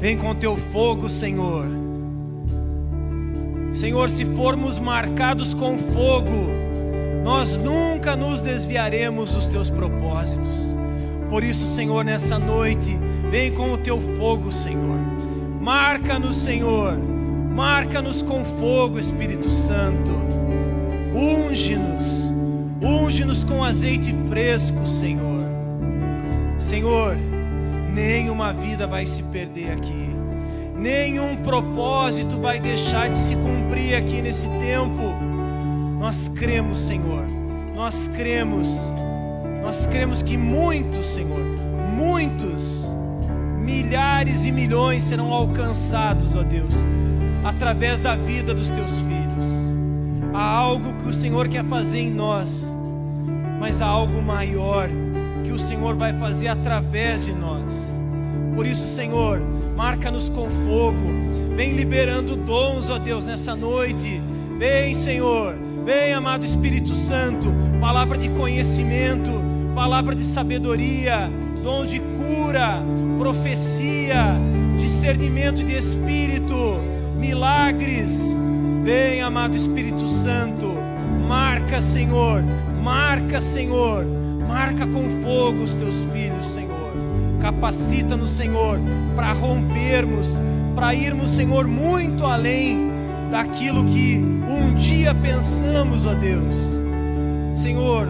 Vem 0.00 0.16
com 0.16 0.36
teu 0.36 0.56
fogo, 0.56 1.08
Senhor. 1.08 1.66
Senhor, 3.72 4.08
se 4.08 4.24
formos 4.24 4.78
marcados 4.78 5.52
com 5.52 5.76
fogo, 5.76 6.65
nós 7.26 7.56
nunca 7.56 8.14
nos 8.14 8.40
desviaremos 8.40 9.32
dos 9.32 9.46
teus 9.46 9.68
propósitos. 9.68 10.76
Por 11.28 11.42
isso, 11.42 11.66
Senhor, 11.66 12.04
nessa 12.04 12.38
noite, 12.38 12.96
vem 13.28 13.50
com 13.50 13.72
o 13.72 13.76
teu 13.76 14.00
fogo, 14.16 14.52
Senhor. 14.52 14.96
Marca-nos, 15.60 16.36
Senhor. 16.36 16.96
Marca-nos 17.52 18.22
com 18.22 18.44
fogo, 18.44 18.96
Espírito 18.96 19.50
Santo. 19.50 20.12
Unge-nos. 21.12 22.30
Unge-nos 22.80 23.42
com 23.42 23.64
azeite 23.64 24.14
fresco, 24.28 24.86
Senhor. 24.86 25.42
Senhor, 26.56 27.16
nenhuma 27.92 28.52
vida 28.52 28.86
vai 28.86 29.04
se 29.04 29.24
perder 29.24 29.72
aqui. 29.72 30.10
Nenhum 30.76 31.34
propósito 31.38 32.40
vai 32.40 32.60
deixar 32.60 33.08
de 33.08 33.18
se 33.18 33.34
cumprir 33.34 33.96
aqui 33.96 34.22
nesse 34.22 34.48
tempo. 34.60 35.25
Nós 36.06 36.28
cremos, 36.28 36.78
Senhor. 36.78 37.24
Nós 37.74 38.06
cremos. 38.14 38.68
Nós 39.60 39.88
cremos 39.88 40.22
que 40.22 40.36
muitos, 40.36 41.04
Senhor, 41.04 41.40
muitos, 41.96 42.88
milhares 43.58 44.44
e 44.44 44.52
milhões 44.52 45.02
serão 45.02 45.32
alcançados, 45.32 46.36
ó 46.36 46.44
Deus, 46.44 46.76
através 47.42 48.00
da 48.00 48.14
vida 48.14 48.54
dos 48.54 48.68
teus 48.68 48.92
filhos. 48.92 49.74
Há 50.32 50.48
algo 50.48 50.92
que 51.02 51.08
o 51.08 51.12
Senhor 51.12 51.48
quer 51.48 51.64
fazer 51.64 51.98
em 51.98 52.12
nós, 52.12 52.70
mas 53.58 53.82
há 53.82 53.86
algo 53.86 54.22
maior 54.22 54.88
que 55.42 55.50
o 55.50 55.58
Senhor 55.58 55.96
vai 55.96 56.16
fazer 56.20 56.46
através 56.46 57.24
de 57.24 57.32
nós. 57.32 57.92
Por 58.54 58.64
isso, 58.64 58.86
Senhor, 58.94 59.42
marca-nos 59.74 60.28
com 60.28 60.48
fogo. 60.48 61.56
Vem 61.56 61.72
liberando 61.74 62.36
dons, 62.36 62.90
ó 62.90 62.96
Deus, 62.96 63.26
nessa 63.26 63.56
noite. 63.56 64.22
Vem, 64.56 64.94
Senhor. 64.94 65.65
Vem, 65.86 66.12
amado 66.12 66.44
Espírito 66.44 66.96
Santo. 66.96 67.46
Palavra 67.80 68.18
de 68.18 68.28
conhecimento, 68.30 69.30
palavra 69.72 70.16
de 70.16 70.24
sabedoria, 70.24 71.30
dons 71.62 71.88
de 71.88 72.00
cura, 72.00 72.82
profecia, 73.20 74.34
discernimento 74.76 75.62
de 75.62 75.78
espírito, 75.78 76.80
milagres. 77.16 78.36
Vem, 78.82 79.22
amado 79.22 79.54
Espírito 79.54 80.08
Santo. 80.08 80.66
Marca, 81.28 81.80
Senhor. 81.80 82.42
Marca, 82.82 83.40
Senhor. 83.40 84.04
Marca 84.48 84.88
com 84.88 85.08
fogo 85.22 85.62
os 85.62 85.72
teus 85.74 86.00
filhos, 86.12 86.48
Senhor. 86.48 86.92
Capacita-nos, 87.40 88.30
Senhor, 88.30 88.80
para 89.14 89.32
rompermos, 89.32 90.40
para 90.74 90.96
irmos, 90.96 91.30
Senhor, 91.30 91.68
muito 91.68 92.26
além 92.26 92.85
daquilo 93.30 93.84
que 93.84 94.16
um 94.16 94.74
dia 94.74 95.14
pensamos, 95.14 96.06
ó 96.06 96.14
Deus. 96.14 96.82
Senhor, 97.54 98.08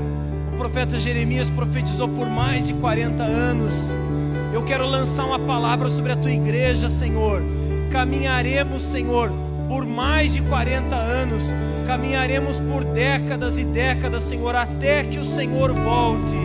o 0.52 0.56
profeta 0.56 0.98
Jeremias 0.98 1.48
profetizou 1.50 2.08
por 2.08 2.28
mais 2.28 2.66
de 2.66 2.74
40 2.74 3.22
anos. 3.22 3.94
Eu 4.52 4.64
quero 4.64 4.86
lançar 4.86 5.24
uma 5.24 5.38
palavra 5.38 5.90
sobre 5.90 6.12
a 6.12 6.16
tua 6.16 6.32
igreja, 6.32 6.88
Senhor. 6.88 7.42
Caminharemos, 7.90 8.82
Senhor, 8.82 9.30
por 9.68 9.86
mais 9.86 10.32
de 10.32 10.42
40 10.42 10.94
anos, 10.94 11.52
caminharemos 11.86 12.58
por 12.58 12.84
décadas 12.84 13.58
e 13.58 13.64
décadas, 13.64 14.24
Senhor, 14.24 14.54
até 14.54 15.04
que 15.04 15.18
o 15.18 15.24
Senhor 15.24 15.72
volte. 15.72 16.36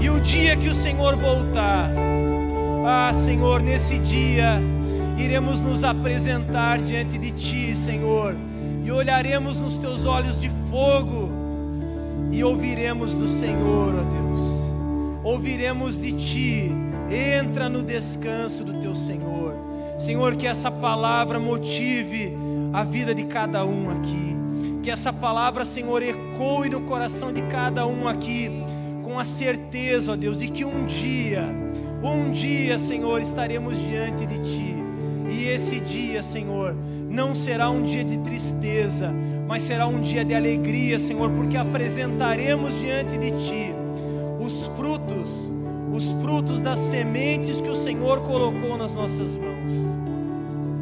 E 0.00 0.10
o 0.10 0.20
dia 0.20 0.56
que 0.56 0.68
o 0.68 0.74
Senhor 0.74 1.16
voltar, 1.16 1.90
ah, 2.86 3.12
Senhor, 3.14 3.62
nesse 3.62 3.98
dia 3.98 4.60
iremos 5.18 5.60
nos 5.60 5.84
apresentar 5.84 6.80
diante 6.80 7.18
de 7.18 7.30
Ti, 7.30 7.74
Senhor, 7.74 8.36
e 8.82 8.90
olharemos 8.90 9.60
nos 9.60 9.78
Teus 9.78 10.04
olhos 10.04 10.40
de 10.40 10.50
fogo 10.70 11.30
e 12.30 12.42
ouviremos 12.42 13.14
do 13.14 13.28
Senhor, 13.28 13.94
ó 13.94 14.02
Deus. 14.02 14.64
Ouviremos 15.22 16.00
de 16.00 16.12
Ti. 16.12 16.72
Entra 17.10 17.68
no 17.68 17.82
descanso 17.82 18.64
do 18.64 18.74
Teu 18.74 18.94
Senhor. 18.94 19.54
Senhor, 19.98 20.34
que 20.36 20.46
essa 20.46 20.70
palavra 20.70 21.38
motive 21.38 22.36
a 22.72 22.82
vida 22.82 23.14
de 23.14 23.24
cada 23.24 23.64
um 23.64 23.90
aqui. 23.90 24.36
Que 24.82 24.90
essa 24.90 25.12
palavra, 25.12 25.64
Senhor, 25.64 26.02
ecoe 26.02 26.68
no 26.68 26.82
coração 26.82 27.32
de 27.32 27.40
cada 27.42 27.86
um 27.86 28.08
aqui, 28.08 28.50
com 29.02 29.18
a 29.18 29.24
certeza, 29.24 30.12
ó 30.12 30.16
Deus, 30.16 30.40
de 30.40 30.48
que 30.48 30.64
um 30.64 30.84
dia, 30.84 31.44
um 32.02 32.32
dia, 32.32 32.76
Senhor, 32.76 33.22
estaremos 33.22 33.78
diante 33.78 34.26
de 34.26 34.38
Ti. 34.40 34.73
E 35.36 35.48
esse 35.48 35.80
dia, 35.80 36.22
Senhor, 36.22 36.76
não 37.10 37.34
será 37.34 37.68
um 37.68 37.82
dia 37.82 38.04
de 38.04 38.18
tristeza, 38.18 39.12
mas 39.48 39.64
será 39.64 39.86
um 39.86 40.00
dia 40.00 40.24
de 40.24 40.34
alegria, 40.34 40.98
Senhor, 40.98 41.30
porque 41.30 41.56
apresentaremos 41.56 42.78
diante 42.78 43.18
de 43.18 43.30
Ti 43.32 43.74
os 44.40 44.66
frutos, 44.76 45.50
os 45.92 46.12
frutos 46.22 46.62
das 46.62 46.78
sementes 46.78 47.60
que 47.60 47.68
o 47.68 47.74
Senhor 47.74 48.20
colocou 48.20 48.76
nas 48.76 48.94
nossas 48.94 49.36
mãos. 49.36 49.74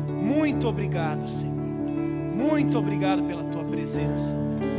Muito 0.08 0.68
obrigado, 0.68 1.28
Senhor. 1.28 1.52
Muito 2.34 2.78
obrigado 2.78 3.22
pela 3.22 3.44
tua 3.44 3.64
presença. 3.64 4.36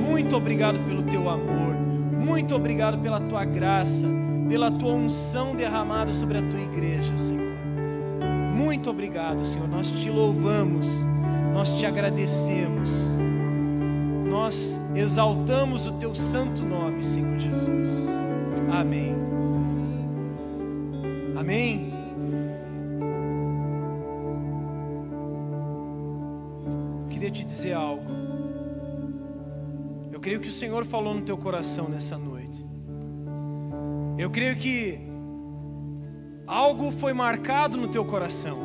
Muito 0.08 0.36
obrigado 0.36 0.80
pelo 0.86 1.04
teu 1.04 1.30
amor. 1.30 1.76
Muito 2.20 2.56
obrigado 2.56 3.00
pela 3.00 3.20
tua 3.20 3.44
graça, 3.44 4.08
pela 4.48 4.70
tua 4.72 4.94
unção 4.94 5.56
derramada 5.56 6.14
sobre 6.14 6.38
a 6.38 6.42
tua 6.42 6.62
igreja, 6.62 7.18
Senhor. 7.18 7.63
Muito 8.54 8.90
obrigado, 8.90 9.44
Senhor. 9.44 9.68
Nós 9.68 9.90
te 9.90 10.10
louvamos, 10.10 11.04
nós 11.54 11.72
te 11.72 11.86
agradecemos, 11.88 13.18
nós 14.30 14.80
exaltamos 14.96 15.88
o 15.88 15.94
teu 15.94 16.14
santo 16.14 16.62
nome, 16.62 17.04
Senhor 17.04 17.40
Jesus. 17.40 18.08
Amém. 18.72 19.16
Amém. 21.36 21.94
Eu 27.02 27.08
queria 27.10 27.32
te 27.32 27.44
dizer 27.44 27.74
algo. 27.74 28.04
Eu 30.12 30.20
creio 30.20 30.40
que 30.40 30.50
o 30.50 30.54
Senhor 30.54 30.86
falou 30.86 31.16
no 31.16 31.22
teu 31.22 31.38
coração 31.38 31.90
nessa 31.90 32.18
noite. 32.18 32.64
Eu 34.18 34.30
creio 34.30 34.56
que 34.56 35.13
algo 36.48 36.92
foi 36.92 37.14
marcado 37.14 37.78
no 37.78 37.88
teu 37.88 38.04
coração. 38.06 38.60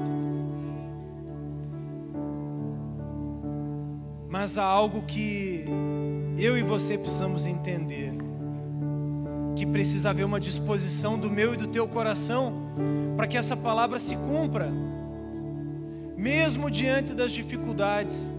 Mas 4.29 4.59
há 4.59 4.64
algo 4.64 5.03
que 5.03 5.64
eu 6.37 6.57
e 6.57 6.62
você 6.62 6.99
precisamos 6.99 7.47
entender. 7.47 8.12
Que 9.57 9.66
precisa 9.66 10.11
haver 10.11 10.24
uma 10.24 10.39
disposição 10.39 11.18
do 11.18 11.31
meu 11.31 11.55
e 11.55 11.57
do 11.57 11.66
teu 11.66 11.89
coração 11.89 12.68
para 13.16 13.26
que 13.26 13.37
essa 13.37 13.57
palavra 13.57 13.99
se 13.99 14.16
cumpra. 14.16 14.70
mesmo 16.16 16.68
diante 16.68 17.14
das 17.14 17.31
dificuldades, 17.31 18.35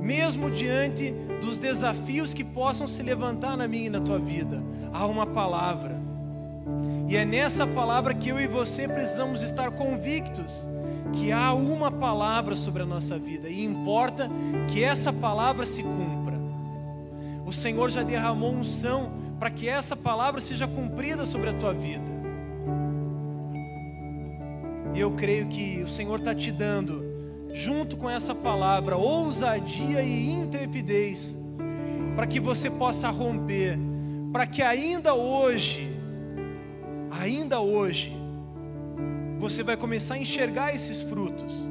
mesmo 0.00 0.50
diante 0.50 1.14
dos 1.40 1.56
desafios 1.56 2.34
que 2.34 2.44
possam 2.44 2.86
se 2.86 3.02
levantar 3.02 3.56
na 3.56 3.66
minha 3.66 3.86
e 3.86 3.90
na 3.90 4.00
tua 4.00 4.18
vida, 4.18 4.62
há 4.92 5.06
uma 5.06 5.26
palavra. 5.26 6.03
E 7.06 7.16
é 7.16 7.24
nessa 7.24 7.66
palavra 7.66 8.14
que 8.14 8.30
eu 8.30 8.40
e 8.40 8.46
você 8.46 8.88
precisamos 8.88 9.42
estar 9.42 9.70
convictos 9.70 10.66
que 11.12 11.30
há 11.30 11.52
uma 11.52 11.90
palavra 11.90 12.56
sobre 12.56 12.82
a 12.82 12.86
nossa 12.86 13.18
vida 13.18 13.48
e 13.48 13.64
importa 13.64 14.28
que 14.68 14.82
essa 14.82 15.12
palavra 15.12 15.66
se 15.66 15.82
cumpra. 15.82 16.34
O 17.46 17.52
Senhor 17.52 17.90
já 17.90 18.02
derramou 18.02 18.52
unção 18.52 19.12
para 19.38 19.50
que 19.50 19.68
essa 19.68 19.94
palavra 19.94 20.40
seja 20.40 20.66
cumprida 20.66 21.26
sobre 21.26 21.50
a 21.50 21.52
tua 21.52 21.74
vida. 21.74 22.14
E 24.94 25.00
eu 25.00 25.10
creio 25.10 25.46
que 25.48 25.82
o 25.82 25.88
Senhor 25.88 26.18
está 26.18 26.34
te 26.34 26.52
dando, 26.52 27.04
junto 27.52 27.96
com 27.96 28.08
essa 28.08 28.34
palavra, 28.34 28.96
ousadia 28.96 30.02
e 30.02 30.30
intrepidez, 30.30 31.36
para 32.14 32.26
que 32.26 32.38
você 32.38 32.70
possa 32.70 33.10
romper, 33.10 33.76
para 34.32 34.46
que 34.46 34.62
ainda 34.62 35.14
hoje, 35.14 35.93
ainda 37.20 37.60
hoje, 37.60 38.16
você 39.38 39.62
vai 39.62 39.76
começar 39.76 40.14
a 40.14 40.18
enxergar 40.18 40.74
esses 40.74 41.02
frutos. 41.02 41.68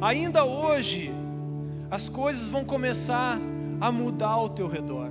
Ainda 0.00 0.44
hoje, 0.44 1.12
as 1.90 2.08
coisas 2.08 2.48
vão 2.48 2.64
começar 2.64 3.38
a 3.80 3.90
mudar 3.90 4.28
ao 4.28 4.48
teu 4.48 4.66
redor 4.66 5.10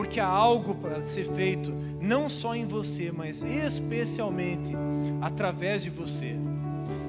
porque 0.00 0.18
há 0.18 0.26
algo 0.26 0.74
para 0.74 1.02
ser 1.02 1.24
feito, 1.24 1.72
não 2.00 2.30
só 2.30 2.54
em 2.54 2.66
você, 2.66 3.12
mas 3.12 3.42
especialmente 3.42 4.72
através 5.20 5.82
de 5.82 5.90
você. 5.90 6.36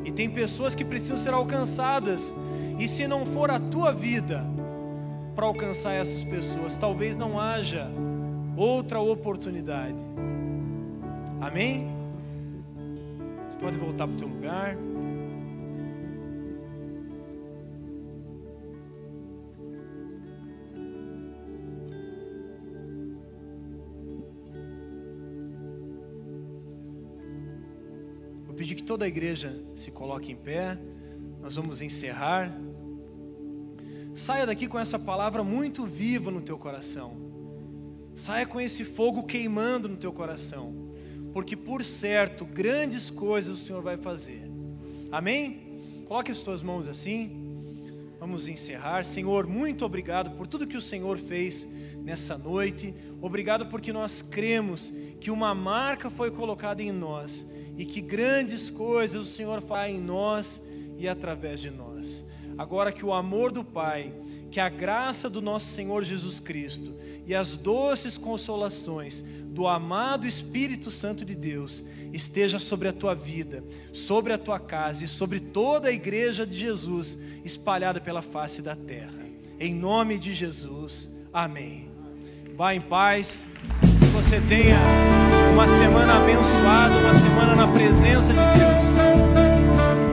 E 0.03 0.11
tem 0.11 0.29
pessoas 0.29 0.75
que 0.75 0.83
precisam 0.83 1.17
ser 1.17 1.33
alcançadas, 1.33 2.33
e 2.77 2.87
se 2.87 3.07
não 3.07 3.25
for 3.25 3.49
a 3.51 3.59
tua 3.59 3.93
vida 3.93 4.43
para 5.35 5.45
alcançar 5.45 5.93
essas 5.93 6.23
pessoas, 6.23 6.75
talvez 6.75 7.15
não 7.15 7.39
haja 7.39 7.89
outra 8.57 8.99
oportunidade. 8.99 10.03
Amém? 11.41 11.87
Você 13.49 13.57
pode 13.57 13.77
voltar 13.77 14.07
para 14.07 14.15
o 14.15 14.17
teu 14.17 14.27
lugar. 14.27 14.77
pedir 28.61 28.75
que 28.75 28.83
toda 28.83 29.05
a 29.05 29.07
igreja 29.07 29.59
se 29.73 29.89
coloque 29.89 30.31
em 30.31 30.35
pé. 30.35 30.77
Nós 31.41 31.55
vamos 31.55 31.81
encerrar. 31.81 32.55
Saia 34.13 34.45
daqui 34.45 34.67
com 34.67 34.77
essa 34.77 34.99
palavra 34.99 35.43
muito 35.43 35.83
viva 35.83 36.29
no 36.29 36.41
teu 36.41 36.59
coração. 36.59 37.17
Saia 38.13 38.45
com 38.45 38.61
esse 38.61 38.85
fogo 38.85 39.23
queimando 39.23 39.89
no 39.89 39.97
teu 39.97 40.13
coração. 40.13 40.90
Porque 41.33 41.55
por 41.55 41.83
certo, 41.83 42.45
grandes 42.45 43.09
coisas 43.09 43.61
o 43.61 43.65
Senhor 43.65 43.81
vai 43.81 43.97
fazer. 43.97 44.49
Amém? 45.11 46.03
Coloque 46.07 46.31
as 46.31 46.39
tuas 46.39 46.61
mãos 46.61 46.87
assim. 46.87 47.41
Vamos 48.19 48.47
encerrar. 48.47 49.03
Senhor, 49.03 49.47
muito 49.47 49.85
obrigado 49.85 50.31
por 50.37 50.45
tudo 50.45 50.67
que 50.67 50.77
o 50.77 50.81
Senhor 50.81 51.17
fez 51.17 51.67
nessa 52.03 52.37
noite. 52.37 52.93
Obrigado 53.21 53.65
porque 53.67 53.93
nós 53.93 54.21
cremos 54.21 54.91
que 55.19 55.31
uma 55.31 55.55
marca 55.55 56.09
foi 56.09 56.31
colocada 56.31 56.83
em 56.83 56.91
nós 56.91 57.49
e 57.77 57.85
que 57.85 58.01
grandes 58.01 58.69
coisas 58.69 59.21
o 59.21 59.31
Senhor 59.31 59.61
faz 59.61 59.93
em 59.93 59.99
nós 59.99 60.61
e 60.97 61.07
através 61.07 61.59
de 61.59 61.69
nós. 61.69 62.25
Agora 62.57 62.91
que 62.91 63.05
o 63.05 63.13
amor 63.13 63.51
do 63.51 63.63
Pai, 63.63 64.13
que 64.51 64.59
a 64.59 64.69
graça 64.69 65.29
do 65.29 65.41
nosso 65.41 65.67
Senhor 65.67 66.03
Jesus 66.03 66.39
Cristo 66.39 66.93
e 67.25 67.33
as 67.33 67.55
doces 67.55 68.17
consolações 68.17 69.23
do 69.51 69.67
amado 69.67 70.25
Espírito 70.25 70.89
Santo 70.89 71.25
de 71.25 71.35
Deus 71.35 71.83
esteja 72.13 72.57
sobre 72.57 72.87
a 72.87 72.93
tua 72.93 73.13
vida, 73.13 73.63
sobre 73.93 74.33
a 74.33 74.37
tua 74.37 74.59
casa 74.59 75.03
e 75.03 75.07
sobre 75.07 75.39
toda 75.39 75.89
a 75.89 75.91
igreja 75.91 76.45
de 76.45 76.57
Jesus 76.57 77.17
espalhada 77.43 77.99
pela 77.99 78.21
face 78.21 78.61
da 78.61 78.75
terra. 78.75 79.25
Em 79.59 79.73
nome 79.73 80.17
de 80.17 80.33
Jesus. 80.33 81.09
Amém. 81.31 81.89
Vá 82.55 82.73
em 82.73 82.81
paz. 82.81 83.47
Que 83.99 84.05
você 84.07 84.41
tenha 84.41 84.77
uma 85.53 85.67
semana 85.67 86.17
abençoada, 86.17 86.97
uma 86.97 87.13
semana 87.13 87.55
na 87.55 87.67
presença 87.67 88.33
de 88.33 88.39
Deus. 88.39 89.30